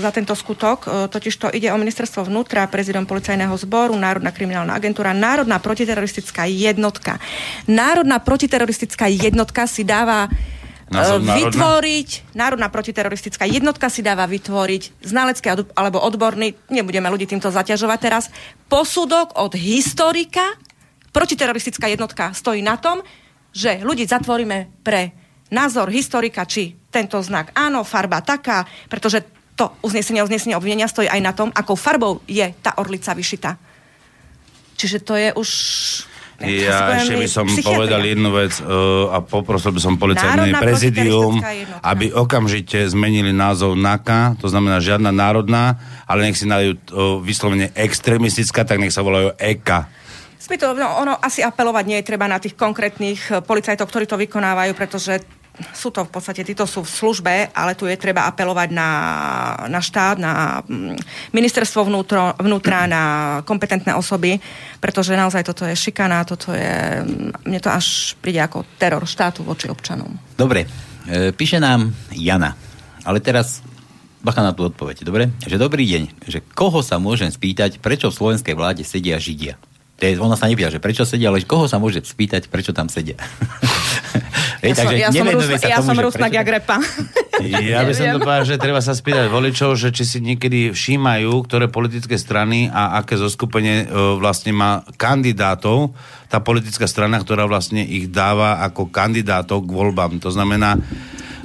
[0.00, 0.78] za tento skutok.
[0.84, 6.48] E, totiž to ide o ministerstvo vnútra, prezident policajného zboru, Národná kriminálna agentúra, Národná protiteroristická
[6.48, 7.20] jednotka.
[7.68, 10.32] Národná protiteroristická jednotka si dáva
[10.88, 11.52] Názov národná?
[11.52, 18.24] vytvoriť, Národná protiteroristická jednotka si dáva vytvoriť znalecký alebo odborný, nebudeme ľudí týmto zaťažovať teraz,
[18.72, 20.56] posudok od historika,
[21.12, 23.00] protiteroristická jednotka stojí na tom,
[23.52, 25.12] že ľudí zatvoríme pre
[25.48, 29.24] názor historika, či tento znak áno, farba taká, pretože
[29.58, 33.58] to uznesenie, uznesenie obvinenia stojí aj na tom, akou farbou je tá orlica vyšitá.
[34.78, 35.48] Čiže to je už...
[36.38, 41.42] Ja ešte by som povedal jednu vec uh, a poprosil by som policajné prezidium,
[41.82, 47.74] aby okamžite zmenili názov NAKA, to znamená žiadna národná, ale nech si dajú uh, vyslovene
[47.74, 49.90] extremistická, tak nech sa volajú E EKA.
[50.38, 54.06] Sme to, no, ono asi apelovať nie je treba na tých konkrétnych eh, policajtov, ktorí
[54.06, 55.18] to vykonávajú, pretože
[55.74, 58.90] sú to v podstate, títo sú v službe, ale tu je treba apelovať na,
[59.66, 60.94] na štát, na mm,
[61.34, 63.02] ministerstvo vnútro, vnútra, na
[63.42, 64.38] kompetentné osoby,
[64.78, 69.42] pretože naozaj toto je šikana, toto je, mm, mne to až príde ako teror štátu
[69.42, 70.14] voči občanom.
[70.38, 70.70] Dobre,
[71.10, 72.54] e, píše nám Jana,
[73.02, 73.58] ale teraz
[74.22, 75.30] bacha na tú odpoveď, dobre?
[75.42, 79.58] Že dobrý deň, že koho sa môžem spýtať, prečo v slovenskej vláde sedia Židia?
[79.98, 82.86] To je, ona sa nepýta, že prečo sedia, ale koho sa môže spýtať, prečo tam
[82.86, 83.18] sedia.
[84.62, 86.76] Hej, Ja som, ja som, nevenujeme Rus, ja tomu, som Rusnak prečo- jak repa.
[87.38, 91.30] Ja by som to povedal, že treba sa spýtať voličov, že či si niekedy všímajú,
[91.46, 95.94] ktoré politické strany a aké zoskupenie e, vlastne má kandidátov,
[96.26, 100.18] tá politická strana, ktorá vlastne ich dáva ako kandidátov k voľbám.
[100.18, 100.78] To znamená,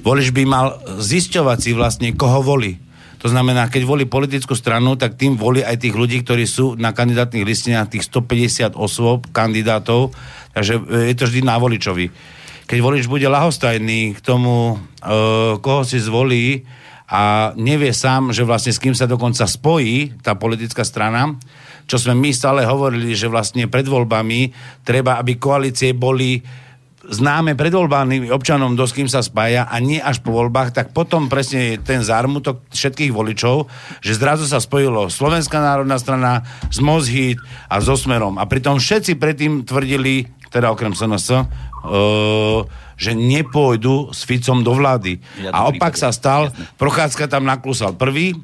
[0.01, 0.67] volič by mal
[0.97, 2.81] zisťovať si vlastne, koho volí.
[3.23, 6.91] To znamená, keď volí politickú stranu, tak tým volí aj tých ľudí, ktorí sú na
[6.91, 10.11] kandidátnych listinách, tých 150 osôb, kandidátov,
[10.51, 12.11] takže e, je to vždy na voličovi.
[12.67, 16.67] Keď volič bude lahostajný k tomu, e, koho si zvolí
[17.07, 21.39] a nevie sám, že vlastne s kým sa dokonca spojí tá politická strana,
[21.87, 24.51] čo sme my stále hovorili, že vlastne pred voľbami
[24.83, 26.43] treba, aby koalície boli
[27.03, 30.95] známe pred voľbami občanom, do s kým sa spája a nie až po voľbách, tak
[30.95, 33.67] potom presne je ten zármutok všetkých voličov,
[33.99, 38.39] že zrazu sa spojilo Slovenská národná strana s Mozhit a so Smerom.
[38.39, 42.63] A pritom všetci predtým tvrdili, teda okrem SNS, uh,
[42.95, 45.19] že nepôjdu s Ficom do vlády.
[45.43, 48.37] Ja a opak sa stal, Prochádzka tam naklusal prvý,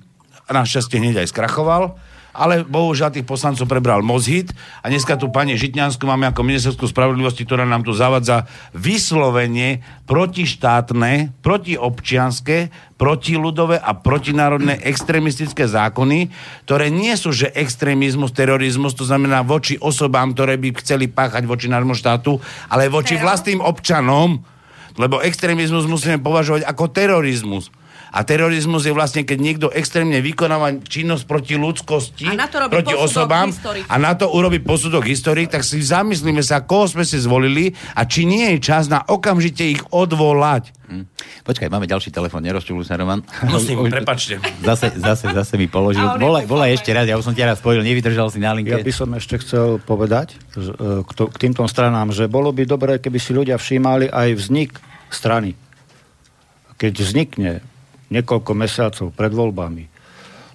[0.50, 1.94] a našťastie hneď aj skrachoval,
[2.34, 4.54] ale bohužiaľ tých poslancov prebral Mozhit
[4.86, 11.34] a dneska tu pani Žitňansku máme ako ministerskú spravodlivosti, ktorá nám tu zavadza vyslovene protištátne,
[11.42, 12.70] protiobčianské,
[13.00, 16.30] protiľudové a protinárodné extrémistické zákony,
[16.68, 21.72] ktoré nie sú, že extrémizmus, terorizmus, to znamená voči osobám, ktoré by chceli páchať voči
[21.72, 22.38] národnému štátu,
[22.70, 24.44] ale voči vlastným občanom,
[25.00, 27.72] lebo extrémizmus musíme považovať ako terorizmus.
[28.10, 32.74] A terorizmus je vlastne, keď niekto extrémne vykonáva činnosť proti ľudskosti, A na to robí
[32.74, 33.86] proti osobám historik.
[33.86, 38.10] a na to urobí posudok historik, tak si zamyslíme sa, koho sme si zvolili a
[38.10, 40.74] či nie je čas na okamžite ich odvolať.
[40.90, 41.06] Hm.
[41.46, 43.22] Počkaj, máme ďalší telefon, nerozčuluj sa, Roman.
[43.46, 44.42] Musím, prepačte.
[44.66, 46.02] Zase, zase, zase mi položil.
[46.18, 48.74] Volaj, volaj ešte raz, ja už som ťa raz spojil, nevydržal si na linke.
[48.74, 52.66] Ja by som ešte chcel povedať e, k, to, k týmto stranám, že bolo by
[52.66, 54.82] dobré, keby si ľudia všímali aj vznik
[55.14, 55.54] strany.
[56.82, 57.62] Keď vznikne
[58.10, 59.86] niekoľko mesiacov pred voľbami,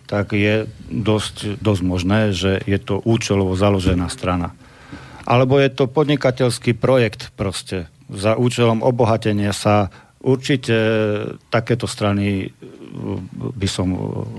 [0.04, 4.52] tak je dosť, dosť možné, že je to účelovo založená strana.
[5.24, 9.88] Alebo je to podnikateľský projekt proste za účelom obohatenia sa.
[10.24, 10.76] Určite
[11.52, 12.68] takéto strany e,
[13.36, 13.98] by som e,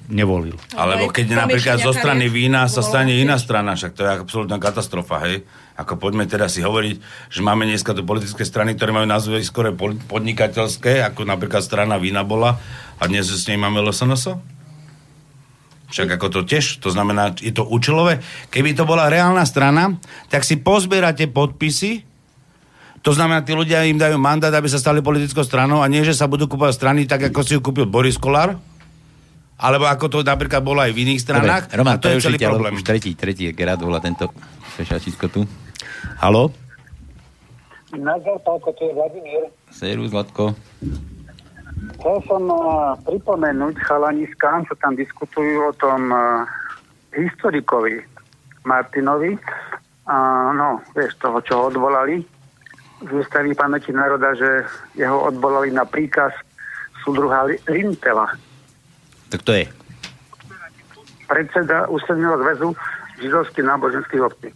[0.09, 0.57] nevolil.
[0.73, 5.21] Alebo keď napríklad zo strany vína sa stane iná strana, však to je absolútna katastrofa,
[5.29, 5.45] hej.
[5.75, 6.95] Ako poďme teda si hovoriť,
[7.27, 9.75] že máme dneska tu politické strany, ktoré majú názvy skore
[10.07, 12.55] podnikateľské, ako napríklad strana vína bola
[12.95, 14.39] a dnes s nej máme LSNS?
[15.91, 18.23] Však ako to tiež, to znamená, je to účelové.
[18.55, 19.99] Keby to bola reálna strana,
[20.31, 22.07] tak si pozbierate podpisy,
[23.05, 26.17] to znamená, tí ľudia im dajú mandát, aby sa stali politickou stranou a nie, že
[26.17, 28.57] sa budú kúpovať strany tak, ako si ju kúpil Boris Kolár,
[29.59, 31.69] alebo ako to napríklad bolo aj v iných stranách.
[31.69, 32.73] Dobre, Roman, a to je celý prerušite, ale problém.
[32.79, 34.31] Už tretí, tretí gerát volá tento
[34.79, 35.45] fešačísko tu.
[36.19, 36.51] Halo?
[37.95, 39.43] Nazar Pálko, to je Vladimír.
[39.71, 40.51] Servus, Zlatko.
[41.95, 46.43] Chcel som uh, pripomenúť chalaniskám, čo tam diskutujú o tom uh,
[47.15, 48.03] historikovi
[48.67, 49.39] Martinovi.
[50.05, 52.21] Uh, no, vieš, toho, čo ho odvolali
[53.05, 54.65] z ústavy pamäti národa, že
[54.95, 56.31] jeho odvolali na príkaz
[57.03, 58.33] súdruha Rintela,
[59.29, 59.65] Tak to je.
[61.29, 62.69] predseda Ústredného zväzu
[63.21, 64.49] židovských náboženských obcí.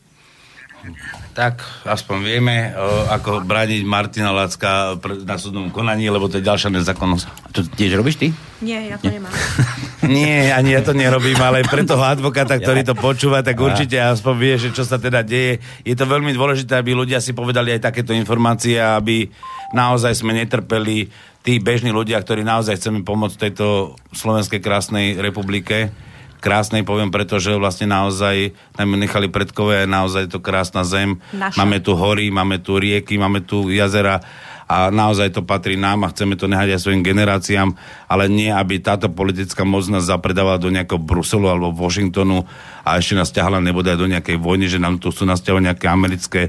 [1.35, 6.71] Tak, aspoň vieme, o, ako brániť Martina Lacka na súdnom konaní, lebo to je ďalšia
[6.71, 7.25] nezákonnosť.
[7.55, 8.27] To tiež robíš ty?
[8.59, 9.31] Nie, ja to nemám.
[10.03, 14.33] Nie, ani ja to nerobím, ale pre toho advokáta, ktorý to počúva, tak určite aspoň
[14.39, 15.59] vie, že čo sa teda deje.
[15.83, 19.27] Je to veľmi dôležité, aby ľudia si povedali aj takéto informácie, aby
[19.75, 21.11] naozaj sme netrpeli
[21.43, 25.91] tí bežní ľudia, ktorí naozaj chceme pomôcť tejto slovenskej krásnej republike.
[26.39, 31.19] Krásnej poviem, pretože vlastne naozaj nám nechali predkové, naozaj je to krásna zem.
[31.35, 31.59] Naša.
[31.59, 34.23] Máme tu hory, máme tu rieky, máme tu jazera
[34.69, 37.73] a naozaj to patrí nám a chceme to nehať aj svojim generáciám,
[38.05, 42.45] ale nie, aby táto politická moc nás zapredávala do nejakého Bruselu alebo Washingtonu
[42.85, 46.41] a ešte nás ťahala nebodaj do nejakej vojny, že nám tu sú nasťahovať nejaké americké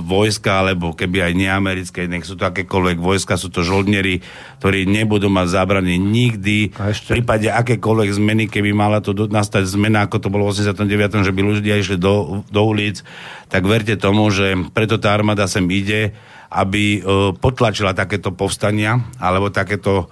[0.00, 4.24] vojska, alebo keby aj neamerické, nech sú to akékoľvek vojska, sú to žoldneri,
[4.64, 6.72] ktorí nebudú mať zábrany nikdy.
[6.72, 11.36] V prípade akékoľvek zmeny, keby mala to nastať zmena, ako to bolo v 89., že
[11.36, 13.04] by ľudia išli do, do ulic,
[13.52, 16.16] tak verte tomu, že preto tá armáda sem ide,
[16.48, 20.08] aby uh, potlačila takéto povstania, alebo takéto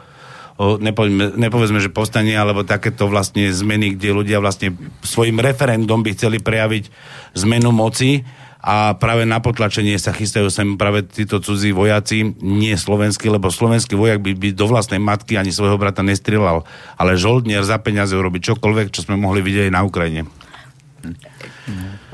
[0.61, 6.13] o, nepovedzme, nepovedzme, že povstanie, alebo takéto vlastne zmeny, kde ľudia vlastne svojim referendum by
[6.13, 6.93] chceli prejaviť
[7.41, 8.23] zmenu moci
[8.65, 13.93] a práve na potlačenie sa chystajú sem práve títo cudzí vojaci, nie slovenskí, lebo slovenský
[13.93, 16.65] vojak by, by do vlastnej matky ani svojho brata nestrieľal,
[16.97, 20.25] ale žoldnier za peniaze urobí čokoľvek, čo sme mohli vidieť na Ukrajine.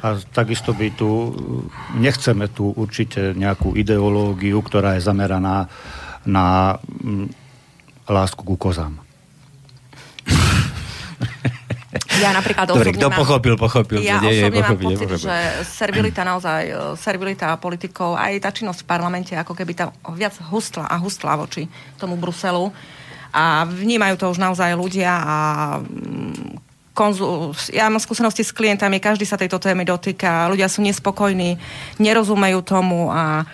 [0.02, 1.30] A takisto by tu,
[1.94, 5.70] nechceme tu určite nejakú ideológiu, ktorá je zameraná
[6.26, 7.30] na mm,
[8.10, 8.98] lásku ku kozám.
[12.22, 13.98] Ja napríklad Dobre, kto mám, pochopil, pochopil.
[13.98, 15.26] Ja nie, osobne mám pochopil, pocit, nepochopil.
[15.26, 15.36] že
[15.66, 20.86] servilita naozaj, e, servilita politikov, aj tá činnosť v parlamente, ako keby tá viac hustla
[20.86, 21.66] a hustla voči
[21.98, 22.70] tomu Bruselu.
[23.34, 25.36] A vnímajú to už naozaj ľudia a
[25.82, 26.70] mm,
[27.72, 31.56] ja mám skúsenosti s klientami, každý sa tejto témy dotýka, ľudia sú nespokojní,
[31.96, 33.48] nerozumejú tomu a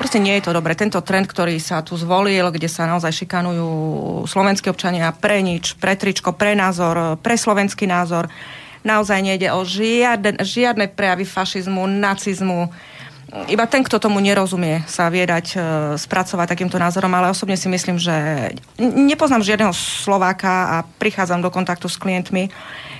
[0.00, 0.72] proste nie je to dobre.
[0.72, 3.68] Tento trend, ktorý sa tu zvolil, kde sa naozaj šikanujú
[4.24, 8.32] slovenskí občania pre nič, pre tričko, pre názor, pre slovenský názor,
[8.80, 12.72] naozaj nejde o žiadne, žiadne prejavy fašizmu, nacizmu.
[13.46, 15.58] Iba ten, kto tomu nerozumie, sa vie dať e,
[16.00, 18.10] spracovať takýmto názorom, ale osobne si myslím, že
[18.80, 22.50] nepoznám žiadneho Slováka a prichádzam do kontaktu s klientmi,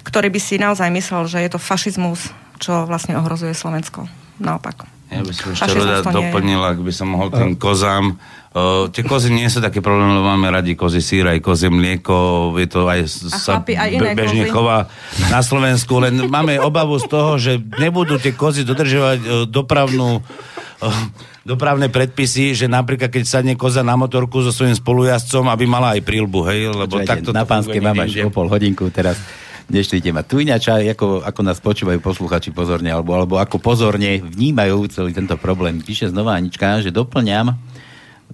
[0.06, 2.30] ktorý by si naozaj myslel, že je to fašizmus,
[2.62, 4.06] čo vlastne ohrozuje Slovensko.
[4.38, 4.99] Naopak.
[5.10, 6.16] Ja by som ešte rada to nie je.
[6.16, 8.14] doplnil, ak by som mohol tým kozám.
[8.50, 12.50] Uh, tie kozy nie sú také problémy, lebo máme radi kozy sír, aj kozie mlieko,
[12.58, 14.50] je to aj, sa chlapi aj iné bežne kozy.
[14.50, 14.78] chová
[15.30, 21.04] na Slovensku, len máme obavu z toho, že nebudú tie kozy dodržovať uh, dopravnú uh,
[21.46, 26.04] dopravné predpisy, že napríklad keď sadne koza na motorku so svojím spolujazdcom, aby mala aj
[26.04, 29.16] prílbu, hej, lebo Počúvajte, takto na funguje mám až o pol hodinku teraz.
[29.70, 30.26] Neštvíte ma.
[30.26, 35.14] Tu ináč, aj ako, ako nás počúvajú posluchači pozorne, alebo, alebo ako pozorne vnímajú celý
[35.14, 35.78] tento problém.
[35.78, 37.54] Píše znova Anička, že doplňam,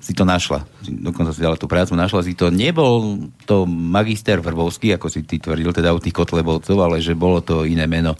[0.00, 0.64] si to našla.
[0.84, 2.52] Dokonca si dala tú prácu, našla si to.
[2.52, 7.40] Nebol to magister Vrbovský, ako si ty tvrdil, teda u tých Kotlebovcov, ale že bolo
[7.40, 8.16] to iné meno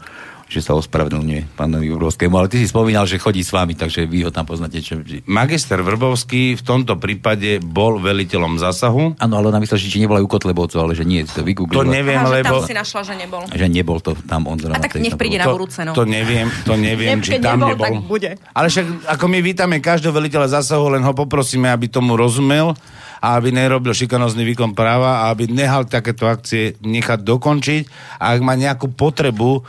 [0.47, 2.35] že sa ospravedlňuje pánovi Vrbovskému.
[2.39, 4.78] Ale ty si spomínal, že chodí s vami, takže vy ho tam poznáte.
[4.78, 5.02] Čo...
[5.27, 9.18] Magister Vrbovský v tomto prípade bol veliteľom zásahu.
[9.18, 11.82] Áno, ale ona myslela, že či nebola u Kotlebovcov, ale že nie, to vygooglila.
[11.82, 12.62] To neviem, Aha, lebo...
[12.62, 13.43] tam si našla, že nebol.
[13.51, 14.78] Že nebol to tam on zrovna.
[14.78, 15.98] A tak nech príde na budúce, no.
[15.98, 17.82] To neviem, to neviem, či tam nebol, nebol.
[17.82, 18.31] tak bude.
[18.55, 22.78] Ale však ako my vítame každého veliteľa zásahu, len ho poprosíme, aby tomu rozumel
[23.18, 27.82] a aby nerobil šikanózny výkon práva a aby nehal takéto akcie nechať dokončiť
[28.23, 29.64] a ak má nejakú potrebu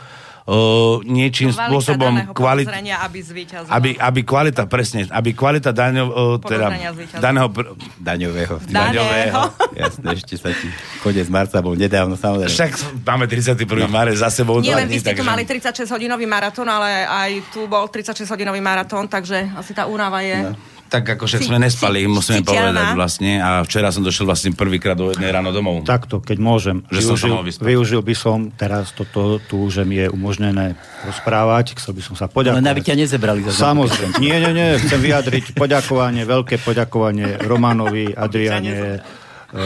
[0.48, 3.68] uh, niečím Kvalita spôsobom kvalit, aby zvíťazila.
[3.68, 6.72] aby, aby kvalita, presne, aby kvalita daňo, uh, teda,
[7.20, 8.54] daného, pr- Daňového.
[8.64, 9.42] Daného.
[9.76, 10.72] Jasné, ešte sa ti
[11.04, 12.48] koniec marca bol nedávno, samozrejme.
[12.48, 12.72] však
[13.04, 13.68] máme 31.
[13.68, 13.86] No.
[13.92, 14.64] marec za sebou.
[14.64, 19.06] Nie len vy ste tu takže- mali 36-hodinový maratón, ale aj tu bol 36-hodinový maratón,
[19.06, 20.56] takže asi tá únava je...
[20.88, 22.72] Tak ako však Si- sme nespali, si- musíme citeľná.
[22.72, 23.30] povedať vlastne.
[23.38, 25.84] A včera som došiel vlastne prvýkrát do jednej ráno domov.
[25.84, 27.64] Takto, keď môžem, Že som sa využil, vyspať.
[27.68, 30.74] využil by som teraz toto tu, že mi je umožnené
[31.04, 31.76] rozprávať.
[31.76, 32.58] Chcel by som sa poďakovať.
[32.58, 34.16] Len aby ťa nezebrali za Samozrejme.
[34.16, 34.80] Nie, nie, nie.
[34.80, 39.04] Chcem vyjadriť poďakovanie, veľké poďakovanie Romanovi, Adriane,
[39.52, 39.60] e,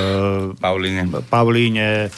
[0.59, 1.07] Paulíne.
[1.23, 2.11] Pavlíne,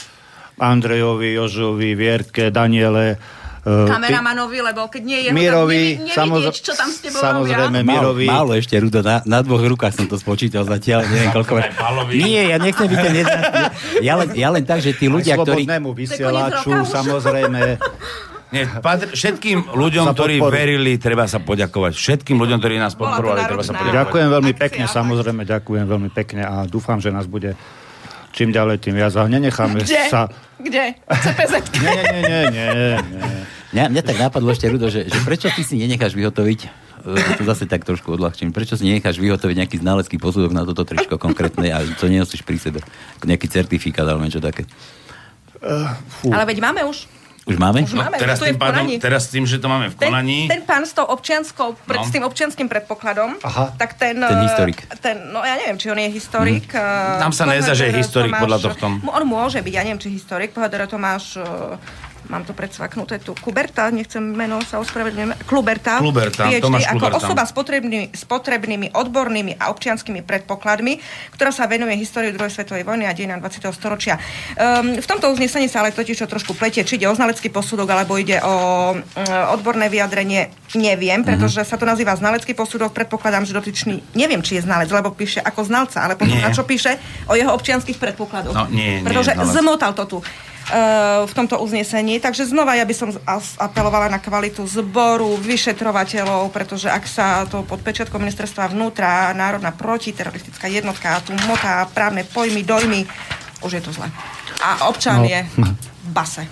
[0.56, 3.18] Andrejovi, Jožovi, Vierke, Daniele.
[3.64, 7.80] E, Kameramanovi, lebo keď nie je Mirovi, tak nevi- samoz- čo tam s tebou samozrejme,
[7.80, 7.90] robia.
[7.90, 8.26] Mirovi.
[8.28, 11.64] Málo, málo ešte, Rudo, na, na dvoch rukách som to spočítal zatiaľ, neviem koľko.
[12.12, 13.40] Nie, ja nechcem byť ten jeden.
[14.04, 15.64] Ja len, ja len tak, že tí ľudia, ktorí...
[15.64, 17.80] slobodnému vysielaču, samozrejme.
[18.54, 21.98] Nie, patr- všetkým ľuďom, ktorí verili, treba sa poďakovať.
[21.98, 23.98] Všetkým ľuďom, ktorí nás podporovali, treba sa poďakovať.
[23.98, 27.58] Ďakujem veľmi pekne, samozrejme, ďakujem veľmi pekne a dúfam, že nás bude
[28.34, 29.14] čím ďalej, tým viac.
[29.14, 30.10] A nenecháme Kde?
[30.10, 30.26] sa...
[30.58, 30.98] Kde?
[31.06, 31.54] CPZ.
[31.84, 32.92] Nie, nie, nie, nie, nie.
[33.74, 36.68] Mňa, mňa tak napadlo ešte, Rudo, že, že prečo ty si nenecháš vyhotoviť, e,
[37.38, 41.18] to zase tak trošku odľahčím, prečo si nenecháš vyhotoviť nejaký znalecký posudok na toto tričko
[41.18, 42.80] konkrétne a to nenosíš pri sebe.
[43.26, 44.62] Nejaký certifikát alebo niečo také.
[46.22, 47.10] Ale veď máme už.
[47.44, 47.84] Už máme?
[47.84, 50.80] Už máme, Teraz tým, pádom, teraz tým, že to máme v Ten, konaní, ten pán
[50.88, 52.08] s tou občianskou, pred, No.
[52.08, 53.76] s tým občianským predpokladom, Aha.
[53.76, 54.16] tak ten...
[54.16, 54.78] Ten eh, historik.
[55.04, 56.72] Ten, no ja neviem, či on je historik.
[56.72, 57.20] Mm.
[57.20, 58.88] Nám sa nezdá, že je historik podľa tohto.
[58.88, 60.56] On môže byť, ja neviem, či historik.
[60.56, 61.36] Pohľadera Tomáš,
[62.26, 65.98] mám to predsvaknuté tu, Kuberta, nechcem meno sa ospravedlňujem, Kluberta.
[65.98, 67.18] Kluberta, PhD, Tomáš ako Kluberta.
[67.20, 70.98] osoba s potrebnými, s potrebnými odbornými a občianskými predpokladmi,
[71.32, 73.68] ktorá sa venuje históriu druhej svetovej vojny a dejinám 20.
[73.70, 74.16] storočia.
[74.54, 77.86] Um, v tomto uznesení sa ale totiž čo trošku pletie, či ide o znalecký posudok,
[77.86, 78.54] alebo ide o
[78.90, 79.02] um,
[79.50, 81.26] odborné vyjadrenie, neviem, Mhm.
[81.26, 85.38] pretože sa to nazýva znalecký posudok, predpokladám, že dotyčný, neviem, či je znalec, lebo píše
[85.38, 86.42] ako znalca, ale potom Nie.
[86.42, 88.50] na čo píše o jeho občianských predpokladoch.
[88.50, 89.54] No, nie, nie pretože znalec.
[89.54, 90.18] zmotal to tu
[91.24, 92.16] v tomto uznesení.
[92.20, 93.12] Takže znova ja by som
[93.60, 100.72] apelovala na kvalitu zboru, vyšetrovateľov, pretože ak sa to pod pečiatkom ministerstva vnútra, národná protiteroristická
[100.72, 103.04] jednotka tu motá právne pojmy, dojmy,
[103.60, 104.08] už je to zle.
[104.64, 105.28] A občan No.
[105.28, 106.44] je v base.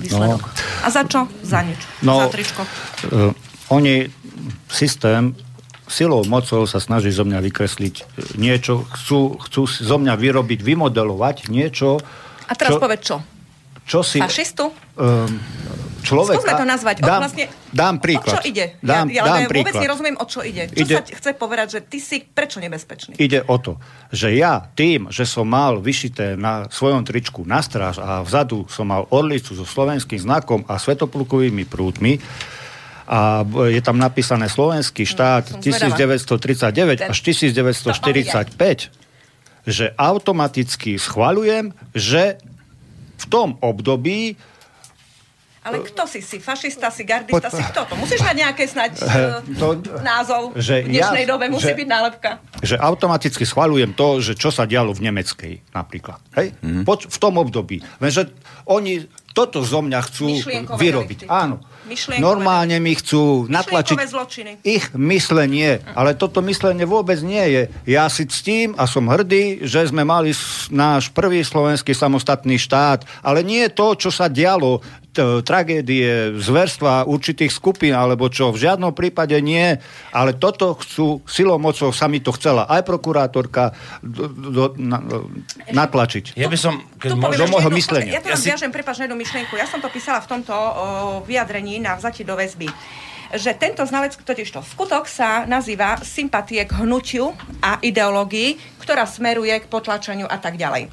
[0.00, 0.44] Výsledok.
[0.84, 1.28] A za čo?
[1.44, 1.80] Za nič.
[2.04, 2.20] No.
[2.24, 2.62] Za tričko.
[3.08, 3.32] Uh,
[3.72, 4.08] oni,
[4.68, 5.32] systém,
[5.88, 8.04] silou, mocou sa snaží zo mňa vykresliť e,
[8.36, 12.02] niečo, chcú, chcú zo mňa vyrobiť, vymodelovať niečo,
[12.46, 13.16] A teraz čo- povedz čo?
[13.86, 14.18] čo si...
[14.18, 14.74] Fašistu?
[14.98, 15.38] Um,
[16.02, 16.42] človeka...
[16.42, 16.96] Skúsme to nazvať.
[17.06, 18.34] Dám, vlastne, dám príklad.
[18.34, 18.74] O čo ide?
[18.82, 19.82] Dám, ja, ja, dám ja vôbec príklad.
[19.86, 20.66] nerozumiem, o čo ide.
[20.74, 23.14] Čo Ide- sa chce povedať, že ty si prečo nebezpečný?
[23.14, 23.78] Ide o to,
[24.10, 28.90] že ja tým, že som mal vyšité na svojom tričku na stráž a vzadu som
[28.90, 32.18] mal orlicu so slovenským znakom a svetoplukovými prútmi,
[33.06, 36.18] a je tam napísané slovenský štát som zvedavá.
[36.18, 38.90] 1939 až 1945,
[39.66, 42.38] že automaticky schvaľujem, že
[43.16, 44.38] v tom období
[45.60, 46.22] Ale kto si?
[46.22, 47.94] Si fašista, si gardista, Poď- si kto to?
[47.96, 50.54] Musíš mať nejaké snať Eh, to, názov.
[50.54, 52.30] že v dnešnej ja- dobe musí že- byť nálepka.
[52.62, 56.22] že automaticky schvaľujem to, že čo sa dialo v Nemeckej napríklad.
[56.32, 56.54] Hej?
[56.56, 56.84] Mm-hmm.
[56.86, 57.82] Poč- v tom období.
[57.98, 58.30] Lenže
[58.64, 60.38] oni toto zo mňa chcú
[60.72, 61.18] vyrobiť.
[61.20, 61.26] delikty.
[61.26, 61.58] Áno.
[61.86, 64.50] Myšlienkové Normálne mi chcú natlačiť zločiny.
[64.66, 65.80] ich myslenie.
[65.94, 67.62] Ale toto myslenie vôbec nie je.
[67.86, 70.34] Ja si ctím a som hrdý, že sme mali
[70.68, 73.06] náš prvý slovenský samostatný štát.
[73.22, 74.82] Ale nie to, čo sa dialo,
[75.16, 78.52] tragédie, zverstva určitých skupín, alebo čo.
[78.52, 79.80] V žiadnom prípade nie.
[80.12, 83.72] Ale toto chcú silou mocou, sa mi to chcela aj prokurátorka
[84.04, 85.00] do, do, na,
[85.72, 86.36] natlačiť.
[86.36, 87.24] Ja by som, keď Tu môžem...
[87.24, 88.12] poviem do môjho myslenia.
[88.12, 89.54] Ja to vám viažem, prepáč, na jednu myšlienku.
[89.56, 90.64] Ja som to písala v tomto o,
[91.24, 92.68] vyjadrení na vzati do väzby
[93.34, 99.50] že tento znalec, totiž to skutok sa nazýva sympatie k hnutiu a ideológii, ktorá smeruje
[99.58, 100.86] k potlačeniu a tak ďalej.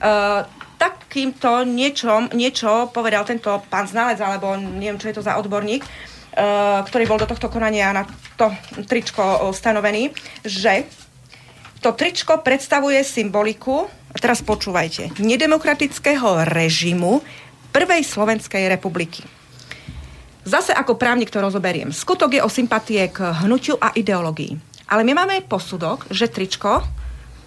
[0.00, 0.44] Uh,
[0.76, 6.84] takýmto niečom, niečo povedal tento pán znalec, alebo neviem, čo je to za odborník, uh,
[6.84, 8.04] ktorý bol do tohto konania na
[8.36, 8.52] to
[8.88, 10.12] tričko uh, stanovený,
[10.44, 10.88] že
[11.80, 17.20] to tričko predstavuje symboliku, teraz počúvajte, nedemokratického režimu
[17.72, 19.35] Prvej Slovenskej republiky.
[20.46, 21.90] Zase ako právnik to rozoberiem.
[21.90, 24.54] Skutok je o sympatie k hnutiu a ideológii.
[24.86, 26.86] Ale my máme posudok, že tričko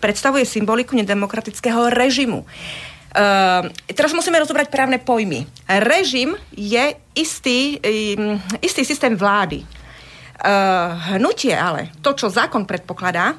[0.03, 2.43] predstavuje symboliku nedemokratického režimu.
[2.43, 5.47] Uh, teraz musíme rozobrať právne pojmy.
[5.79, 7.79] Režim je istý,
[8.19, 9.63] um, istý systém vlády.
[10.39, 13.35] Uh, hnutie ale, to, čo zákon predpokladá,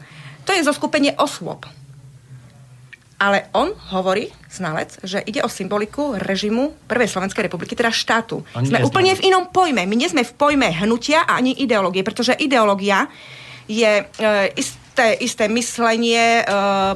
[0.49, 1.69] to je zoskupenie osôb.
[3.20, 8.40] Ale on hovorí, znalec, že ide o symboliku režimu Prvej Slovenskej republiky, teda štátu.
[8.56, 9.84] Oni sme úplne v inom pojme.
[9.84, 13.12] My nie sme v pojme hnutia a ani ideológie, pretože ideológia
[13.68, 14.05] je e,
[14.56, 16.44] isté, isté myslenie e,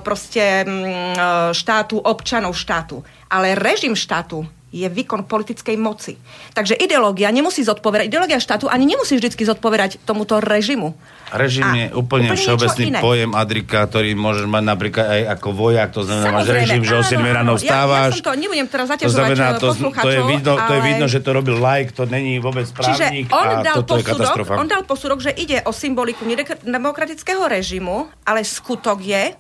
[0.00, 1.18] proste mm, e,
[1.52, 3.04] štátu, občanov štátu.
[3.28, 6.18] Ale režim štátu je výkon politickej moci.
[6.50, 10.98] Takže ideológia nemusí zodpovedať, ideológia štátu ani nemusí vždy zodpovedať tomuto režimu.
[11.30, 12.98] Režim A je úplne, úplne všeobecný iné.
[12.98, 17.02] pojem, Adrika, ktorý môžeš mať napríklad aj ako vojak, to znamená, Samozrejme, režim, že o
[17.06, 17.60] 7 áno, ráno áno.
[17.62, 18.10] vstávaš.
[18.10, 20.72] Ja, ja to, nebudem teraz to zaťažovať znamená, eh, to, to, je poslucháčov, vidno, to
[20.74, 23.74] je ale- vidno, že to robil like, to není vôbec právnik Čiže on a dal,
[23.82, 24.52] toto je posudok, katastrofa.
[24.58, 26.22] on dal posudok, že ide o symboliku
[26.66, 29.34] demokratického režimu, ale skutok je,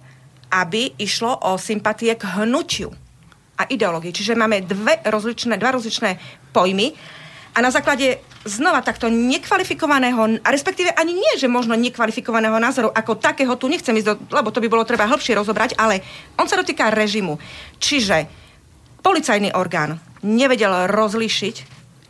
[0.54, 2.94] aby išlo o sympatie k hnutiu
[3.54, 4.12] a ideológii.
[4.14, 6.18] Čiže máme dve rozličné, dva rozličné
[6.50, 6.94] pojmy
[7.54, 13.16] a na základe znova takto nekvalifikovaného, a respektíve ani nie, že možno nekvalifikovaného názoru, ako
[13.16, 16.02] takého tu nechcem ísť, do, lebo to by bolo treba hĺbšie rozobrať, ale
[16.36, 17.38] on sa dotýka režimu.
[17.78, 18.26] Čiže
[19.00, 21.56] policajný orgán nevedel rozlíšiť,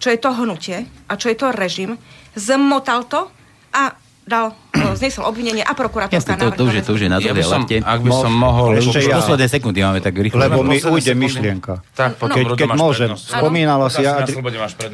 [0.00, 2.00] čo je to hnutie a čo je to režim,
[2.34, 3.28] zmotal to
[3.76, 3.94] a
[4.26, 4.56] dal,
[4.94, 7.34] e, zniesol obvinenie a prokurátorka Jasne, to, to, už je, to už je na Ja
[7.34, 8.78] druhej ak by som mohol...
[8.78, 9.16] Ešte lebo- ja.
[9.18, 10.38] Posledné sekundy máme tak rýchlo.
[10.38, 11.82] Lebo mi ujde myšlienka.
[11.94, 13.26] Tak, potom keď, keď môžem, prednosť.
[13.34, 14.36] spomínala si, Adri-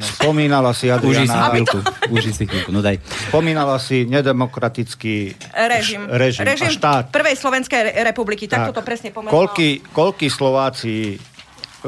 [0.01, 1.79] spomínala si Uži si Adriana, chvíľku.
[2.11, 2.97] Uži si chvíľku, no daj.
[3.29, 5.37] spomínala si nedemokratický
[5.69, 6.01] režim.
[6.09, 7.05] režim, a štát.
[7.13, 8.49] Prvej Slovenskej re- republiky.
[8.49, 9.33] Takto to presne pomenoval.
[9.33, 11.17] Koľky, koľky Slováci e,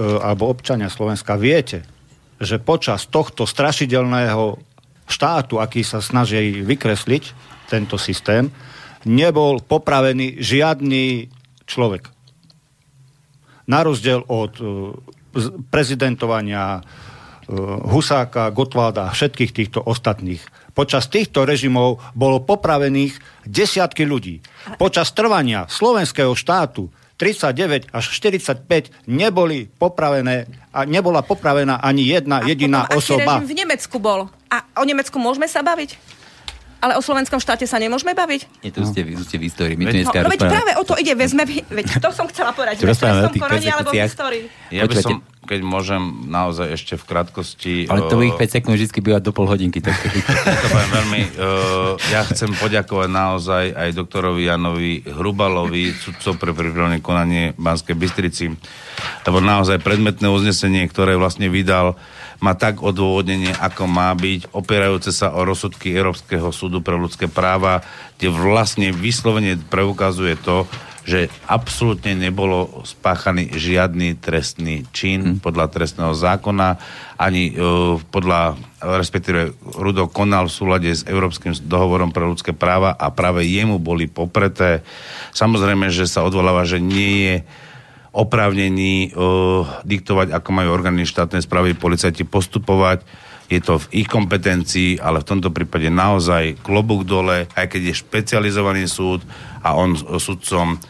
[0.01, 1.85] alebo občania Slovenska viete,
[2.43, 4.59] že počas tohto strašidelného
[5.07, 8.53] štátu, aký sa snaží vykresliť tento systém,
[9.09, 11.32] nebol popravený žiadny
[11.65, 12.12] človek.
[13.65, 14.53] Na rozdiel od
[15.32, 16.81] z- prezidentovania e,
[17.89, 20.44] Husáka, Gotváda a všetkých týchto ostatných.
[20.73, 24.40] Počas týchto režimov bolo popravených desiatky ľudí.
[24.81, 26.89] Počas trvania slovenského štátu
[27.20, 33.39] 39 až 45 neboli popravené a nebola popravená ani jedna jediná Potom, osoba.
[33.39, 34.20] Aký režim v Nemecku bol?
[34.51, 36.22] A o Nemecku môžeme sa baviť?
[36.83, 38.67] Ale o slovenskom štáte sa nemôžeme baviť?
[38.67, 39.79] Nie, tu ste, tu ste v histórii.
[39.79, 42.51] My Veď- tu No, no veď práve o to ide, vezme, veď to som chcela
[42.51, 44.11] povedať, Tu v rozprávame o tých konaní alebo v perzekúciách.
[44.11, 44.45] histórii.
[44.75, 47.75] Ja by som, keď môžem naozaj ešte v krátkosti...
[47.87, 49.79] Ale to eh, ich 5 sekúnd vždy býva do pol hodinky.
[49.79, 56.51] Tak to To veľmi, uh, ja chcem poďakovať naozaj aj doktorovi Janovi Hrubalovi, sudcov pre
[56.51, 58.51] pripravené konanie Banskej Bystrici,
[59.23, 61.95] lebo naozaj predmetné uznesenie, ktoré vlastne vydal,
[62.43, 67.86] má tak odôvodnenie, ako má byť, opierajúce sa o rozsudky Európskeho súdu pre ľudské práva,
[68.19, 70.66] kde vlastne vyslovene preukazuje to,
[71.02, 75.43] že absolútne nebolo spáchaný žiadny trestný čin hmm.
[75.43, 76.78] podľa trestného zákona,
[77.19, 83.10] ani uh, podľa, respektíve Rudo konal v súlade s Európskym dohovorom pre ľudské práva a
[83.10, 84.86] práve jemu boli popreté.
[85.35, 87.36] Samozrejme, že sa odvoláva, že nie je
[88.13, 93.05] oprávnení uh, diktovať, ako majú orgány štátnej správy policajti postupovať
[93.53, 98.01] je to v ich kompetencii, ale v tomto prípade naozaj klobúk dole, aj keď je
[98.01, 99.21] špecializovaný súd
[99.61, 100.81] a on sudcom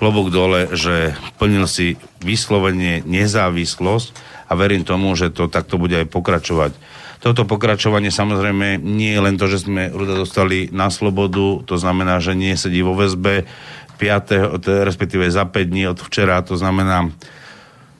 [0.00, 4.08] klobúk dole, že plnil si vyslovene nezávislosť
[4.48, 6.72] a verím tomu, že to takto bude aj pokračovať.
[7.18, 12.22] Toto pokračovanie samozrejme nie je len to, že sme Ruda dostali na slobodu, to znamená,
[12.22, 13.42] že nie sedí vo väzbe
[13.98, 14.62] 5.
[14.86, 17.10] respektíve za 5 dní od včera, to znamená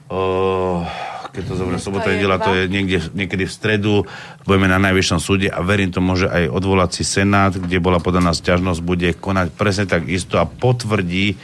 [0.09, 0.87] uh,
[1.29, 3.93] keď to zoberiem sobota, nedela, to je niekde, niekedy v stredu,
[4.49, 8.81] budeme na najvyššom súde a verím tomu, že aj odvolací senát, kde bola podaná sťažnosť,
[8.81, 11.37] bude konať presne tak isto a potvrdí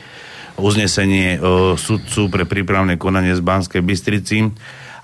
[0.57, 4.49] uznesenie o, sudcu pre prípravné konanie z Banskej Bystrici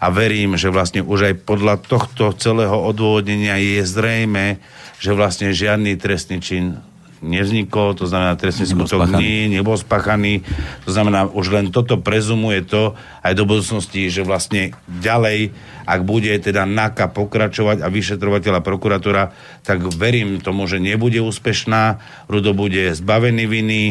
[0.01, 4.57] a verím, že vlastne už aj podľa tohto celého odôvodnenia je zrejme,
[4.97, 6.81] že vlastne žiadny trestný čin
[7.22, 10.41] nevznikol, to znamená trestný skutok nie, nebol spáchaný,
[10.84, 15.53] to znamená už len toto prezumuje to aj do budúcnosti, že vlastne ďalej,
[15.85, 19.23] ak bude teda NAKA pokračovať a vyšetrovateľ a prokuratúra,
[19.61, 23.81] tak verím tomu, že nebude úspešná, Rudo bude zbavený viny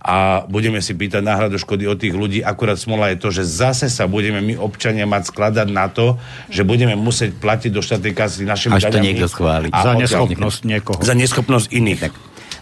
[0.00, 2.40] a budeme si pýtať náhradu škody od tých ľudí.
[2.40, 6.16] Akurát smola je to, že zase sa budeme my občania mať skladať na to,
[6.48, 9.68] že budeme musieť platiť do štátnej kasy našim Až to niekto schváli.
[9.68, 10.98] Za neschopnosť niekoho.
[11.04, 12.00] Za neschopnosť iných.
[12.08, 12.14] Tak.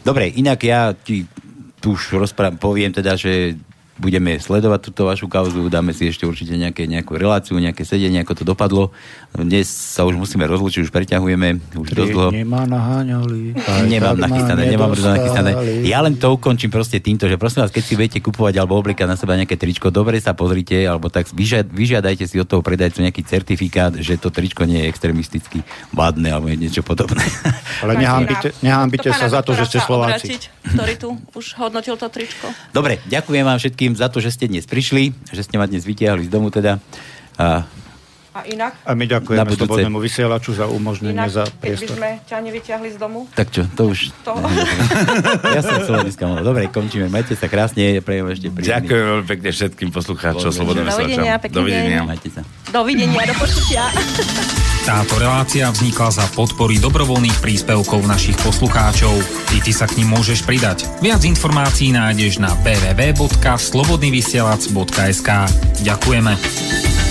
[0.07, 1.27] Dobre, inak ja ti
[1.83, 3.59] tu už rozprávam, poviem teda, že
[3.99, 8.39] budeme sledovať túto vašu kauzu, dáme si ešte určite nejaké, nejakú reláciu, nejaké sedenie, ako
[8.39, 8.95] to dopadlo.
[9.41, 12.31] Dnes sa už musíme rozlučiť, už preťahujeme, už dosť dlho.
[12.35, 13.57] Nemá naháňali.
[13.89, 15.51] Nemám nachystané, nemám nachystané.
[15.89, 19.09] Ja len to ukončím proste týmto, že prosím vás, keď si budete kupovať alebo oblikať
[19.09, 23.01] na seba nejaké tričko, dobre sa pozrite, alebo tak vyžiad, vyžiadajte si od toho predajcu
[23.01, 25.65] nejaký certifikát, že to tričko nie je extrémisticky
[25.97, 27.25] vadné alebo niečo podobné.
[27.87, 27.97] Ale
[28.61, 30.37] nehambite sa za to, že ste Slováci.
[30.67, 32.51] Ktorý tu už hodnotil to tričko.
[32.75, 35.85] Dobre, ďakujem vám všetkým všetkým za to, že ste dnes prišli, že ste ma dnes
[35.85, 36.81] vytiahli z domu teda.
[37.37, 37.69] A
[38.37, 38.77] a inak?
[38.85, 41.97] A my ďakujeme slobodnému vysielaču za umožnenie inak, za priestor.
[41.97, 43.25] by sme ťa nevyťahli z domu?
[43.33, 44.13] Tak čo, to už...
[44.29, 44.37] To...
[45.57, 46.45] ja som dneska mal.
[46.45, 47.09] Dobre, končíme.
[47.09, 47.97] Majte sa krásne.
[48.05, 48.77] Prejem ešte príjemný.
[48.77, 51.49] Ďakujem veľmi pekne všetkým poslucháčom Slobodného vysielača.
[51.49, 52.05] Dovidenia, Dovidenia.
[52.05, 52.45] Majte sa.
[52.69, 53.89] Dovidenia, do počutia.
[54.87, 59.19] Táto relácia vznikla za podpory dobrovoľných príspevkov našich poslucháčov.
[59.51, 60.87] Ty, ty sa k ním môžeš pridať.
[61.03, 65.31] Viac informácií nájdeš na www.slobodnyvysielac.sk
[65.83, 67.06] Ďakujeme.